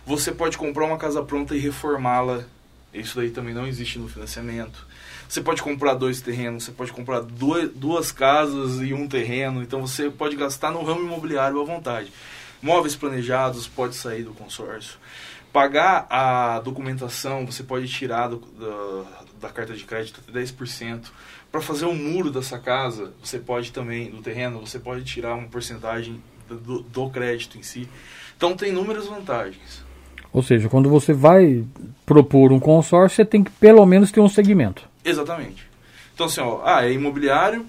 Você 0.07 0.33
pode 0.33 0.57
comprar 0.57 0.87
uma 0.87 0.99
casa 0.99 1.23
pronta 1.23 1.55
e 1.55 1.59
reformá-la 1.59 2.45
isso 2.99 3.17
daí 3.17 3.31
também 3.31 3.55
não 3.55 3.67
existe 3.67 3.99
no 3.99 4.09
financiamento. 4.09 4.87
Você 5.29 5.41
pode 5.41 5.63
comprar 5.63 5.95
dois 5.95 6.21
terrenos, 6.21 6.65
você 6.65 6.73
pode 6.73 6.93
comprar 6.93 7.21
duas, 7.21 7.71
duas 7.73 8.13
casas 8.13 8.81
e 8.81 8.95
um 8.95 9.09
terreno, 9.09 9.63
então 9.63 9.87
você 9.87 10.09
pode 10.09 10.37
gastar 10.37 10.71
no 10.71 10.83
ramo 10.83 11.03
imobiliário 11.03 11.61
à 11.61 11.65
vontade. 11.65 12.13
Móveis 12.63 12.97
planejados 12.97 13.67
pode 13.67 13.95
sair 13.95 14.23
do 14.23 14.33
consórcio. 14.33 14.99
Pagar 15.53 16.07
a 16.11 16.61
documentação, 16.61 17.47
você 17.47 17.63
pode 17.63 17.89
tirar 17.89 18.29
do, 18.29 18.39
da, 18.39 19.05
da 19.41 19.49
carta 19.49 19.75
de 19.75 19.85
crédito 19.85 20.21
até 20.27 20.41
10%. 20.41 21.07
Para 21.51 21.61
fazer 21.61 21.87
o 21.87 21.91
um 21.91 21.95
muro 21.95 22.31
dessa 22.31 22.59
casa, 22.59 23.13
você 23.23 23.39
pode 23.39 23.73
também, 23.73 24.11
do 24.11 24.21
terreno, 24.21 24.61
você 24.61 24.79
pode 24.79 25.05
tirar 25.05 25.35
uma 25.35 25.49
porcentagem 25.49 26.23
do, 26.49 26.83
do 26.83 27.11
crédito 27.11 27.59
em 27.59 27.63
si. 27.63 27.89
Então 28.37 28.57
tem 28.57 28.71
inúmeras 28.71 29.07
vantagens. 29.07 29.85
Ou 30.33 30.43
seja, 30.43 30.69
quando 30.69 30.91
você 30.91 31.15
vai 31.15 31.65
propor 32.05 32.53
um 32.53 32.61
consórcio, 32.61 33.17
você 33.17 33.25
tem 33.25 33.43
que 33.43 33.51
pelo 33.53 33.85
menos 33.87 34.13
ter 34.13 34.21
um 34.21 34.29
segmento. 34.29 34.87
Exatamente. 35.03 35.67
Então, 36.15 36.27
assim, 36.27 36.41
ó, 36.41 36.61
ah, 36.65 36.85
é 36.85 36.93
imobiliário, 36.93 37.65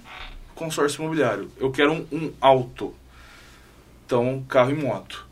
consórcio 0.54 1.02
imobiliário. 1.02 1.50
Eu 1.58 1.72
quero 1.72 1.94
um, 1.94 2.06
um 2.12 2.34
auto. 2.42 2.94
Então, 4.08 4.42
carro 4.48 4.72
e 4.72 4.74
moto. 4.74 5.28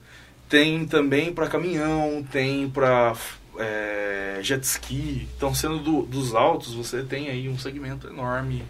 Tem 0.49 0.85
também 0.85 1.33
para 1.33 1.47
caminhão, 1.47 2.23
tem 2.29 2.69
para 2.69 3.13
é, 3.57 4.39
jet 4.41 4.61
ski. 4.63 5.29
Então, 5.37 5.55
sendo 5.55 5.79
do, 5.79 6.01
dos 6.01 6.35
autos, 6.35 6.73
você 6.73 7.01
tem 7.01 7.29
aí 7.29 7.47
um 7.47 7.57
segmento 7.57 8.07
enorme 8.07 8.63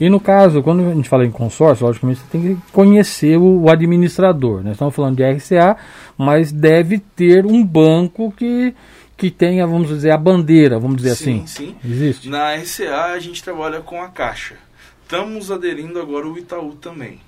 e 0.00 0.10
no 0.10 0.18
caso, 0.18 0.62
quando 0.62 0.88
a 0.88 0.94
gente 0.94 1.08
fala 1.08 1.24
em 1.24 1.30
consórcio, 1.30 1.86
logicamente 1.86 2.20
você 2.20 2.26
tem 2.30 2.42
que 2.42 2.72
conhecer 2.72 3.36
o, 3.36 3.62
o 3.62 3.70
administrador. 3.70 4.62
Né? 4.62 4.72
Estamos 4.72 4.94
falando 4.94 5.16
de 5.16 5.22
RCA, 5.22 5.76
mas 6.18 6.50
deve 6.50 6.98
ter 6.98 7.46
um 7.46 7.64
banco 7.64 8.32
que, 8.36 8.74
que 9.16 9.30
tenha, 9.30 9.66
vamos 9.66 9.88
dizer, 9.88 10.10
a 10.10 10.18
bandeira, 10.18 10.80
vamos 10.80 10.96
dizer 10.96 11.14
sim, 11.14 11.42
assim. 11.44 11.46
Sim, 11.46 11.76
Existe? 11.84 12.28
Na 12.28 12.54
RCA 12.56 13.12
a 13.12 13.18
gente 13.20 13.42
trabalha 13.42 13.80
com 13.80 14.02
a 14.02 14.08
Caixa. 14.08 14.56
estamos 15.02 15.52
aderindo 15.52 16.00
agora 16.00 16.26
o 16.26 16.36
Itaú 16.36 16.72
também. 16.72 17.20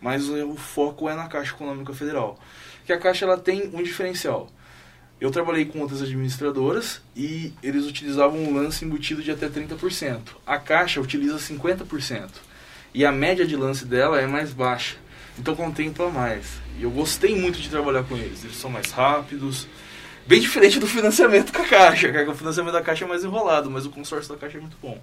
Mas 0.00 0.28
o 0.28 0.56
foco 0.56 1.08
é 1.08 1.14
na 1.14 1.28
Caixa 1.28 1.52
Econômica 1.52 1.92
Federal. 1.92 2.38
Que 2.86 2.92
a 2.92 2.98
Caixa 2.98 3.24
ela 3.24 3.36
tem 3.36 3.70
um 3.74 3.82
diferencial. 3.82 4.48
Eu 5.20 5.30
trabalhei 5.30 5.66
com 5.66 5.80
outras 5.80 6.00
administradoras 6.00 7.02
e 7.14 7.52
eles 7.62 7.84
utilizavam 7.84 8.38
um 8.38 8.54
lance 8.54 8.84
embutido 8.84 9.22
de 9.22 9.30
até 9.30 9.48
30%. 9.48 10.20
A 10.46 10.58
Caixa 10.58 11.00
utiliza 11.00 11.36
50%. 11.36 12.30
E 12.94 13.04
a 13.04 13.12
média 13.12 13.46
de 13.46 13.54
lance 13.54 13.84
dela 13.84 14.20
é 14.20 14.26
mais 14.26 14.52
baixa. 14.52 14.96
Então 15.38 15.54
contempla 15.54 16.10
mais. 16.10 16.46
E 16.78 16.82
eu 16.82 16.90
gostei 16.90 17.36
muito 17.38 17.60
de 17.60 17.68
trabalhar 17.68 18.04
com 18.04 18.16
eles. 18.16 18.42
Eles 18.42 18.56
são 18.56 18.70
mais 18.70 18.90
rápidos, 18.90 19.68
Bem 20.26 20.40
diferente 20.40 20.78
do 20.78 20.86
financiamento 20.86 21.52
com 21.52 21.62
a 21.62 21.64
Caixa, 21.64 22.08
o 22.28 22.34
financiamento 22.36 22.72
da 22.72 22.82
Caixa 22.82 23.04
é 23.04 23.08
mais 23.08 23.24
enrolado, 23.24 23.70
mas 23.70 23.84
o 23.84 23.90
consórcio 23.90 24.32
da 24.32 24.38
Caixa 24.38 24.58
é 24.58 24.60
muito 24.60 24.76
bom. 24.80 24.96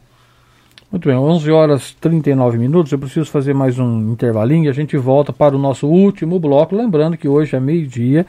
Muito 0.89 1.09
bem, 1.09 1.17
11 1.17 1.51
horas 1.51 1.93
39 1.99 2.57
minutos. 2.57 2.91
Eu 2.91 2.99
preciso 2.99 3.29
fazer 3.29 3.53
mais 3.53 3.77
um 3.77 4.11
intervalinho 4.11 4.65
e 4.65 4.69
a 4.69 4.73
gente 4.73 4.95
volta 4.95 5.33
para 5.33 5.55
o 5.55 5.59
nosso 5.59 5.87
último 5.87 6.39
bloco. 6.39 6.75
Lembrando 6.75 7.17
que 7.17 7.27
hoje 7.27 7.55
é 7.55 7.59
meio-dia. 7.59 8.25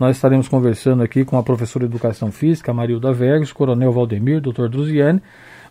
Nós 0.00 0.16
estaremos 0.16 0.48
conversando 0.48 1.02
aqui 1.02 1.24
com 1.24 1.36
a 1.36 1.42
professora 1.42 1.86
de 1.86 1.92
Educação 1.92 2.32
Física, 2.32 2.72
Marilda 2.72 3.12
Verges, 3.12 3.52
Coronel 3.52 3.92
Valdemir, 3.92 4.40
Dr. 4.40 4.68
Druziane. 4.68 5.20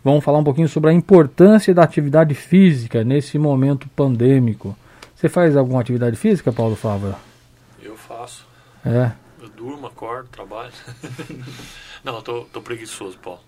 Vamos 0.04 0.22
falar 0.22 0.38
um 0.38 0.44
pouquinho 0.44 0.68
sobre 0.68 0.90
a 0.90 0.92
importância 0.92 1.74
da 1.74 1.82
atividade 1.82 2.34
física 2.34 3.02
nesse 3.02 3.36
momento 3.38 3.88
pandêmico. 3.96 4.76
Você 5.16 5.28
faz 5.28 5.56
alguma 5.56 5.80
atividade 5.80 6.16
física, 6.16 6.52
Paulo 6.52 6.76
Fávora? 6.76 7.16
Eu 7.82 7.96
faço. 7.96 8.46
É 8.84 9.10
durmo, 9.58 9.88
acordo, 9.88 10.28
trabalho. 10.28 10.72
não, 12.04 12.16
eu 12.16 12.22
tô, 12.22 12.44
tô 12.44 12.62
preguiçoso, 12.62 13.18
Paulo. 13.18 13.40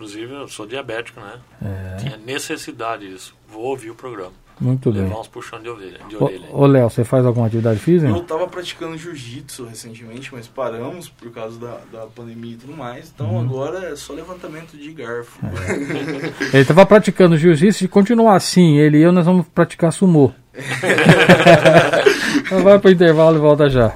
Inclusive, 0.00 0.32
eu 0.32 0.48
sou 0.48 0.66
diabético, 0.66 1.20
né? 1.20 1.34
É. 1.62 1.96
Tinha 1.96 2.16
necessidade 2.16 3.06
disso. 3.06 3.34
Vou 3.46 3.64
ouvir 3.64 3.90
o 3.90 3.94
programa. 3.94 4.32
Muito 4.58 4.88
Levar 4.88 5.08
bem. 5.08 5.18
uns 5.18 5.28
puxões 5.28 5.62
de 5.62 5.68
orelha. 5.68 6.00
De 6.08 6.16
orelha. 6.16 6.46
Ô, 6.50 6.66
Léo, 6.66 6.88
você 6.88 7.04
faz 7.04 7.26
alguma 7.26 7.46
atividade 7.46 7.78
física? 7.78 8.10
Eu 8.10 8.22
estava 8.22 8.48
praticando 8.48 8.96
jiu-jitsu 8.96 9.66
recentemente, 9.66 10.32
mas 10.32 10.46
paramos 10.48 11.10
por 11.10 11.30
causa 11.30 11.58
da, 11.58 11.80
da 11.92 12.06
pandemia 12.06 12.54
e 12.54 12.56
tudo 12.56 12.74
mais. 12.74 13.12
Então 13.14 13.34
uhum. 13.34 13.40
agora 13.40 13.90
é 13.90 13.96
só 13.96 14.14
levantamento 14.14 14.74
de 14.74 14.90
garfo. 14.90 15.38
É. 15.44 16.46
ele 16.56 16.62
estava 16.62 16.86
praticando 16.86 17.36
jiu-jitsu 17.36 17.84
e 17.84 17.88
continuar 17.88 18.36
assim, 18.36 18.78
ele 18.78 18.98
e 18.98 19.02
eu, 19.02 19.12
nós 19.12 19.26
vamos 19.26 19.46
praticar 19.48 19.92
sumô. 19.92 20.32
então 22.46 22.62
vai 22.64 22.78
para 22.78 22.88
o 22.88 22.92
intervalo 22.92 23.36
e 23.36 23.40
volta 23.40 23.68
já. 23.68 23.92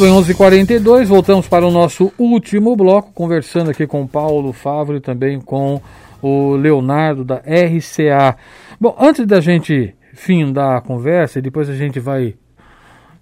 Em 0.00 0.04
11h42, 0.04 1.04
voltamos 1.04 1.46
para 1.46 1.66
o 1.66 1.70
nosso 1.70 2.10
último 2.16 2.74
bloco, 2.74 3.12
conversando 3.12 3.70
aqui 3.70 3.86
com 3.86 4.00
o 4.00 4.08
Paulo 4.08 4.50
Favre 4.50 4.96
e 4.96 5.00
também 5.00 5.38
com 5.38 5.78
o 6.22 6.56
Leonardo 6.56 7.22
da 7.22 7.36
RCA. 7.36 8.34
Bom, 8.80 8.96
antes 8.98 9.26
da 9.26 9.42
gente 9.42 9.94
findar 10.14 10.78
a 10.78 10.80
conversa 10.80 11.38
e 11.38 11.42
depois 11.42 11.68
a 11.68 11.74
gente 11.74 12.00
vai 12.00 12.34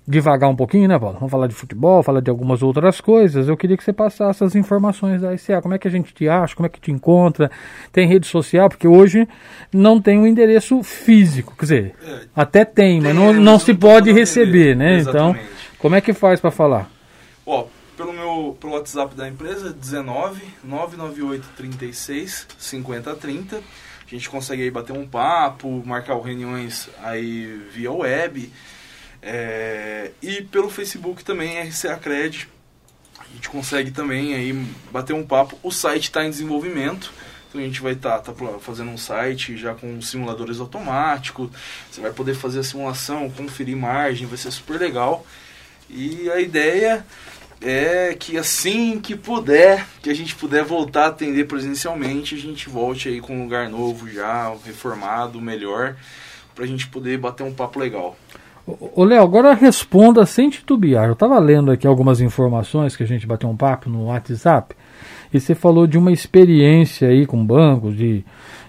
devagar 0.06 0.48
um 0.48 0.54
pouquinho, 0.54 0.88
né, 0.88 0.96
Paulo? 0.96 1.16
Vamos 1.16 1.32
falar 1.32 1.48
de 1.48 1.54
futebol, 1.54 2.00
falar 2.00 2.20
de 2.20 2.30
algumas 2.30 2.62
outras 2.62 3.00
coisas. 3.00 3.48
Eu 3.48 3.56
queria 3.56 3.76
que 3.76 3.82
você 3.82 3.92
passasse 3.92 4.44
as 4.44 4.54
informações 4.54 5.20
da 5.20 5.32
RCA. 5.32 5.60
Como 5.60 5.74
é 5.74 5.78
que 5.78 5.88
a 5.88 5.90
gente 5.90 6.14
te 6.14 6.28
acha? 6.28 6.54
Como 6.54 6.66
é 6.66 6.68
que 6.68 6.80
te 6.80 6.92
encontra? 6.92 7.50
Tem 7.90 8.06
rede 8.06 8.28
social? 8.28 8.68
Porque 8.68 8.86
hoje 8.86 9.26
não 9.72 10.00
tem 10.00 10.16
um 10.16 10.26
endereço 10.26 10.80
físico. 10.84 11.56
Quer 11.58 11.64
dizer, 11.64 11.94
é, 12.06 12.20
até 12.36 12.64
tem, 12.64 13.02
tem 13.02 13.12
mas 13.12 13.16
não, 13.16 13.32
não 13.32 13.58
se 13.58 13.74
pode 13.74 14.12
receber, 14.12 14.76
né? 14.76 15.00
Então, 15.00 15.30
Exatamente. 15.30 15.40
Então 15.42 15.57
como 15.78 15.94
é 15.94 16.00
que 16.00 16.12
faz 16.12 16.40
para 16.40 16.50
falar? 16.50 16.90
Ó, 17.46 17.66
pelo 17.96 18.12
meu 18.12 18.56
pelo 18.60 18.74
WhatsApp 18.74 19.14
da 19.14 19.28
empresa, 19.28 19.72
19 19.72 20.42
998 20.64 21.48
36 21.56 22.46
50 22.58 23.14
30. 23.16 23.56
A 23.56 24.10
gente 24.10 24.30
consegue 24.30 24.62
aí 24.62 24.70
bater 24.70 24.92
um 24.92 25.06
papo, 25.06 25.82
marcar 25.84 26.18
reuniões 26.18 26.88
aí 27.02 27.46
via 27.72 27.92
web. 27.92 28.50
É, 29.20 30.12
e 30.22 30.42
pelo 30.42 30.70
Facebook 30.70 31.22
também, 31.24 31.60
RCA 31.60 31.96
Cred. 31.96 32.48
A 33.20 33.34
gente 33.34 33.50
consegue 33.50 33.90
também 33.90 34.34
aí 34.34 34.52
bater 34.90 35.12
um 35.12 35.26
papo. 35.26 35.58
O 35.62 35.70
site 35.70 36.04
está 36.04 36.24
em 36.24 36.30
desenvolvimento. 36.30 37.12
Então 37.48 37.60
a 37.60 37.64
gente 37.64 37.80
vai 37.80 37.92
estar 37.92 38.18
tá, 38.20 38.32
tá 38.32 38.58
fazendo 38.60 38.90
um 38.90 38.98
site 38.98 39.56
já 39.56 39.74
com 39.74 40.00
simuladores 40.00 40.60
automáticos. 40.60 41.50
Você 41.90 42.00
vai 42.00 42.12
poder 42.12 42.34
fazer 42.34 42.60
a 42.60 42.64
simulação, 42.64 43.28
conferir 43.30 43.76
margem, 43.76 44.26
vai 44.26 44.38
ser 44.38 44.50
super 44.50 44.78
legal. 44.78 45.26
E 45.90 46.30
a 46.30 46.40
ideia 46.40 47.04
é 47.60 48.14
que 48.18 48.38
assim 48.38 49.00
que 49.00 49.16
puder, 49.16 49.86
que 50.02 50.10
a 50.10 50.14
gente 50.14 50.34
puder 50.34 50.64
voltar 50.64 51.04
a 51.04 51.08
atender 51.08 51.46
presencialmente, 51.46 52.34
a 52.34 52.38
gente 52.38 52.68
volte 52.68 53.08
aí 53.08 53.20
com 53.20 53.36
um 53.36 53.42
lugar 53.42 53.68
novo 53.68 54.08
já, 54.08 54.54
reformado, 54.64 55.40
melhor, 55.40 55.96
para 56.54 56.64
a 56.64 56.68
gente 56.68 56.86
poder 56.88 57.18
bater 57.18 57.42
um 57.42 57.52
papo 57.52 57.80
legal. 57.80 58.16
Ô 58.94 59.02
Léo, 59.02 59.22
agora 59.22 59.54
responda 59.54 60.26
sem 60.26 60.50
titubear. 60.50 61.06
Eu 61.06 61.14
estava 61.14 61.38
lendo 61.38 61.70
aqui 61.70 61.86
algumas 61.86 62.20
informações 62.20 62.94
que 62.94 63.02
a 63.02 63.06
gente 63.06 63.26
bateu 63.26 63.48
um 63.48 63.56
papo 63.56 63.88
no 63.88 64.06
WhatsApp 64.06 64.74
e 65.32 65.40
você 65.40 65.54
falou 65.54 65.86
de 65.86 65.96
uma 65.96 66.12
experiência 66.12 67.08
aí 67.08 67.26
com 67.26 67.44
bancos 67.44 67.96
de, 67.96 68.24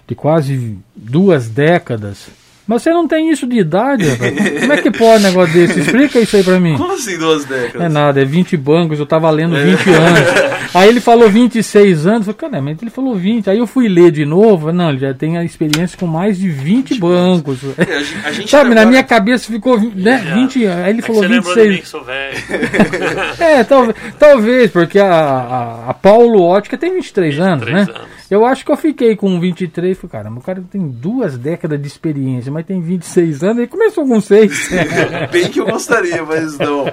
de 0.06 0.14
quase 0.14 0.78
duas 0.96 1.50
décadas 1.50 2.30
mas 2.70 2.82
você 2.82 2.90
não 2.90 3.08
tem 3.08 3.32
isso 3.32 3.48
de 3.48 3.58
idade, 3.58 4.08
rapaz. 4.08 4.60
Como 4.60 4.72
é 4.72 4.80
que 4.80 4.92
pode 4.92 5.24
um 5.24 5.26
negócio 5.26 5.52
desse? 5.52 5.80
Explica 5.80 6.20
isso 6.20 6.36
aí 6.36 6.44
pra 6.44 6.60
mim. 6.60 6.76
Como 6.76 6.92
assim 6.92 7.18
duas 7.18 7.44
décadas? 7.44 7.82
É 7.82 7.88
nada, 7.88 8.22
é 8.22 8.24
20 8.24 8.56
bancos, 8.56 9.00
eu 9.00 9.06
tava 9.06 9.28
lendo 9.28 9.56
20 9.56 9.90
é. 9.90 9.92
anos. 9.92 10.50
Aí 10.72 10.88
ele 10.88 11.00
falou 11.00 11.28
26 11.28 12.06
anos, 12.06 12.28
eu 12.28 12.34
falei, 12.34 12.52
cara, 12.52 12.62
mas 12.62 12.80
ele 12.80 12.92
falou 12.92 13.16
20. 13.16 13.50
Aí 13.50 13.58
eu 13.58 13.66
fui 13.66 13.88
ler 13.88 14.12
de 14.12 14.24
novo, 14.24 14.72
não, 14.72 14.90
ele 14.90 15.00
já 15.00 15.12
tem 15.12 15.36
a 15.36 15.42
experiência 15.42 15.98
com 15.98 16.06
mais 16.06 16.38
de 16.38 16.48
20 16.48 16.94
bancos. 17.00 17.58
É, 17.76 17.82
a 17.82 18.02
gente, 18.02 18.26
a 18.26 18.32
gente 18.32 18.50
Sabe, 18.50 18.66
trabalha... 18.66 18.74
na 18.74 18.86
minha 18.86 19.02
cabeça 19.02 19.50
ficou 19.50 19.76
né, 19.80 20.18
20 20.32 20.64
anos. 20.64 20.84
Aí 20.84 20.90
ele 20.90 21.00
é 21.00 21.02
falou 21.02 21.22
26. 21.28 21.80
Que 21.80 21.88
sou 21.88 22.04
velho. 22.04 22.36
é, 23.40 23.64
talvez, 23.64 23.96
talvez, 24.16 24.70
porque 24.70 25.00
a, 25.00 25.12
a, 25.12 25.90
a 25.90 25.94
Paulo 25.94 26.40
Ótica 26.40 26.78
tem 26.78 26.94
23, 26.94 27.34
23 27.34 27.40
anos, 27.40 27.66
né? 27.66 27.80
Anos. 27.80 28.20
Eu 28.30 28.44
acho 28.44 28.64
que 28.64 28.70
eu 28.70 28.76
fiquei 28.76 29.16
com 29.16 29.40
23, 29.40 29.98
falei, 29.98 30.12
caramba, 30.12 30.38
o 30.38 30.42
cara 30.42 30.62
tem 30.70 30.86
duas 30.86 31.36
décadas 31.36 31.80
de 31.80 31.88
experiência, 31.88 32.52
mas 32.52 32.59
tem 32.62 32.80
26 32.80 33.42
anos, 33.42 33.58
ele 33.58 33.66
começou 33.66 34.06
com 34.06 34.20
6. 34.20 34.70
Bem 35.30 35.50
que 35.50 35.60
eu 35.60 35.66
gostaria, 35.66 36.24
mas 36.24 36.58
não. 36.58 36.86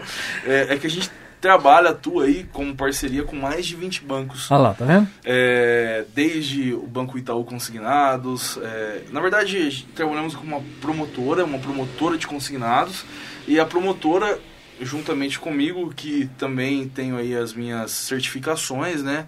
É, 0.45 0.67
é, 0.69 0.77
que 0.77 0.87
a 0.87 0.89
gente 0.89 1.09
trabalha, 1.39 1.89
atua 1.89 2.25
aí 2.25 2.45
como 2.51 2.75
parceria 2.75 3.23
com 3.23 3.35
mais 3.35 3.65
de 3.65 3.75
20 3.75 4.03
bancos. 4.03 4.51
Ah 4.51 4.57
lá, 4.57 4.73
tá 4.73 4.85
vendo? 4.85 5.07
É, 5.23 6.05
desde 6.13 6.73
o 6.73 6.87
Banco 6.87 7.17
Itaú 7.17 7.43
Consignados. 7.43 8.57
É, 8.61 9.01
na 9.11 9.21
verdade, 9.21 9.87
trabalhamos 9.95 10.35
com 10.35 10.43
uma 10.43 10.61
promotora, 10.81 11.45
uma 11.45 11.59
promotora 11.59 12.17
de 12.17 12.27
consignados. 12.27 13.05
E 13.47 13.59
a 13.59 13.65
promotora 13.65 14.39
juntamente 14.79 15.39
comigo, 15.39 15.91
que 15.95 16.29
também 16.37 16.87
tenho 16.87 17.17
aí 17.17 17.35
as 17.35 17.53
minhas 17.53 17.91
certificações, 17.91 19.01
né? 19.01 19.25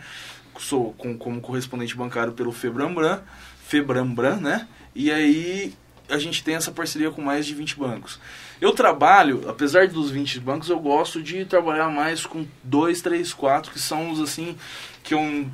sou 0.60 0.94
com, 0.94 1.18
como 1.18 1.42
correspondente 1.42 1.96
bancário 1.96 2.34
pelo 2.34 2.52
Febrambran, 2.52 3.22
Febrambran, 3.66 4.36
né? 4.38 4.68
E 4.94 5.12
aí 5.12 5.74
a 6.10 6.18
gente 6.18 6.44
tem 6.44 6.56
essa 6.56 6.72
parceria 6.72 7.12
com 7.12 7.22
mais 7.22 7.46
de 7.46 7.54
20 7.54 7.78
bancos. 7.78 8.20
Eu 8.60 8.72
trabalho, 8.72 9.44
apesar 9.48 9.88
dos 9.88 10.12
20 10.12 10.40
bancos, 10.40 10.70
eu 10.70 10.80
gosto 10.80 11.22
de 11.22 11.46
trabalhar 11.46 11.90
mais 11.90 12.26
com 12.26 12.46
dois, 12.64 13.02
três, 13.02 13.34
quatro, 13.34 13.72
que 13.72 13.80
são 13.80 14.12
os 14.12 14.20
assim 14.20 14.56
que 15.04 15.14
eu 15.14 15.48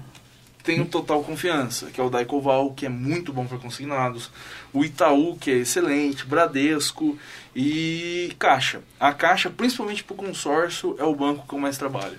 tenho 0.64 0.86
total 0.86 1.24
confiança, 1.24 1.92
que 1.92 2.02
é 2.02 2.04
o 2.04 2.10
Daicoval, 2.10 2.74
que 2.74 2.88
é 2.88 2.90
muito 2.90 3.32
bom 3.32 3.46
para 3.46 3.60
consignados, 3.60 4.32
o 4.74 4.84
Itaú, 4.84 5.38
que 5.38 5.52
é 5.52 5.58
excelente, 5.58 6.26
Bradesco 6.26 7.18
e 7.56 8.34
Caixa. 8.40 8.82
A 9.00 9.14
Caixa, 9.14 9.50
principalmente 9.50 10.04
para 10.04 10.16
o 10.16 10.18
consórcio, 10.18 10.96
é 10.98 11.04
o 11.04 11.16
banco 11.16 11.48
que 11.48 11.54
eu 11.54 11.60
mais 11.60 11.78
trabalho. 11.78 12.18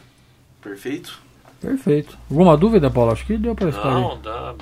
Perfeito? 0.62 1.20
Perfeito. 1.60 2.16
Alguma 2.30 2.56
dúvida, 2.56 2.88
Paulo? 2.88 3.10
Acho 3.10 3.26
que 3.26 3.36
deu 3.36 3.54
para 3.54 3.70
esclarecer. 3.70 4.00
Não, 4.00 4.20
dá, 4.20 4.54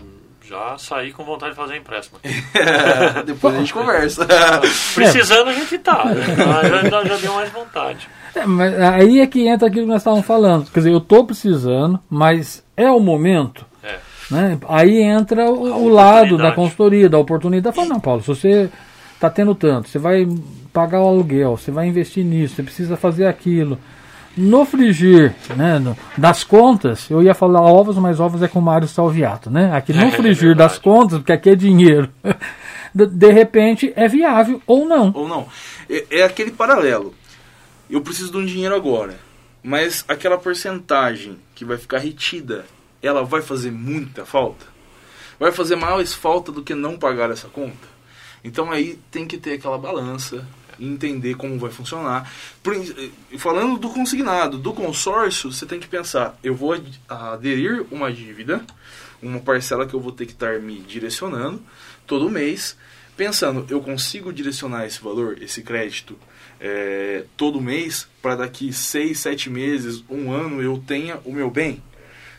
já 0.54 0.78
saí 0.78 1.12
com 1.12 1.24
vontade 1.24 1.52
de 1.52 1.56
fazer 1.56 1.76
empréstimo. 1.76 2.18
depois 3.26 3.54
a 3.54 3.58
gente 3.58 3.72
conversa. 3.72 4.26
Precisando 4.94 5.50
a 5.50 5.52
gente 5.52 5.78
tá. 5.78 6.04
Né? 6.04 6.14
Já, 6.90 7.04
já 7.04 7.16
deu 7.16 7.34
mais 7.34 7.50
vontade. 7.50 8.08
É, 8.34 8.46
mas 8.46 8.80
aí 8.80 9.20
é 9.20 9.26
que 9.26 9.46
entra 9.46 9.68
aquilo 9.68 9.82
que 9.82 9.92
nós 9.92 10.00
estávamos 10.00 10.26
falando. 10.26 10.70
Quer 10.70 10.80
dizer, 10.80 10.92
eu 10.92 10.98
estou 10.98 11.24
precisando, 11.24 11.98
mas 12.08 12.64
é 12.76 12.90
o 12.90 13.00
momento. 13.00 13.66
É. 13.82 13.98
Né? 14.30 14.58
Aí 14.68 15.02
entra 15.02 15.50
o, 15.50 15.84
o 15.84 15.88
lado 15.88 16.36
da 16.36 16.52
consultoria, 16.52 17.08
da 17.08 17.18
oportunidade. 17.18 17.74
Fala, 17.74 17.88
não, 17.88 18.00
Paulo, 18.00 18.20
se 18.22 18.28
você 18.28 18.70
está 19.14 19.30
tendo 19.30 19.54
tanto, 19.54 19.88
você 19.88 19.98
vai 19.98 20.26
pagar 20.72 21.00
o 21.00 21.08
aluguel, 21.08 21.56
você 21.56 21.70
vai 21.70 21.86
investir 21.86 22.24
nisso, 22.24 22.56
você 22.56 22.62
precisa 22.62 22.96
fazer 22.96 23.26
aquilo. 23.26 23.78
No 24.36 24.64
frigir 24.64 25.34
né, 25.56 25.78
no, 25.78 25.96
das 26.18 26.42
contas, 26.42 27.08
eu 27.08 27.22
ia 27.22 27.34
falar 27.34 27.62
ovos, 27.62 27.96
mas 27.98 28.18
ovos 28.18 28.42
é 28.42 28.48
com 28.48 28.60
Mário 28.60 28.88
Salviato, 28.88 29.50
né? 29.50 29.74
Aqui 29.74 29.92
no 29.92 30.02
é, 30.06 30.10
frigir 30.10 30.52
é 30.52 30.54
das 30.54 30.78
contas, 30.78 31.18
porque 31.18 31.32
aqui 31.32 31.50
é 31.50 31.54
dinheiro, 31.54 32.08
de, 32.94 33.06
de, 33.06 33.30
repente 33.30 33.92
é 33.94 34.08
viável 34.08 34.60
ou 34.66 34.84
não. 34.86 35.12
Ou 35.14 35.28
não. 35.28 35.46
É, 35.88 36.20
é 36.20 36.22
aquele 36.24 36.50
paralelo. 36.50 37.14
Eu 37.88 38.00
preciso 38.00 38.32
de 38.32 38.38
um 38.38 38.44
dinheiro 38.44 38.74
agora, 38.74 39.18
mas 39.62 40.04
aquela 40.08 40.38
porcentagem 40.38 41.38
que 41.54 41.64
vai 41.64 41.76
ficar 41.76 41.98
retida, 41.98 42.64
ela 43.02 43.22
vai 43.22 43.42
fazer 43.42 43.70
muita 43.70 44.24
falta? 44.24 44.74
vai 45.38 45.52
fazer 45.52 45.76
mais 45.76 46.12
falta 46.12 46.52
do 46.52 46.62
que 46.62 46.74
não 46.74 46.96
pagar 46.96 47.30
essa 47.30 47.48
conta? 47.48 47.94
Então 48.42 48.70
aí 48.70 48.98
tem 49.10 49.26
que 49.26 49.38
ter 49.38 49.54
aquela 49.54 49.78
balança, 49.78 50.46
entender 50.78 51.34
como 51.36 51.58
vai 51.58 51.70
funcionar. 51.70 52.30
Falando 53.38 53.78
do 53.78 53.90
consignado, 53.90 54.58
do 54.58 54.72
consórcio, 54.72 55.52
você 55.52 55.66
tem 55.66 55.80
que 55.80 55.86
pensar, 55.86 56.38
eu 56.42 56.54
vou 56.54 56.76
aderir 57.08 57.84
uma 57.90 58.12
dívida, 58.12 58.64
uma 59.22 59.40
parcela 59.40 59.86
que 59.86 59.94
eu 59.94 60.00
vou 60.00 60.12
ter 60.12 60.26
que 60.26 60.32
estar 60.32 60.58
me 60.60 60.80
direcionando 60.80 61.62
todo 62.06 62.30
mês, 62.30 62.76
pensando, 63.16 63.66
eu 63.70 63.80
consigo 63.80 64.32
direcionar 64.32 64.86
esse 64.86 65.00
valor, 65.00 65.40
esse 65.40 65.62
crédito, 65.62 66.18
é, 66.60 67.24
todo 67.36 67.60
mês, 67.60 68.06
para 68.20 68.36
daqui 68.36 68.72
seis, 68.72 69.20
sete 69.20 69.48
meses, 69.50 70.04
um 70.08 70.32
ano, 70.32 70.62
eu 70.62 70.82
tenha 70.86 71.18
o 71.24 71.32
meu 71.32 71.50
bem? 71.50 71.82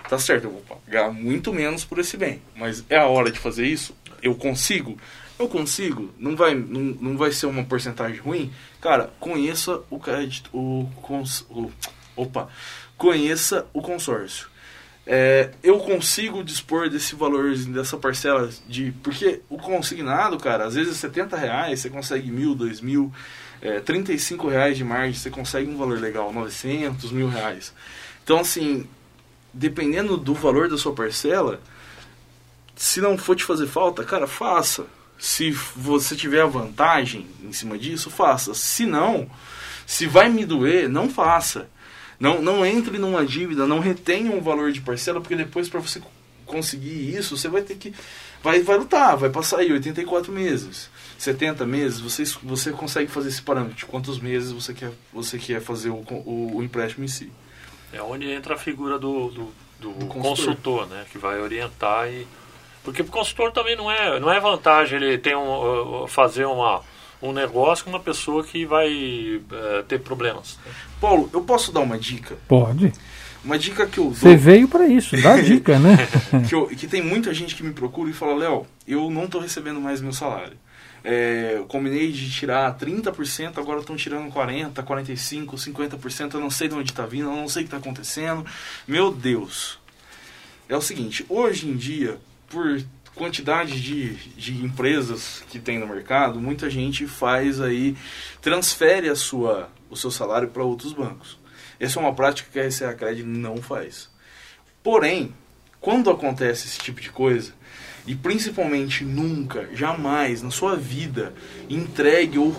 Tá 0.08 0.20
certo, 0.20 0.46
eu 0.46 0.52
vou 0.52 0.62
pagar 0.62 1.12
muito 1.12 1.52
menos 1.52 1.84
por 1.84 1.98
esse 1.98 2.16
bem, 2.16 2.42
mas 2.56 2.84
é 2.90 2.98
a 2.98 3.08
hora 3.08 3.32
de 3.32 3.40
fazer 3.40 3.66
isso? 3.66 3.96
Eu 4.22 4.36
consigo? 4.36 4.98
Eu 5.38 5.50
consigo? 5.50 6.14
Não 6.18 6.36
vai, 6.36 6.56
não, 6.56 6.82
não 7.00 7.18
vai 7.18 7.32
ser 7.32 7.46
uma 7.46 7.64
porcentagem 7.64 8.20
ruim? 8.20 8.52
Cara, 8.80 9.12
conheça 9.20 9.82
o 9.90 10.00
crédito, 10.00 10.50
o, 10.54 10.90
cons, 11.02 11.46
o 11.50 11.70
opa, 12.16 12.48
conheça 12.98 13.66
o 13.74 13.82
consórcio. 13.82 14.48
É, 15.08 15.52
eu 15.62 15.78
consigo 15.80 16.44
dispor 16.44 16.90
desse 16.90 17.16
valor, 17.16 17.56
dessa 17.56 17.96
parcela 17.96 18.50
de. 18.68 18.92
Porque 19.04 19.42
o 19.50 19.58
consignado, 19.58 20.38
cara, 20.38 20.66
às 20.66 20.74
vezes 20.74 20.98
70 20.98 21.38
reais 21.38 21.80
você 21.80 21.90
consegue 21.90 22.32
mil, 22.32 22.56
dois 22.56 22.82
mil, 22.82 23.14
é, 23.62 23.80
35 23.80 24.48
reais 24.48 24.78
de 24.78 24.84
margem 24.84 25.14
você 25.14 25.30
consegue 25.30 25.70
um 25.70 25.78
valor 25.78 26.00
legal, 26.00 26.34
900, 26.34 27.12
mil 27.12 27.28
reais. 27.28 27.72
Então, 28.24 28.40
assim, 28.40 28.88
dependendo 29.54 30.18
do 30.18 30.34
valor 30.34 30.70
da 30.70 30.78
sua 30.78 30.94
parcela, 30.94 31.62
se 32.76 33.00
não 33.00 33.16
for 33.16 33.36
te 33.36 33.44
fazer 33.44 33.68
falta, 33.68 34.04
cara, 34.04 34.26
faça. 34.26 34.88
Se 35.18 35.51
você 35.51 36.16
tiver 36.16 36.41
a 36.41 36.45
vantagem 36.45 37.28
em 37.43 37.51
cima 37.51 37.78
disso, 37.78 38.09
faça. 38.09 38.53
Se 38.53 38.86
não, 38.86 39.30
se 39.86 40.05
vai 40.07 40.30
me 40.30 40.45
doer, 40.45 40.89
não 40.89 41.09
faça. 41.09 41.70
Não, 42.20 42.41
não 42.41 42.66
entre 42.66 42.97
numa 42.97 43.26
dívida, 43.26 43.68
não 43.68 43.80
retenha 43.80 44.32
um 44.32 44.41
valor 44.41 44.72
de 44.72 44.82
parcela, 44.82 45.20
porque 45.20 45.36
depois 45.36 45.68
para 45.68 45.80
você 45.80 46.01
conseguir 46.45 47.16
isso, 47.16 47.38
você 47.38 47.47
vai 47.47 47.61
ter 47.61 47.76
que. 47.76 47.93
Vai, 48.41 48.61
vai 48.61 48.78
lutar, 48.78 49.18
vai 49.18 49.30
passar 49.30 49.59
aí 49.59 49.72
84 49.72 50.32
meses, 50.32 50.89
70 51.18 51.66
meses, 51.66 51.99
você, 51.99 52.24
você 52.43 52.72
consegue 52.72 53.09
fazer 53.11 53.30
esse 53.30 53.41
parâmetro 53.41 53.76
de 53.76 53.86
quantos 53.86 54.20
meses 54.20 54.51
você 54.51 54.74
quer, 54.74 54.91
você 55.11 55.39
quer 55.39 55.59
fazer 55.61 55.89
o, 55.89 55.95
o, 55.95 56.57
o 56.57 56.63
empréstimo 56.63 57.03
em 57.03 57.07
si. 57.07 57.32
É 57.91 58.01
onde 58.01 58.30
entra 58.30 58.53
a 58.53 58.57
figura 58.57 58.99
do, 58.99 59.30
do, 59.30 59.53
do, 59.80 59.93
do 59.93 60.05
consultor. 60.05 60.22
consultor, 60.22 60.88
né? 60.88 61.05
Que 61.11 61.18
vai 61.18 61.39
orientar 61.39 62.07
e. 62.07 62.28
Porque 62.86 63.02
o 63.02 63.06
consultor 63.06 63.52
também 63.52 63.76
não 63.76 63.92
é, 63.92 64.20
não 64.20 64.32
é 64.32 64.40
vantagem 64.40 65.02
ele 65.02 65.18
ter 65.18 65.36
um, 65.36 66.06
fazer 66.08 66.46
uma 66.46 66.82
um 67.22 67.34
negócio 67.34 67.84
com 67.84 67.90
uma 67.90 68.00
pessoa 68.00 68.44
que 68.44 68.66
vai 68.66 68.88
uh, 68.90 69.84
ter 69.88 70.00
problemas. 70.00 70.60
Paulo, 71.02 71.30
eu 71.34 71.42
posso 71.42 71.72
dar 71.72 71.80
uma 71.80 71.98
dica? 71.98 72.38
Pode. 72.48 72.94
Uma 73.44 73.58
dica 73.58 73.88
que 73.88 73.98
eu 73.98 74.06
dou. 74.06 74.14
Você 74.14 74.36
veio 74.36 74.68
para 74.68 74.86
isso, 74.88 75.20
dá 75.22 75.38
dica, 75.42 75.80
né? 75.80 75.98
que, 76.48 76.54
eu, 76.54 76.68
que 76.68 76.88
tem 76.88 77.02
muita 77.02 77.34
gente 77.34 77.56
que 77.56 77.64
me 77.64 77.74
procura 77.74 78.10
e 78.10 78.14
fala: 78.14 78.36
Léo, 78.36 78.68
eu 78.88 79.10
não 79.10 79.26
estou 79.26 79.42
recebendo 79.42 79.82
mais 79.82 80.02
meu 80.02 80.14
salário. 80.14 80.58
É, 81.04 81.54
eu 81.58 81.66
combinei 81.66 82.12
de 82.12 82.32
tirar 82.32 82.76
30%, 82.76 83.60
agora 83.60 83.80
estão 83.80 83.96
tirando 83.96 84.32
40%, 84.32 84.74
45%, 84.74 85.46
50%. 85.46 86.34
Eu 86.34 86.40
não 86.40 86.50
sei 86.50 86.68
de 86.68 86.74
onde 86.74 86.92
está 86.92 87.06
vindo, 87.06 87.30
eu 87.30 87.36
não 87.36 87.48
sei 87.48 87.62
o 87.62 87.66
que 87.66 87.76
está 87.76 87.78
acontecendo. 87.78 88.44
Meu 88.88 89.12
Deus. 89.12 89.80
É 90.68 90.76
o 90.76 90.82
seguinte: 90.82 91.26
hoje 91.30 91.68
em 91.68 91.76
dia, 91.76 92.18
por 92.48 92.82
quantidade 93.16 93.82
de, 93.82 94.14
de 94.14 94.64
empresas 94.64 95.43
que 95.50 95.58
tem 95.58 95.80
no 95.80 95.88
mercado, 95.88 96.39
muita 96.39 96.70
gente 96.70 97.08
faz 97.08 97.62
aí, 97.62 97.96
transfere 98.41 99.10
a 99.10 99.16
sua, 99.16 99.70
o 99.89 99.96
seu 99.96 100.12
salário 100.12 100.50
para 100.50 100.64
outros 100.64 100.93
bancos. 100.93 101.39
Essa 101.80 102.00
é 102.00 102.02
uma 102.02 102.14
prática 102.14 102.50
que 102.52 102.60
a 102.60 102.68
RCA 102.68 102.93
Cred 102.93 103.24
não 103.24 103.58
faz. 103.58 104.10
Porém, 104.84 105.34
quando 105.80 106.10
acontece 106.10 106.68
esse 106.68 106.80
tipo 106.80 107.02
de 107.02 107.10
coisa, 107.10 107.54
e 108.08 108.16
principalmente 108.16 109.04
nunca, 109.04 109.70
jamais 109.74 110.41
na 110.41 110.52
sua 110.52 110.76
vida, 110.76 111.34
entregue 111.70 112.38
ou 112.38 112.56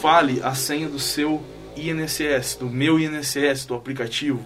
fale 0.00 0.40
a 0.42 0.54
senha 0.54 0.88
do 0.88 0.98
seu 0.98 1.42
INSS, 1.76 2.56
do 2.56 2.68
meu 2.68 2.98
INSS, 2.98 3.64
do 3.66 3.74
aplicativo. 3.74 4.44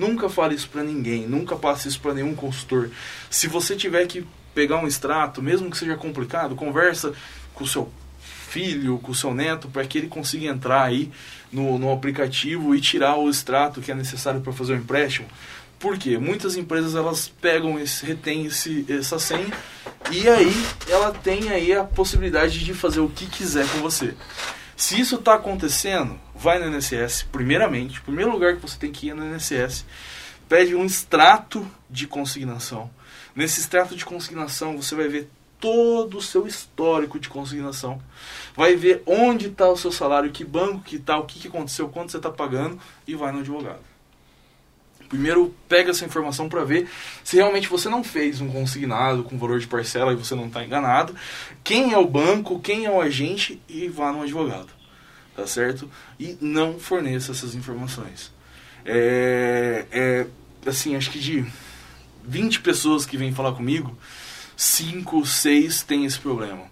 Nunca 0.00 0.30
fale 0.30 0.54
isso 0.54 0.70
para 0.70 0.82
ninguém, 0.82 1.26
nunca 1.26 1.54
passe 1.56 1.86
isso 1.86 2.00
para 2.00 2.14
nenhum 2.14 2.34
consultor. 2.34 2.90
Se 3.28 3.46
você 3.46 3.76
tiver 3.76 4.06
que 4.06 4.26
pegar 4.54 4.78
um 4.78 4.86
extrato, 4.86 5.42
mesmo 5.42 5.70
que 5.70 5.76
seja 5.76 5.94
complicado, 5.94 6.56
conversa 6.56 7.12
com 7.52 7.64
o 7.64 7.66
seu 7.66 7.92
filho, 8.18 8.98
com 8.98 9.12
o 9.12 9.14
seu 9.14 9.34
neto, 9.34 9.68
para 9.68 9.84
que 9.84 9.98
ele 9.98 10.08
consiga 10.08 10.46
entrar 10.46 10.84
aí 10.84 11.12
no, 11.52 11.78
no 11.78 11.92
aplicativo 11.92 12.74
e 12.74 12.80
tirar 12.80 13.16
o 13.16 13.28
extrato 13.28 13.82
que 13.82 13.92
é 13.92 13.94
necessário 13.94 14.40
para 14.40 14.54
fazer 14.54 14.72
o 14.72 14.76
empréstimo. 14.76 15.28
Por 15.78 15.98
quê? 15.98 16.16
Muitas 16.16 16.56
empresas 16.56 16.94
elas 16.94 17.28
pegam 17.28 17.78
esse, 17.78 18.06
retém 18.06 18.46
esse, 18.46 18.86
essa 18.88 19.18
senha 19.18 19.52
e 20.10 20.26
aí 20.26 20.66
ela 20.88 21.12
tem 21.12 21.50
aí 21.50 21.74
a 21.74 21.84
possibilidade 21.84 22.64
de 22.64 22.72
fazer 22.72 23.00
o 23.00 23.08
que 23.10 23.26
quiser 23.26 23.68
com 23.68 23.80
você. 23.80 24.14
Se 24.74 24.98
isso 24.98 25.16
está 25.16 25.34
acontecendo, 25.34 26.18
vai 26.40 26.58
no 26.58 26.74
INSS, 26.74 27.24
primeiramente, 27.30 28.00
primeiro 28.00 28.32
lugar 28.32 28.56
que 28.56 28.62
você 28.62 28.78
tem 28.78 28.90
que 28.90 29.08
ir 29.08 29.10
é 29.10 29.14
no 29.14 29.34
INSS, 29.34 29.84
pede 30.48 30.74
um 30.74 30.84
extrato 30.84 31.66
de 31.88 32.06
consignação 32.06 32.90
Nesse 33.34 33.60
extrato 33.60 33.94
de 33.94 34.04
consignação 34.04 34.76
você 34.76 34.94
vai 34.94 35.08
ver 35.08 35.28
todo 35.60 36.18
o 36.18 36.22
seu 36.22 36.46
histórico 36.46 37.18
de 37.18 37.28
consignação. 37.28 38.00
Vai 38.56 38.74
ver 38.74 39.02
onde 39.06 39.46
está 39.46 39.68
o 39.68 39.76
seu 39.76 39.92
salário, 39.92 40.30
que 40.30 40.44
banco 40.44 40.82
que 40.82 40.96
está, 40.96 41.18
o 41.18 41.24
que, 41.24 41.38
que 41.38 41.48
aconteceu, 41.48 41.88
quanto 41.88 42.10
você 42.10 42.16
está 42.16 42.30
pagando 42.30 42.78
e 43.06 43.14
vai 43.14 43.30
no 43.30 43.40
advogado. 43.40 43.80
Primeiro 45.08 45.54
pega 45.68 45.90
essa 45.90 46.04
informação 46.04 46.48
para 46.48 46.64
ver 46.64 46.88
se 47.24 47.36
realmente 47.36 47.68
você 47.68 47.88
não 47.88 48.02
fez 48.02 48.40
um 48.40 48.48
consignado 48.48 49.24
com 49.24 49.38
valor 49.38 49.58
de 49.58 49.66
parcela 49.66 50.12
e 50.12 50.16
você 50.16 50.34
não 50.34 50.46
está 50.46 50.64
enganado. 50.64 51.14
Quem 51.64 51.92
é 51.92 51.98
o 51.98 52.06
banco, 52.06 52.60
quem 52.60 52.86
é 52.86 52.90
o 52.90 53.00
agente 53.00 53.60
e 53.68 53.88
vá 53.88 54.12
no 54.12 54.22
advogado. 54.22 54.79
Tá 55.40 55.46
certo? 55.46 55.90
E 56.18 56.36
não 56.38 56.78
forneça 56.78 57.32
essas 57.32 57.54
informações. 57.54 58.30
É, 58.84 59.86
é 59.90 60.26
assim, 60.68 60.94
acho 60.94 61.10
que 61.10 61.18
de 61.18 61.46
20 62.22 62.60
pessoas 62.60 63.06
que 63.06 63.16
vêm 63.16 63.32
falar 63.32 63.52
comigo, 63.52 63.96
5, 64.54 65.24
6 65.24 65.82
têm 65.84 66.04
esse 66.04 66.18
problema. 66.18 66.64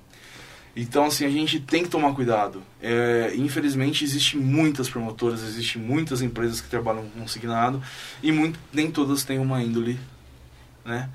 Então, 0.76 1.06
assim, 1.06 1.24
a 1.24 1.30
gente 1.30 1.58
tem 1.58 1.82
que 1.82 1.88
tomar 1.88 2.12
cuidado. 2.12 2.62
É, 2.82 3.32
infelizmente, 3.36 4.04
existem 4.04 4.38
muitas 4.38 4.86
promotoras, 4.86 5.42
existem 5.42 5.80
muitas 5.80 6.20
empresas 6.20 6.60
que 6.60 6.68
trabalham 6.68 7.08
com 7.08 7.20
consignado 7.20 7.82
e 8.22 8.30
muito, 8.30 8.58
nem 8.70 8.90
todas 8.90 9.24
têm 9.24 9.38
uma 9.38 9.62
índole, 9.62 9.98
né? 10.84 11.08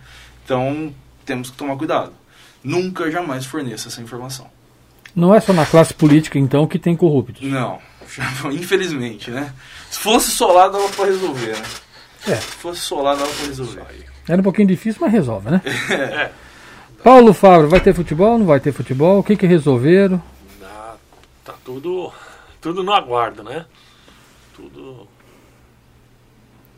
Então, 0.44 0.92
temos 1.24 1.52
que 1.52 1.58
tomar 1.58 1.78
cuidado. 1.78 2.14
Nunca, 2.64 3.12
jamais 3.12 3.46
forneça 3.46 3.90
essa 3.90 4.02
informação. 4.02 4.50
Não 5.16 5.34
é 5.34 5.40
só 5.40 5.54
na 5.54 5.66
classe 5.66 5.94
política, 5.94 6.40
então, 6.40 6.66
que 6.66 6.80
tem 6.80 6.96
corruptos? 6.96 7.42
Não, 7.42 7.80
infelizmente, 8.52 9.30
né? 9.32 9.54
Se 9.90 10.00
fosse 10.00 10.32
solar, 10.32 10.70
dava 10.70 10.90
para 10.90 11.06
resolver, 11.06 11.56
né? 11.58 11.64
É. 12.28 12.36
Se 12.36 12.42
fosse 12.42 12.80
solar, 12.82 13.16
dava 13.16 13.32
para 13.32 13.46
resolver. 13.46 13.84
Era 14.28 14.40
um 14.40 14.44
pouquinho 14.44 14.68
difícil, 14.68 15.02
mas 15.02 15.12
resolve, 15.12 15.52
né? 15.52 15.62
É. 15.90 16.32
Paulo 17.04 17.34
Fábio, 17.34 17.68
vai 17.68 17.82
ter 17.82 17.94
futebol? 17.94 18.40
Não 18.40 18.46
vai 18.46 18.62
ter 18.62 18.72
futebol? 18.72 19.20
O 19.20 19.24
que 19.24 19.36
que 19.36 19.46
resolveram? 19.46 20.24
Ah, 20.64 20.96
tá 21.44 21.54
tudo, 21.66 22.14
tudo 22.62 22.82
no 22.82 22.94
aguardo, 22.94 23.44
né? 23.44 23.66
Tudo, 24.56 25.06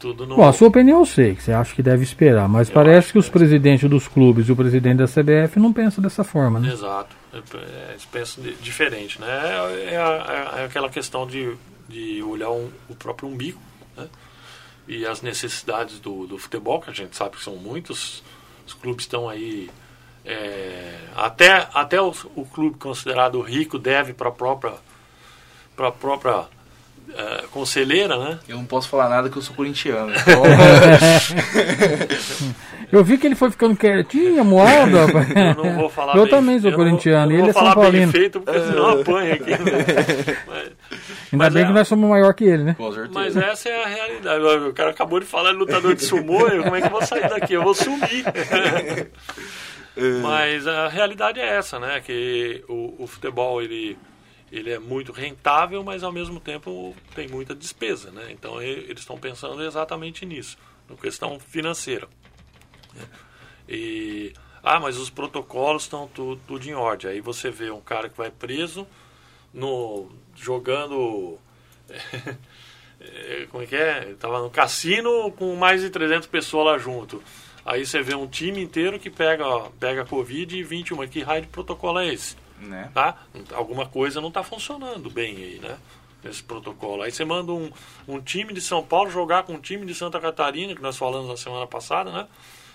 tudo 0.05 0.27
no... 0.27 0.35
Bom, 0.35 0.47
a 0.47 0.53
sua 0.53 0.67
opinião 0.67 0.99
eu 0.99 1.05
sei, 1.05 1.33
que 1.33 1.41
você 1.41 1.51
acha 1.51 1.73
que 1.73 1.81
deve 1.81 2.03
esperar, 2.03 2.47
mas 2.47 2.67
eu 2.67 2.73
parece 2.75 3.11
que 3.11 3.17
os 3.17 3.27
presidentes 3.27 3.89
dos 3.89 4.07
clubes 4.07 4.47
e 4.47 4.51
o 4.51 4.55
presidente 4.55 4.97
da 4.97 5.07
CBF 5.07 5.59
não 5.59 5.73
pensam 5.73 6.03
dessa 6.03 6.23
forma, 6.23 6.59
né? 6.59 6.71
Exato, 6.71 7.15
é, 7.33 7.37
é, 7.37 7.89
eles 7.91 8.05
pensam 8.05 8.43
diferente, 8.61 9.19
né? 9.19 9.27
É, 9.27 9.95
é, 9.95 10.61
é, 10.61 10.65
aquela 10.65 10.89
questão 10.89 11.25
de, 11.25 11.55
de 11.89 12.21
olhar 12.21 12.51
um, 12.51 12.69
o 12.87 12.95
próprio 12.95 13.27
umbigo, 13.27 13.59
né? 13.97 14.07
e 14.87 15.07
as 15.07 15.23
necessidades 15.23 15.99
do, 15.99 16.27
do 16.27 16.37
futebol, 16.37 16.79
que 16.79 16.91
a 16.91 16.93
gente 16.93 17.15
sabe 17.15 17.37
que 17.37 17.43
são 17.43 17.55
muitos, 17.55 18.23
os 18.67 18.73
clubes 18.73 19.05
estão 19.05 19.27
aí. 19.27 19.71
É, 20.27 20.99
até 21.15 21.67
até 21.71 22.01
o, 22.01 22.11
o, 22.35 22.45
clube 22.45 22.79
considerado 22.79 23.39
rico 23.41 23.77
deve 23.77 24.11
para 24.11 24.29
a 24.29 24.31
própria, 24.31 24.73
pra 25.75 25.91
própria 25.91 26.47
é, 27.13 27.43
conselheira, 27.51 28.17
né? 28.17 28.39
Eu 28.47 28.57
não 28.57 28.65
posso 28.65 28.89
falar 28.89 29.09
nada 29.09 29.29
que 29.29 29.37
eu 29.37 29.41
sou 29.41 29.55
corintiano. 29.55 30.11
Então... 30.25 30.43
eu 32.91 33.03
vi 33.03 33.17
que 33.17 33.27
ele 33.27 33.35
foi 33.35 33.51
ficando 33.51 33.75
quietinho, 33.75 34.43
moado. 34.43 34.97
Eu 34.97 35.63
não 35.63 35.75
vou 35.75 35.89
falar 35.89 36.15
Eu 36.15 36.23
bem, 36.23 36.31
também 36.31 36.59
sou 36.59 36.71
corintiano. 36.73 37.31
Não, 37.31 37.39
ele 37.39 37.49
é 37.49 37.53
São 37.53 37.73
Paulino. 37.73 38.11
feito, 38.11 38.41
porque 38.41 38.59
senão 38.59 39.01
apanha 39.01 39.35
aqui. 39.35 39.51
Né? 39.51 39.57
Mas, 40.47 40.71
Ainda 41.31 41.49
bem 41.49 41.63
é, 41.63 41.67
que 41.67 41.73
nós 41.73 41.87
somos 41.87 42.09
maior 42.09 42.33
que 42.33 42.45
ele, 42.45 42.63
né? 42.63 42.75
Mas 43.11 43.35
essa 43.35 43.69
é 43.69 43.83
a 43.83 43.87
realidade. 43.87 44.43
O 44.43 44.73
cara 44.73 44.91
acabou 44.91 45.19
de 45.19 45.25
falar 45.25 45.51
de 45.51 45.57
lutador 45.57 45.95
de 45.95 46.03
sumô, 46.03 46.39
como 46.63 46.75
é 46.75 46.81
que 46.81 46.87
eu 46.87 46.91
vou 46.91 47.05
sair 47.05 47.29
daqui? 47.29 47.53
Eu 47.53 47.63
vou 47.63 47.73
sumir. 47.73 48.25
É. 49.97 50.19
Mas 50.21 50.67
a 50.67 50.87
realidade 50.87 51.39
é 51.39 51.57
essa, 51.57 51.79
né? 51.79 52.01
Que 52.01 52.63
o, 52.67 52.95
o, 52.99 53.07
futebol 53.07 53.61
ele, 53.61 53.97
ele 54.57 54.71
é 54.71 54.79
muito 54.79 55.11
rentável, 55.11 55.83
mas 55.83 56.03
ao 56.03 56.11
mesmo 56.11 56.39
tempo 56.39 56.95
tem 57.13 57.27
muita 57.27 57.53
despesa, 57.53 58.11
né? 58.11 58.31
Então 58.31 58.61
eles 58.61 58.99
estão 58.99 59.17
pensando 59.17 59.61
exatamente 59.63 60.25
nisso, 60.25 60.57
na 60.89 60.95
questão 60.95 61.39
financeira. 61.39 62.07
E 63.67 64.33
ah, 64.63 64.79
mas 64.79 64.97
os 64.97 65.09
protocolos 65.09 65.83
estão 65.83 66.07
tudo, 66.07 66.41
tudo 66.47 66.65
em 66.67 66.73
ordem. 66.73 67.11
Aí 67.11 67.21
você 67.21 67.51
vê 67.51 67.69
um 67.69 67.81
cara 67.81 68.09
que 68.09 68.17
vai 68.17 68.31
preso 68.31 68.87
no 69.53 70.09
jogando 70.35 71.37
como 73.51 73.63
é 73.63 73.67
que 73.67 73.75
é? 73.75 74.11
Estava 74.11 74.41
no 74.41 74.49
cassino 74.49 75.31
com 75.33 75.55
mais 75.55 75.81
de 75.81 75.89
300 75.89 76.27
pessoas 76.27 76.65
lá 76.65 76.77
junto. 76.77 77.21
Aí 77.65 77.85
você 77.85 78.01
vê 78.01 78.15
um 78.15 78.27
time 78.27 78.61
inteiro 78.61 78.99
que 78.99 79.09
pega, 79.09 79.45
pega 79.79 80.05
Covid 80.05 80.57
e 80.57 80.63
21. 80.63 81.07
Que 81.07 81.21
raio 81.21 81.41
de 81.41 81.47
protocolo 81.47 81.99
é 81.99 82.13
esse? 82.13 82.35
Né? 82.59 82.89
Tá? 82.93 83.17
Alguma 83.53 83.85
coisa 83.85 84.21
não 84.21 84.29
está 84.29 84.43
funcionando 84.43 85.09
bem 85.09 85.35
aí, 85.35 85.59
né? 85.59 85.77
Esse 86.23 86.43
protocolo. 86.43 87.03
Aí 87.03 87.11
você 87.11 87.23
manda 87.23 87.51
um, 87.51 87.71
um 88.07 88.19
time 88.19 88.53
de 88.53 88.61
São 88.61 88.83
Paulo 88.83 89.11
jogar 89.11 89.43
com 89.43 89.53
um 89.53 89.59
time 89.59 89.85
de 89.85 89.93
Santa 89.93 90.19
Catarina, 90.19 90.73
que 90.73 90.81
nós 90.81 90.97
falamos 90.97 91.29
na 91.29 91.37
semana 91.37 91.67
passada, 91.67 92.11
né? 92.11 92.27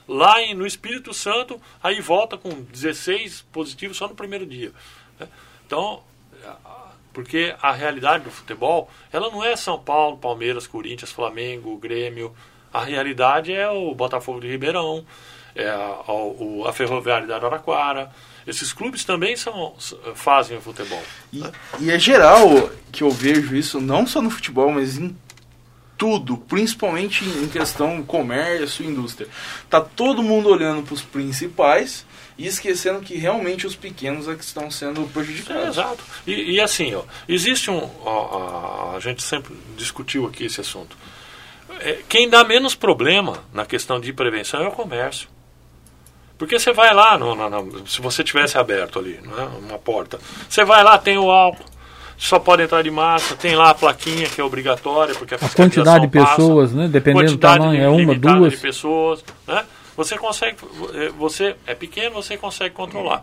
Lá 0.06 0.40
em, 0.40 0.54
no 0.54 0.66
Espírito 0.66 1.12
Santo, 1.12 1.60
aí 1.82 2.00
volta 2.00 2.36
com 2.36 2.62
16 2.62 3.42
positivos 3.52 3.96
só 3.96 4.06
no 4.06 4.14
primeiro 4.14 4.46
dia. 4.46 4.72
Né? 5.18 5.28
Então, 5.66 6.02
porque 7.12 7.54
a 7.60 7.72
realidade 7.72 8.24
do 8.24 8.30
futebol, 8.30 8.88
ela 9.12 9.30
não 9.30 9.44
é 9.44 9.56
São 9.56 9.78
Paulo, 9.78 10.16
Palmeiras, 10.16 10.66
Corinthians, 10.66 11.10
Flamengo, 11.10 11.76
Grêmio. 11.76 12.34
A 12.72 12.84
realidade 12.84 13.52
é 13.52 13.68
o 13.68 13.94
Botafogo 13.94 14.40
de 14.40 14.48
Ribeirão, 14.48 15.04
é 15.54 15.68
a, 15.68 15.74
a, 16.06 16.68
a 16.68 16.72
Ferroviária 16.72 17.26
de 17.26 17.32
Araraquara. 17.32 18.10
Esses 18.46 18.72
clubes 18.72 19.04
também 19.04 19.36
são, 19.36 19.74
fazem 20.14 20.56
o 20.56 20.60
futebol. 20.60 21.02
E, 21.32 21.38
né? 21.40 21.52
e 21.78 21.90
é 21.90 21.98
geral 21.98 22.70
que 22.90 23.02
eu 23.02 23.10
vejo 23.10 23.54
isso, 23.54 23.80
não 23.80 24.06
só 24.06 24.20
no 24.20 24.30
futebol, 24.30 24.72
mas 24.72 24.96
em 24.98 25.14
tudo, 26.00 26.38
principalmente 26.38 27.22
em 27.26 27.46
questão 27.46 28.02
comércio, 28.02 28.86
indústria. 28.86 29.28
Tá 29.68 29.82
todo 29.82 30.22
mundo 30.22 30.48
olhando 30.48 30.82
para 30.82 30.94
os 30.94 31.02
principais 31.02 32.06
e 32.38 32.46
esquecendo 32.46 33.00
que 33.00 33.16
realmente 33.16 33.66
os 33.66 33.76
pequenos 33.76 34.26
é 34.26 34.34
que 34.34 34.42
estão 34.42 34.70
sendo 34.70 35.02
prejudicados. 35.12 35.62
É, 35.62 35.68
exato. 35.68 36.02
E, 36.26 36.52
e, 36.52 36.60
assim, 36.60 36.94
ó, 36.94 37.02
existe 37.28 37.70
um. 37.70 37.86
Ó, 38.00 38.92
a, 38.92 38.96
a, 38.96 39.00
gente 39.00 39.22
sempre 39.22 39.54
discutiu 39.76 40.26
aqui 40.26 40.46
esse 40.46 40.58
assunto. 40.58 40.96
É, 41.80 41.98
quem 42.08 42.30
dá 42.30 42.42
menos 42.44 42.74
problema 42.74 43.44
na 43.52 43.66
questão 43.66 44.00
de 44.00 44.10
prevenção 44.10 44.62
é 44.62 44.68
o 44.68 44.72
comércio. 44.72 45.28
Porque 46.40 46.58
você 46.58 46.72
vai 46.72 46.94
lá, 46.94 47.18
no, 47.18 47.34
no, 47.34 47.50
no, 47.50 47.86
se 47.86 48.00
você 48.00 48.24
tivesse 48.24 48.56
aberto 48.56 48.98
ali, 48.98 49.20
né, 49.22 49.50
uma 49.60 49.78
porta, 49.78 50.18
você 50.48 50.64
vai 50.64 50.82
lá, 50.82 50.96
tem 50.96 51.18
o 51.18 51.30
álcool, 51.30 51.66
só 52.16 52.38
pode 52.38 52.62
entrar 52.62 52.80
de 52.80 52.90
massa, 52.90 53.36
tem 53.36 53.54
lá 53.54 53.68
a 53.68 53.74
plaquinha 53.74 54.26
que 54.26 54.40
é 54.40 54.44
obrigatória, 54.44 55.14
porque 55.14 55.34
a, 55.34 55.36
a 55.36 55.48
quantidade 55.50 56.06
de 56.06 56.08
pessoas, 56.08 56.70
passa, 56.70 56.82
né? 56.82 56.88
Dependendo 56.88 57.32
do 57.32 57.36
tamanho, 57.36 57.82
é 57.82 57.88
uma, 57.90 58.14
duas. 58.14 58.54
de 58.54 58.56
pessoas, 58.58 59.22
né? 59.46 59.66
Você 59.98 60.16
consegue, 60.16 60.56
eh, 60.94 61.10
você 61.10 61.56
é 61.66 61.74
pequeno, 61.74 62.14
você 62.14 62.38
consegue 62.38 62.74
controlar. 62.74 63.22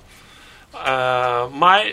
Ah, 0.72 1.48
mas 1.52 1.92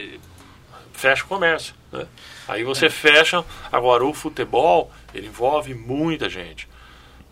fecha 0.92 1.24
o 1.24 1.26
comércio, 1.26 1.74
né? 1.90 2.04
Aí 2.46 2.64
você 2.64 2.90
fecha. 2.90 3.42
Agora 3.72 4.04
o 4.04 4.12
futebol 4.12 4.90
ele 5.14 5.28
envolve 5.28 5.72
muita 5.72 6.28
gente. 6.28 6.68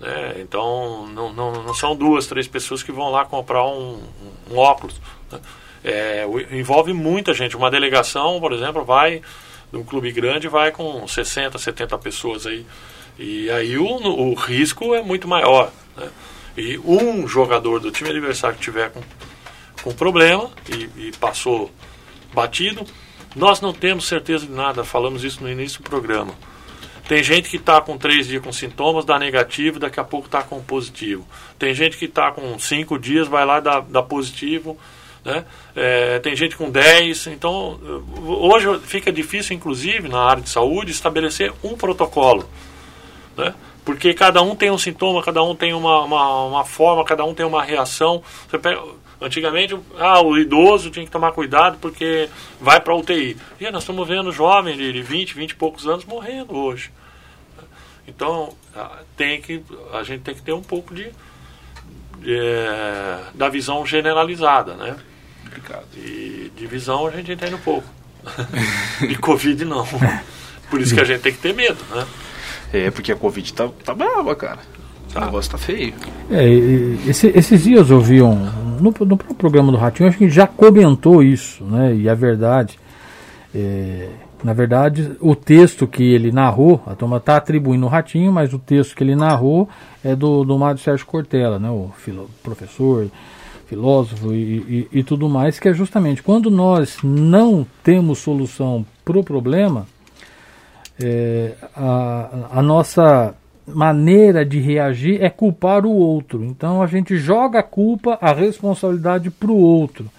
Né? 0.02 0.34
Então 0.40 1.06
não, 1.06 1.32
não, 1.32 1.52
não 1.62 1.74
são 1.74 1.96
duas, 1.96 2.26
três 2.26 2.48
pessoas 2.48 2.82
que 2.82 2.92
vão 2.92 3.10
lá 3.10 3.24
comprar 3.24 3.64
um, 3.64 4.02
um 4.50 4.56
óculos. 4.58 5.00
Né? 5.30 5.40
É, 5.84 6.26
envolve 6.50 6.92
muita 6.92 7.32
gente. 7.32 7.56
Uma 7.56 7.70
delegação, 7.70 8.38
por 8.40 8.52
exemplo, 8.52 8.84
vai 8.84 9.22
um 9.72 9.82
clube 9.82 10.12
grande 10.12 10.48
vai 10.48 10.70
com 10.70 11.06
60, 11.06 11.58
70 11.58 11.96
pessoas 11.98 12.46
aí. 12.46 12.66
E 13.18 13.50
aí 13.50 13.78
o, 13.78 13.86
o 13.86 14.34
risco 14.34 14.94
é 14.94 15.02
muito 15.02 15.26
maior. 15.26 15.70
Né? 15.96 16.10
E 16.56 16.78
um 16.78 17.26
jogador 17.26 17.80
do 17.80 17.90
time 17.90 18.10
adversário 18.10 18.56
que 18.56 18.62
tiver 18.62 18.90
com, 18.90 19.00
com 19.82 19.94
problema 19.94 20.50
e, 20.68 21.08
e 21.08 21.12
passou 21.18 21.70
batido, 22.34 22.84
nós 23.34 23.60
não 23.60 23.72
temos 23.72 24.06
certeza 24.06 24.46
de 24.46 24.52
nada, 24.52 24.84
falamos 24.84 25.24
isso 25.24 25.42
no 25.42 25.50
início 25.50 25.82
do 25.82 25.88
programa. 25.88 26.34
Tem 27.12 27.22
gente 27.22 27.50
que 27.50 27.56
está 27.58 27.78
com 27.78 27.98
três 27.98 28.26
dias 28.26 28.42
com 28.42 28.50
sintomas, 28.50 29.04
dá 29.04 29.18
negativo, 29.18 29.78
daqui 29.78 30.00
a 30.00 30.04
pouco 30.04 30.28
está 30.28 30.42
com 30.42 30.62
positivo. 30.62 31.26
Tem 31.58 31.74
gente 31.74 31.98
que 31.98 32.06
está 32.06 32.32
com 32.32 32.58
cinco 32.58 32.98
dias, 32.98 33.28
vai 33.28 33.44
lá, 33.44 33.60
dá, 33.60 33.80
dá 33.80 34.02
positivo, 34.02 34.78
né? 35.22 35.44
É, 35.76 36.20
tem 36.20 36.34
gente 36.34 36.56
com 36.56 36.70
10, 36.70 37.26
então 37.26 37.78
hoje 38.24 38.78
fica 38.84 39.12
difícil, 39.12 39.54
inclusive, 39.54 40.08
na 40.08 40.22
área 40.22 40.42
de 40.42 40.48
saúde, 40.48 40.90
estabelecer 40.90 41.52
um 41.62 41.76
protocolo. 41.76 42.48
Né? 43.36 43.52
Porque 43.84 44.14
cada 44.14 44.40
um 44.40 44.56
tem 44.56 44.70
um 44.70 44.78
sintoma, 44.78 45.22
cada 45.22 45.42
um 45.42 45.54
tem 45.54 45.74
uma, 45.74 46.04
uma, 46.04 46.44
uma 46.46 46.64
forma, 46.64 47.04
cada 47.04 47.26
um 47.26 47.34
tem 47.34 47.44
uma 47.44 47.62
reação. 47.62 48.22
Pega, 48.50 48.82
antigamente, 49.20 49.78
ah, 49.98 50.22
o 50.22 50.38
idoso 50.38 50.90
tinha 50.90 51.04
que 51.04 51.12
tomar 51.12 51.32
cuidado 51.32 51.76
porque 51.78 52.30
vai 52.58 52.80
para 52.80 52.96
UTI. 52.96 53.36
E 53.60 53.70
nós 53.70 53.82
estamos 53.82 54.08
vendo 54.08 54.32
jovem 54.32 54.78
de 54.78 55.02
20, 55.02 55.34
20 55.34 55.50
e 55.50 55.54
poucos 55.56 55.86
anos 55.86 56.06
morrendo 56.06 56.56
hoje. 56.56 56.90
Então, 58.06 58.54
tem 59.16 59.40
que, 59.40 59.62
a 59.92 60.02
gente 60.02 60.22
tem 60.22 60.34
que 60.34 60.42
ter 60.42 60.52
um 60.52 60.62
pouco 60.62 60.94
de, 60.94 61.10
de 62.18 62.36
é, 62.36 63.20
da 63.34 63.48
visão 63.48 63.86
generalizada, 63.86 64.74
né? 64.74 64.96
complicado. 65.52 65.86
E 65.96 66.50
divisão 66.56 67.06
a 67.06 67.10
gente 67.10 67.32
entende 67.32 67.54
um 67.54 67.58
pouco. 67.58 67.86
e 69.08 69.14
Covid 69.16 69.64
não. 69.64 69.86
Por 70.70 70.80
isso 70.80 70.94
que 70.94 71.00
a 71.00 71.04
gente 71.04 71.20
tem 71.20 71.32
que 71.32 71.38
ter 71.38 71.54
medo, 71.54 71.78
né? 71.94 72.06
É, 72.72 72.90
porque 72.90 73.12
a 73.12 73.16
Covid 73.16 73.52
tá, 73.52 73.68
tá 73.84 73.94
brava, 73.94 74.34
cara. 74.34 74.58
Tá. 75.12 75.20
O 75.20 75.24
negócio 75.26 75.50
tá 75.50 75.58
feio. 75.58 75.94
É, 76.30 76.48
esse, 77.06 77.28
esses 77.28 77.64
dias 77.64 77.90
eu 77.90 78.00
vi 78.00 78.22
um. 78.22 78.62
No, 78.80 78.94
no 79.04 79.16
programa 79.16 79.70
do 79.70 79.78
Ratinho, 79.78 80.08
acho 80.08 80.18
que 80.18 80.24
a 80.24 80.26
gente 80.26 80.36
já 80.36 80.46
comentou 80.46 81.22
isso, 81.22 81.62
né? 81.64 81.94
E 81.94 82.08
a 82.08 82.14
verdade. 82.14 82.78
É, 83.54 84.08
na 84.42 84.52
verdade, 84.52 85.12
o 85.20 85.36
texto 85.36 85.86
que 85.86 86.02
ele 86.02 86.32
narrou, 86.32 86.82
a 86.86 86.94
turma 86.94 87.18
está 87.18 87.36
atribuindo 87.36 87.86
o 87.86 87.88
Ratinho, 87.88 88.32
mas 88.32 88.52
o 88.52 88.58
texto 88.58 88.96
que 88.96 89.04
ele 89.04 89.14
narrou 89.14 89.68
é 90.04 90.16
do, 90.16 90.44
do 90.44 90.58
Mário 90.58 90.80
Sérgio 90.80 91.06
Cortella, 91.06 91.58
né? 91.58 91.70
O 91.70 91.90
filo, 91.96 92.28
professor 92.42 93.08
filósofo 93.66 94.34
e, 94.34 94.88
e, 94.92 94.98
e, 94.98 95.02
tudo 95.02 95.30
mais, 95.30 95.58
que 95.58 95.66
é 95.66 95.72
justamente 95.72 96.22
quando 96.22 96.50
nós 96.50 96.98
não 97.02 97.66
temos 97.82 98.18
solução 98.18 98.84
para 99.02 99.18
o 99.18 99.24
problema, 99.24 99.86
é, 101.02 101.54
a, 101.74 102.58
a 102.58 102.62
nossa 102.62 103.34
maneira 103.66 104.44
de 104.44 104.60
reagir 104.60 105.22
é 105.22 105.30
culpar 105.30 105.86
o 105.86 105.90
outro. 105.90 106.44
Então 106.44 106.82
a 106.82 106.86
gente 106.86 107.16
joga 107.16 107.60
a 107.60 107.62
culpa, 107.62 108.18
a 108.20 108.32
responsabilidade 108.32 109.30
para 109.30 109.50
o 109.50 109.56
outro. 109.56 110.10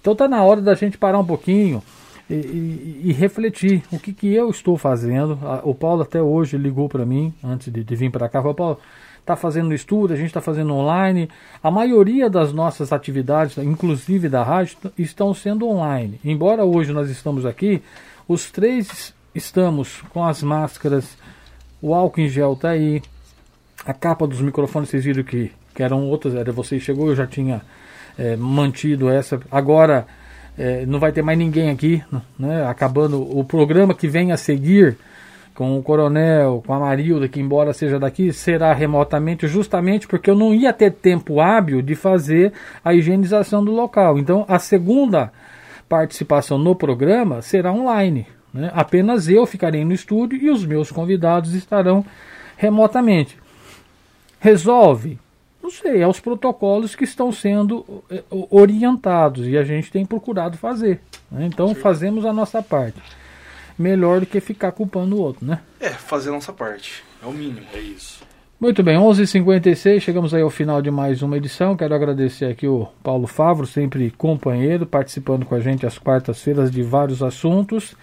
Então 0.00 0.12
está 0.14 0.26
na 0.26 0.42
hora 0.42 0.60
da 0.60 0.74
gente 0.74 0.98
parar 0.98 1.18
um 1.18 1.24
pouquinho 1.24 1.82
e, 2.30 2.34
e, 2.34 3.00
e 3.06 3.12
refletir 3.12 3.82
o 3.90 3.98
que, 3.98 4.12
que 4.12 4.32
eu 4.32 4.48
estou 4.48 4.78
fazendo. 4.78 5.38
O 5.64 5.74
Paulo 5.74 6.02
até 6.02 6.22
hoje 6.22 6.56
ligou 6.56 6.88
para 6.88 7.04
mim 7.04 7.34
antes 7.42 7.72
de, 7.72 7.82
de 7.82 7.96
vir 7.96 8.10
para 8.10 8.28
cá, 8.28 8.40
falou, 8.40 8.54
Paulo, 8.54 8.78
está 9.18 9.34
fazendo 9.34 9.74
estudo, 9.74 10.12
a 10.12 10.16
gente 10.16 10.28
está 10.28 10.40
fazendo 10.40 10.72
online. 10.72 11.28
A 11.62 11.70
maioria 11.70 12.30
das 12.30 12.52
nossas 12.52 12.92
atividades, 12.92 13.58
inclusive 13.58 14.28
da 14.28 14.42
rádio, 14.42 14.76
estão 14.96 15.34
sendo 15.34 15.68
online. 15.68 16.20
Embora 16.24 16.64
hoje 16.64 16.92
nós 16.92 17.10
estamos 17.10 17.44
aqui, 17.44 17.82
os 18.28 18.50
três 18.50 19.12
estamos 19.34 20.02
com 20.10 20.24
as 20.24 20.42
máscaras, 20.42 21.16
o 21.82 21.94
álcool 21.94 22.20
em 22.20 22.28
gel 22.28 22.52
está 22.52 22.70
aí, 22.70 23.02
a 23.84 23.92
capa 23.92 24.26
dos 24.26 24.40
microfones, 24.40 24.88
vocês 24.88 25.04
viram 25.04 25.22
que, 25.24 25.50
que 25.74 25.82
eram 25.82 26.08
outras, 26.08 26.34
era 26.34 26.52
você 26.52 26.78
chegou, 26.78 27.08
eu 27.08 27.16
já 27.16 27.26
tinha 27.26 27.62
é, 28.16 28.36
mantido 28.36 29.08
essa. 29.08 29.40
Agora 29.50 30.06
é, 30.60 30.84
não 30.84 30.98
vai 30.98 31.10
ter 31.10 31.22
mais 31.22 31.38
ninguém 31.38 31.70
aqui, 31.70 32.04
né? 32.38 32.66
acabando 32.66 33.22
o 33.22 33.42
programa 33.42 33.94
que 33.94 34.06
vem 34.06 34.30
a 34.30 34.36
seguir 34.36 34.94
com 35.54 35.78
o 35.78 35.82
coronel, 35.82 36.62
com 36.66 36.74
a 36.74 36.78
Marilda, 36.78 37.26
que 37.28 37.40
embora 37.40 37.72
seja 37.72 37.98
daqui, 37.98 38.30
será 38.30 38.74
remotamente, 38.74 39.48
justamente 39.48 40.06
porque 40.06 40.28
eu 40.28 40.34
não 40.34 40.52
ia 40.52 40.70
ter 40.70 40.92
tempo 40.92 41.40
hábil 41.40 41.80
de 41.80 41.94
fazer 41.94 42.52
a 42.84 42.92
higienização 42.92 43.64
do 43.64 43.72
local. 43.72 44.18
Então, 44.18 44.44
a 44.46 44.58
segunda 44.58 45.32
participação 45.88 46.58
no 46.58 46.74
programa 46.74 47.40
será 47.40 47.72
online. 47.72 48.26
Né? 48.52 48.70
Apenas 48.74 49.28
eu 49.28 49.46
ficarei 49.46 49.82
no 49.82 49.94
estúdio 49.94 50.38
e 50.38 50.50
os 50.50 50.66
meus 50.66 50.92
convidados 50.92 51.54
estarão 51.54 52.04
remotamente. 52.58 53.38
Resolve? 54.38 55.18
Não 55.62 55.70
sei, 55.70 56.02
é 56.02 56.08
os 56.08 56.20
protocolos 56.20 56.94
que 56.94 57.04
estão 57.04 57.30
sendo 57.30 58.02
eh, 58.10 58.24
orientados 58.50 59.46
e 59.46 59.58
a 59.58 59.64
gente 59.64 59.90
tem 59.90 60.06
procurado 60.06 60.56
fazer. 60.56 61.00
Né? 61.30 61.46
Então, 61.46 61.74
fazemos 61.74 62.24
a 62.24 62.32
nossa 62.32 62.62
parte 62.62 63.00
melhor 63.80 64.20
do 64.20 64.26
que 64.26 64.40
ficar 64.40 64.72
culpando 64.72 65.16
o 65.16 65.20
outro, 65.20 65.46
né? 65.46 65.60
É, 65.80 65.88
fazer 65.88 66.28
a 66.28 66.32
nossa 66.32 66.52
parte. 66.52 67.02
É 67.22 67.26
o 67.26 67.32
mínimo. 67.32 67.66
É 67.72 67.80
isso. 67.80 68.22
Muito 68.60 68.82
bem, 68.82 68.98
11:56 68.98 69.22
h 69.22 69.26
56 69.26 70.02
chegamos 70.02 70.34
aí 70.34 70.42
ao 70.42 70.50
final 70.50 70.82
de 70.82 70.90
mais 70.90 71.22
uma 71.22 71.38
edição. 71.38 71.74
Quero 71.74 71.94
agradecer 71.94 72.44
aqui 72.44 72.66
o 72.68 72.86
Paulo 73.02 73.26
Favro, 73.26 73.66
sempre 73.66 74.10
companheiro, 74.10 74.84
participando 74.84 75.46
com 75.46 75.54
a 75.54 75.60
gente 75.60 75.86
às 75.86 75.96
quartas-feiras 75.96 76.70
de 76.70 76.82
vários 76.82 77.22
assuntos. 77.22 77.96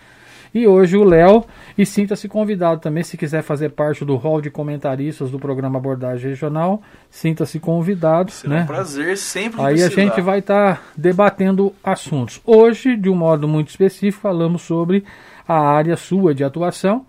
E 0.58 0.66
hoje 0.66 0.98
o 0.98 1.04
Léo, 1.04 1.46
e 1.78 1.86
sinta-se 1.86 2.28
convidado 2.28 2.82
também, 2.82 3.04
se 3.04 3.16
quiser 3.16 3.44
fazer 3.44 3.70
parte 3.70 4.04
do 4.04 4.16
hall 4.16 4.42
de 4.42 4.50
comentaristas 4.50 5.30
do 5.30 5.38
programa 5.38 5.78
Abordagem 5.78 6.32
Regional, 6.32 6.82
sinta-se 7.12 7.60
convidado. 7.60 8.32
Será 8.32 8.56
né? 8.56 8.62
um 8.64 8.66
prazer 8.66 9.16
sempre 9.18 9.62
Aí 9.62 9.84
a 9.84 9.88
gente 9.88 10.20
vai 10.20 10.40
estar 10.40 10.78
tá 10.78 10.82
debatendo 10.98 11.76
assuntos. 11.84 12.42
Hoje, 12.44 12.98
de 12.98 13.08
um 13.08 13.14
modo 13.14 13.48
muito 13.48 13.70
específico, 13.70 14.20
falamos 14.20 14.64
sobre 14.64 15.04
a 15.48 15.60
área 15.60 15.96
sua 15.96 16.34
de 16.34 16.44
atuação 16.44 17.06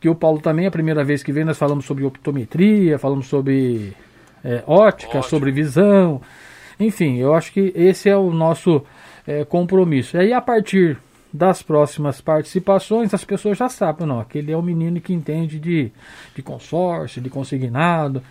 que 0.00 0.08
o 0.08 0.14
Paulo 0.14 0.40
também, 0.40 0.66
a 0.66 0.70
primeira 0.70 1.02
vez 1.02 1.20
que 1.20 1.32
veio, 1.32 1.46
nós 1.46 1.58
falamos 1.58 1.86
sobre 1.86 2.04
optometria, 2.04 2.96
falamos 2.96 3.26
sobre 3.26 3.92
é, 4.44 4.62
ótica, 4.68 5.20
sobre 5.22 5.50
visão. 5.50 6.20
Enfim, 6.78 7.16
eu 7.16 7.34
acho 7.34 7.52
que 7.52 7.72
esse 7.74 8.08
é 8.08 8.16
o 8.16 8.30
nosso 8.30 8.84
é, 9.26 9.44
compromisso. 9.44 10.16
E 10.16 10.20
aí, 10.20 10.32
a 10.32 10.40
partir 10.40 10.96
das 11.34 11.62
próximas 11.62 12.20
participações, 12.20 13.12
as 13.12 13.24
pessoas 13.24 13.58
já 13.58 13.68
sabem, 13.68 14.06
não, 14.06 14.20
aquele 14.20 14.52
é 14.52 14.56
o 14.56 14.62
menino 14.62 15.00
que 15.00 15.12
entende 15.12 15.58
de, 15.58 15.90
de 16.32 16.42
consórcio, 16.42 17.20
de 17.20 17.28
consignado. 17.28 18.22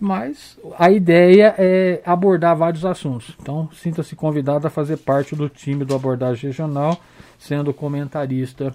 Mas 0.00 0.58
a 0.76 0.90
ideia 0.90 1.54
é 1.56 2.02
abordar 2.04 2.56
vários 2.56 2.84
assuntos. 2.84 3.36
Então, 3.40 3.68
sinta-se 3.72 4.16
convidado 4.16 4.66
a 4.66 4.70
fazer 4.70 4.96
parte 4.96 5.36
do 5.36 5.48
time 5.48 5.84
do 5.84 5.94
Abordagem 5.94 6.48
Regional, 6.48 6.98
sendo 7.38 7.72
comentarista 7.72 8.74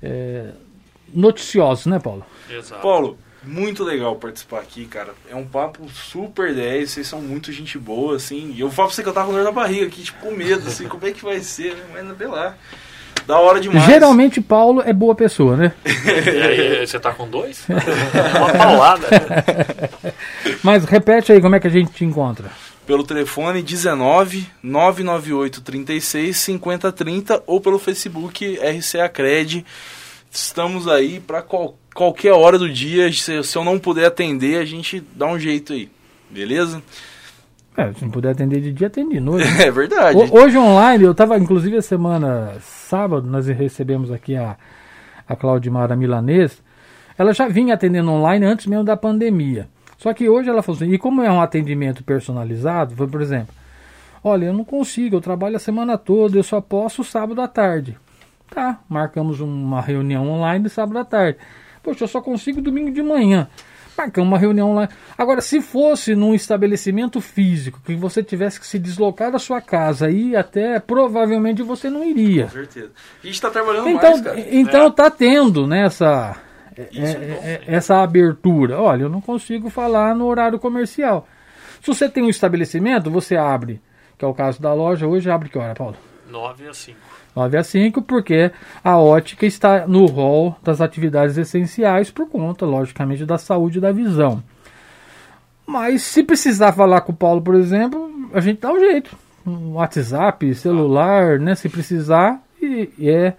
é, 0.00 0.52
noticiosos, 1.12 1.86
né, 1.86 1.98
Paulo? 1.98 2.24
Exato. 2.48 2.80
Paulo, 2.80 3.18
muito 3.42 3.82
legal 3.84 4.16
participar 4.16 4.60
aqui, 4.60 4.86
cara. 4.86 5.12
É 5.28 5.34
um 5.34 5.44
papo 5.44 5.86
super 5.90 6.54
10, 6.54 6.90
vocês 6.90 7.08
são 7.08 7.20
muito 7.20 7.52
gente 7.52 7.76
boa, 7.76 8.16
assim. 8.16 8.52
E 8.54 8.60
eu 8.60 8.70
falo 8.70 8.88
pra 8.88 8.94
você 8.94 9.02
que 9.02 9.08
eu 9.08 9.12
tava 9.12 9.26
com 9.26 9.34
dor 9.34 9.44
na 9.44 9.52
barriga 9.52 9.86
aqui, 9.86 10.02
tipo, 10.02 10.20
com 10.20 10.30
medo, 10.30 10.66
assim, 10.68 10.88
como 10.88 11.04
é 11.04 11.10
que 11.10 11.24
vai 11.24 11.40
ser, 11.40 11.74
né? 11.74 11.84
Mas 11.92 12.16
vê 12.16 12.26
lá. 12.26 12.56
Da 13.26 13.38
hora 13.38 13.60
demais. 13.60 13.84
Geralmente 13.86 14.40
Paulo 14.40 14.82
é 14.84 14.92
boa 14.92 15.14
pessoa, 15.14 15.56
né? 15.56 15.72
e 15.84 16.42
aí, 16.42 16.86
você 16.86 16.98
tá 16.98 17.12
com 17.12 17.28
dois? 17.28 17.64
É 17.72 18.38
uma 18.38 18.52
paulada. 18.52 19.06
Mas 20.62 20.84
repete 20.84 21.32
aí 21.32 21.40
como 21.40 21.56
é 21.56 21.60
que 21.60 21.66
a 21.66 21.70
gente 21.70 21.92
te 21.92 22.04
encontra. 22.04 22.50
Pelo 22.86 23.04
telefone 23.04 23.62
19 23.62 24.46
998 24.62 25.60
36 25.60 26.36
5030 26.36 27.42
ou 27.46 27.60
pelo 27.60 27.78
Facebook 27.78 28.58
RCA 28.58 29.08
Cred 29.08 29.64
estamos 30.32 30.88
aí 30.88 31.20
para 31.20 31.42
qual, 31.42 31.76
qualquer 31.94 32.32
hora 32.32 32.58
do 32.58 32.68
dia. 32.68 33.12
Se, 33.12 33.42
se, 33.42 33.56
eu 33.56 33.64
não 33.64 33.78
puder 33.78 34.06
atender, 34.06 34.58
a 34.58 34.64
gente 34.64 35.02
dá 35.14 35.26
um 35.26 35.38
jeito 35.38 35.72
aí. 35.72 35.88
Beleza? 36.30 36.82
É, 37.76 37.92
se 37.92 38.04
não 38.04 38.10
puder 38.10 38.30
atender 38.30 38.60
de 38.60 38.72
dia, 38.72 38.86
atende 38.88 39.14
de 39.14 39.20
noite. 39.20 39.48
É 39.62 39.70
verdade. 39.70 40.18
Hoje 40.30 40.58
online, 40.58 41.04
eu 41.04 41.12
estava, 41.12 41.38
inclusive, 41.38 41.76
a 41.76 41.82
semana 41.82 42.54
sábado, 42.60 43.26
nós 43.26 43.46
recebemos 43.46 44.12
aqui 44.12 44.36
a, 44.36 44.56
a 45.26 45.34
Claudimara 45.34 45.96
Milanês. 45.96 46.62
Ela 47.16 47.32
já 47.32 47.48
vinha 47.48 47.74
atendendo 47.74 48.10
online 48.10 48.44
antes 48.44 48.66
mesmo 48.66 48.84
da 48.84 48.96
pandemia. 48.96 49.68
Só 49.96 50.12
que 50.12 50.28
hoje 50.28 50.50
ela 50.50 50.62
falou 50.62 50.76
assim, 50.76 50.92
e 50.92 50.98
como 50.98 51.22
é 51.22 51.30
um 51.30 51.40
atendimento 51.40 52.02
personalizado, 52.02 52.96
foi, 52.96 53.06
por 53.06 53.22
exemplo, 53.22 53.54
olha, 54.22 54.46
eu 54.46 54.52
não 54.52 54.64
consigo, 54.64 55.16
eu 55.16 55.20
trabalho 55.20 55.56
a 55.56 55.60
semana 55.60 55.96
toda, 55.96 56.36
eu 56.36 56.42
só 56.42 56.60
posso 56.60 57.04
sábado 57.04 57.40
à 57.40 57.46
tarde. 57.46 57.96
Tá, 58.50 58.80
marcamos 58.88 59.40
uma 59.40 59.80
reunião 59.80 60.28
online 60.28 60.68
sábado 60.68 60.98
à 60.98 61.04
tarde. 61.04 61.38
Poxa, 61.82 62.04
eu 62.04 62.08
só 62.08 62.20
consigo 62.20 62.60
domingo 62.60 62.90
de 62.90 63.02
manhã. 63.02 63.48
Marcamos 63.96 64.28
uma 64.28 64.38
reunião 64.38 64.70
online. 64.70 64.92
Agora, 65.16 65.40
se 65.40 65.60
fosse 65.60 66.14
num 66.14 66.34
estabelecimento 66.34 67.20
físico, 67.20 67.80
que 67.84 67.94
você 67.94 68.22
tivesse 68.22 68.58
que 68.58 68.66
se 68.66 68.78
deslocar 68.78 69.30
da 69.30 69.38
sua 69.38 69.60
casa 69.60 70.10
e 70.10 70.34
até 70.34 70.80
provavelmente 70.80 71.62
você 71.62 71.90
não 71.90 72.04
iria. 72.04 72.44
Com 72.44 72.50
certeza. 72.50 72.90
A 73.22 73.26
gente 73.26 73.34
está 73.34 73.50
trabalhando 73.50 73.88
então, 73.88 74.10
mais, 74.10 74.20
cara. 74.22 74.40
Então 74.50 74.86
é. 74.86 74.90
tá 74.90 75.10
tendo 75.10 75.66
nessa 75.66 76.36
é, 76.76 76.82
é, 76.82 77.02
é, 77.02 77.62
essa 77.66 78.02
abertura. 78.02 78.80
Olha, 78.80 79.02
eu 79.02 79.08
não 79.08 79.20
consigo 79.20 79.68
falar 79.68 80.14
no 80.14 80.26
horário 80.26 80.58
comercial. 80.58 81.28
Se 81.80 81.88
você 81.88 82.08
tem 82.08 82.22
um 82.22 82.30
estabelecimento, 82.30 83.10
você 83.10 83.36
abre, 83.36 83.80
que 84.16 84.24
é 84.24 84.28
o 84.28 84.34
caso 84.34 84.60
da 84.60 84.72
loja, 84.72 85.06
hoje 85.06 85.30
abre 85.30 85.48
que 85.48 85.58
hora, 85.58 85.74
Paulo? 85.74 85.96
9 86.28 86.68
a 86.68 86.72
5. 86.72 86.98
9 87.34 87.56
a 87.56 87.64
5, 87.64 88.02
porque 88.02 88.50
a 88.84 88.98
ótica 88.98 89.46
está 89.46 89.86
no 89.86 90.06
rol 90.06 90.56
das 90.62 90.80
atividades 90.80 91.38
essenciais 91.38 92.10
por 92.10 92.28
conta, 92.28 92.66
logicamente, 92.66 93.24
da 93.24 93.38
saúde 93.38 93.78
e 93.78 93.80
da 93.80 93.92
visão. 93.92 94.42
Mas 95.66 96.02
se 96.02 96.22
precisar 96.22 96.72
falar 96.72 97.00
com 97.02 97.12
o 97.12 97.16
Paulo, 97.16 97.40
por 97.40 97.54
exemplo, 97.54 98.10
a 98.34 98.40
gente 98.40 98.60
dá 98.60 98.72
um 98.72 98.78
jeito. 98.78 99.16
Um 99.46 99.74
WhatsApp, 99.74 100.54
celular, 100.54 101.38
né? 101.38 101.54
Se 101.54 101.68
precisar, 101.68 102.40
e, 102.60 102.90
e 102.98 103.10
é 103.10 103.34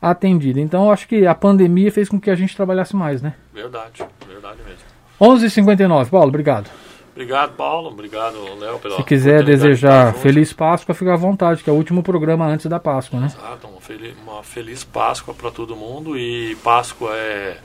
atendido. 0.00 0.58
Então, 0.58 0.90
acho 0.90 1.06
que 1.06 1.26
a 1.26 1.34
pandemia 1.34 1.90
fez 1.92 2.08
com 2.08 2.20
que 2.20 2.30
a 2.30 2.34
gente 2.34 2.56
trabalhasse 2.56 2.96
mais, 2.96 3.22
né? 3.22 3.34
Verdade, 3.52 4.04
verdade 4.26 4.58
mesmo. 4.66 4.84
11h59, 5.20 6.10
Paulo, 6.10 6.28
obrigado. 6.28 6.70
Obrigado, 7.16 7.56
Paulo. 7.56 7.88
Obrigado, 7.88 8.36
Léo, 8.58 8.78
pela 8.78 8.96
Se 8.96 9.02
quiser 9.02 9.42
desejar 9.42 10.12
Feliz 10.16 10.52
Páscoa, 10.52 10.94
fica 10.94 11.14
à 11.14 11.16
vontade, 11.16 11.64
que 11.64 11.70
é 11.70 11.72
o 11.72 11.76
último 11.76 12.02
programa 12.02 12.46
antes 12.46 12.66
da 12.66 12.78
Páscoa, 12.78 13.18
né? 13.18 13.26
Exato, 13.28 13.66
uma 13.66 13.80
feliz, 13.80 14.14
uma 14.18 14.42
feliz 14.42 14.84
Páscoa 14.84 15.32
para 15.32 15.50
todo 15.50 15.74
mundo. 15.74 16.18
E 16.18 16.54
Páscoa 16.56 17.16
é, 17.16 17.56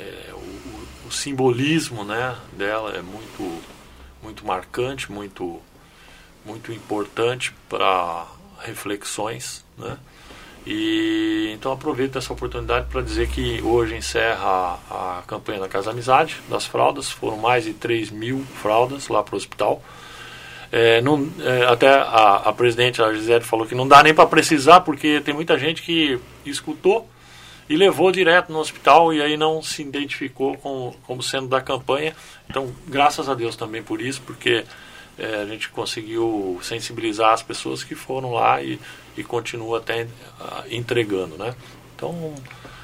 é 0.00 0.32
o, 0.32 1.06
o, 1.06 1.12
simbolismo 1.12 2.02
né, 2.04 2.34
dela 2.58 2.90
é 2.96 3.02
muito, 3.02 3.62
muito 4.20 4.44
marcante, 4.44 5.12
muito, 5.12 5.62
muito 6.44 6.72
importante 6.72 7.54
para 7.68 8.26
reflexões, 8.58 9.64
né? 9.78 9.96
E 10.66 11.50
então 11.52 11.72
aproveito 11.72 12.16
essa 12.16 12.32
oportunidade 12.32 12.86
para 12.90 13.02
dizer 13.02 13.28
que 13.28 13.60
hoje 13.62 13.94
encerra 13.94 14.78
a, 14.90 15.18
a, 15.18 15.22
campanha 15.26 15.60
da 15.60 15.68
Casa 15.68 15.90
Amizade 15.90 16.40
das 16.48 16.64
fraldas. 16.64 17.10
Foram 17.10 17.36
mais 17.36 17.64
de 17.64 17.74
3 17.74 18.10
mil 18.10 18.44
fraldas 18.62 19.08
lá 19.08 19.22
para 19.22 19.34
o 19.34 19.36
hospital. 19.36 19.82
É, 20.72 21.00
não, 21.00 21.30
é, 21.40 21.66
até 21.66 21.88
a, 21.88 22.36
a, 22.46 22.52
presidente, 22.52 23.00
a 23.00 23.12
Gisele, 23.12 23.44
falou 23.44 23.66
que 23.66 23.74
não 23.74 23.86
dá 23.86 24.02
nem 24.02 24.14
para 24.14 24.26
precisar, 24.26 24.80
porque 24.80 25.20
tem 25.20 25.32
muita 25.32 25.58
gente 25.58 25.82
que 25.82 26.18
escutou 26.44 27.08
e 27.68 27.76
levou 27.76 28.10
direto 28.10 28.52
no 28.52 28.58
hospital 28.58 29.12
e 29.12 29.22
aí 29.22 29.36
não 29.36 29.62
se 29.62 29.82
identificou 29.82 30.56
com, 30.58 30.94
como 31.06 31.22
sendo 31.22 31.48
da 31.48 31.60
campanha. 31.60 32.14
Então, 32.48 32.72
graças 32.86 33.28
a 33.28 33.34
Deus 33.34 33.56
também 33.56 33.82
por 33.82 34.00
isso, 34.00 34.20
porque 34.22 34.64
é, 35.18 35.42
a 35.42 35.46
gente 35.46 35.68
conseguiu 35.68 36.58
sensibilizar 36.62 37.32
as 37.32 37.42
pessoas 37.42 37.84
que 37.84 37.94
foram 37.94 38.32
lá 38.32 38.62
e 38.62 38.78
e 39.16 39.22
continua 39.22 39.78
até 39.78 40.04
uh, 40.04 40.64
entregando, 40.70 41.36
né? 41.38 41.54
Então, 41.94 42.32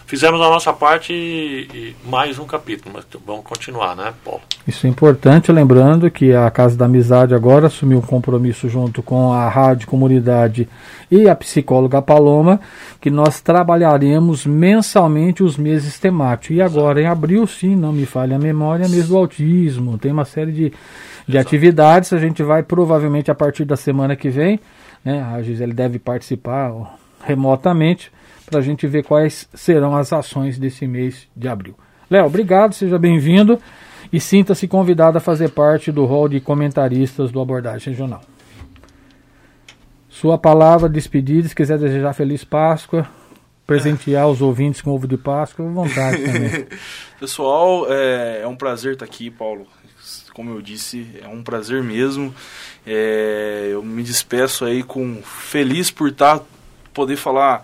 fizemos 0.06 0.40
a 0.40 0.48
nossa 0.48 0.72
parte 0.72 1.12
e, 1.12 1.68
e, 1.74 1.96
mais 2.08 2.38
um 2.38 2.46
capítulo, 2.46 2.94
mas 2.94 3.04
vamos 3.26 3.44
continuar, 3.44 3.96
né, 3.96 4.14
Paulo? 4.24 4.40
Isso 4.66 4.86
é 4.86 4.90
importante, 4.90 5.50
lembrando 5.50 6.10
que 6.10 6.32
a 6.32 6.48
Casa 6.50 6.76
da 6.76 6.84
Amizade 6.84 7.34
agora 7.34 7.66
assumiu 7.66 7.98
um 7.98 8.02
compromisso 8.02 8.68
junto 8.68 9.02
com 9.02 9.32
a 9.32 9.48
Rádio 9.48 9.88
Comunidade 9.88 10.68
e 11.10 11.28
a 11.28 11.34
psicóloga 11.34 12.00
Paloma, 12.00 12.60
que 13.00 13.10
nós 13.10 13.40
trabalharemos 13.40 14.46
mensalmente 14.46 15.42
os 15.42 15.56
meses 15.56 15.98
temáticos. 15.98 16.56
E 16.56 16.62
agora, 16.62 17.02
em 17.02 17.06
abril, 17.06 17.46
sim, 17.48 17.74
não 17.74 17.92
me 17.92 18.06
falha 18.06 18.36
a 18.36 18.38
memória, 18.38 18.88
mês 18.88 19.08
do 19.08 19.16
autismo, 19.16 19.98
tem 19.98 20.12
uma 20.12 20.24
série 20.24 20.52
de, 20.52 20.72
de 21.26 21.38
atividades, 21.38 22.12
a 22.12 22.18
gente 22.18 22.42
vai 22.42 22.62
provavelmente 22.62 23.30
a 23.30 23.34
partir 23.34 23.64
da 23.64 23.76
semana 23.76 24.16
que 24.16 24.28
vem 24.28 24.60
né? 25.04 25.22
A 25.22 25.42
Gisele 25.42 25.72
deve 25.72 25.98
participar 25.98 26.98
remotamente 27.22 28.12
para 28.46 28.58
a 28.58 28.62
gente 28.62 28.86
ver 28.86 29.04
quais 29.04 29.48
serão 29.54 29.96
as 29.96 30.12
ações 30.12 30.58
desse 30.58 30.86
mês 30.86 31.28
de 31.36 31.48
abril. 31.48 31.74
Léo, 32.10 32.26
obrigado, 32.26 32.72
seja 32.72 32.98
bem-vindo 32.98 33.58
e 34.12 34.18
sinta-se 34.18 34.66
convidado 34.66 35.18
a 35.18 35.20
fazer 35.20 35.50
parte 35.50 35.92
do 35.92 36.04
rol 36.04 36.28
de 36.28 36.40
comentaristas 36.40 37.30
do 37.30 37.40
Abordagem 37.40 37.92
Regional. 37.92 38.20
Sua 40.08 40.36
palavra, 40.36 40.88
despedida, 40.88 41.48
se 41.48 41.54
quiser 41.54 41.78
desejar 41.78 42.12
Feliz 42.12 42.42
Páscoa, 42.42 43.08
presentear 43.64 44.28
os 44.28 44.42
ouvintes 44.42 44.82
com 44.82 44.90
ovo 44.90 45.06
de 45.06 45.16
Páscoa, 45.16 45.64
vontade 45.70 46.24
também. 46.24 46.66
Pessoal, 47.20 47.86
é, 47.88 48.40
é 48.42 48.46
um 48.48 48.56
prazer 48.56 48.94
estar 48.94 49.04
aqui, 49.04 49.30
Paulo. 49.30 49.66
Como 50.32 50.50
eu 50.50 50.62
disse, 50.62 51.06
é 51.22 51.28
um 51.28 51.42
prazer 51.42 51.82
mesmo. 51.82 52.34
É, 52.86 53.68
eu 53.72 53.82
me 53.82 54.02
despeço 54.02 54.64
aí 54.64 54.82
com 54.82 55.22
feliz 55.22 55.90
por 55.90 56.08
estar 56.08 56.38
tá, 56.38 56.44
poder 56.92 57.16
falar 57.16 57.62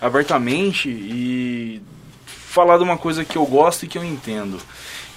abertamente 0.00 0.88
e 0.88 1.82
falar 2.26 2.78
de 2.78 2.84
uma 2.84 2.96
coisa 2.96 3.24
que 3.24 3.36
eu 3.36 3.44
gosto 3.44 3.84
e 3.84 3.88
que 3.88 3.98
eu 3.98 4.04
entendo. 4.04 4.58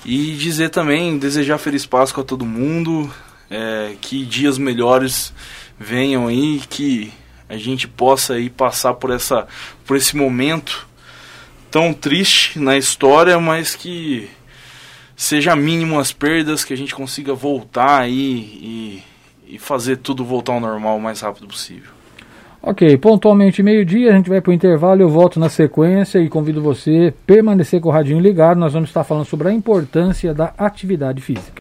E 0.06 0.36
dizer 0.36 0.70
também, 0.70 1.18
desejar 1.18 1.58
feliz 1.58 1.86
Páscoa 1.86 2.24
a 2.24 2.26
todo 2.26 2.46
mundo, 2.46 3.12
é, 3.50 3.96
que 4.02 4.26
dias 4.26 4.58
melhores 4.58 5.34
venham 5.78 6.28
aí, 6.28 6.62
que 6.70 7.14
a 7.48 7.58
gente 7.58 7.88
possa 7.88 8.34
aí 8.34 8.50
passar 8.50 8.94
por 8.94 9.12
essa 9.12 9.48
por 9.86 9.98
esse 9.98 10.16
momento 10.16 10.88
tão 11.72 11.94
triste 11.94 12.60
na 12.60 12.78
história, 12.78 13.40
mas 13.40 13.76
que 13.76 14.30
seja 15.20 15.54
mínimo 15.54 16.00
as 16.00 16.14
perdas, 16.14 16.64
que 16.64 16.74
a 16.74 16.78
gente 16.78 16.96
consiga 16.96 17.34
voltar 17.34 18.00
aí 18.00 18.14
e, 18.16 19.04
e 19.50 19.60
fazer 19.60 19.98
tudo 19.98 20.24
voltar 20.24 20.54
ao 20.54 20.62
normal 20.62 20.96
o 20.96 21.02
mais 21.02 21.20
rápido 21.20 21.46
possível. 21.46 21.92
Ok, 22.62 22.98
pontualmente 22.98 23.62
meio-dia, 23.62 24.12
a 24.12 24.16
gente 24.16 24.30
vai 24.30 24.40
para 24.40 24.52
o 24.52 24.54
intervalo, 24.54 25.02
eu 25.02 25.10
volto 25.10 25.38
na 25.38 25.50
sequência 25.50 26.20
e 26.20 26.30
convido 26.30 26.62
você 26.62 27.14
a 27.14 27.26
permanecer 27.26 27.82
com 27.82 27.90
o 27.90 27.92
radinho 27.92 28.22
ligado. 28.22 28.58
Nós 28.58 28.72
vamos 28.72 28.90
estar 28.90 29.04
falando 29.04 29.26
sobre 29.26 29.50
a 29.50 29.54
importância 29.54 30.34
da 30.34 30.54
atividade 30.58 31.22
física. 31.22 31.52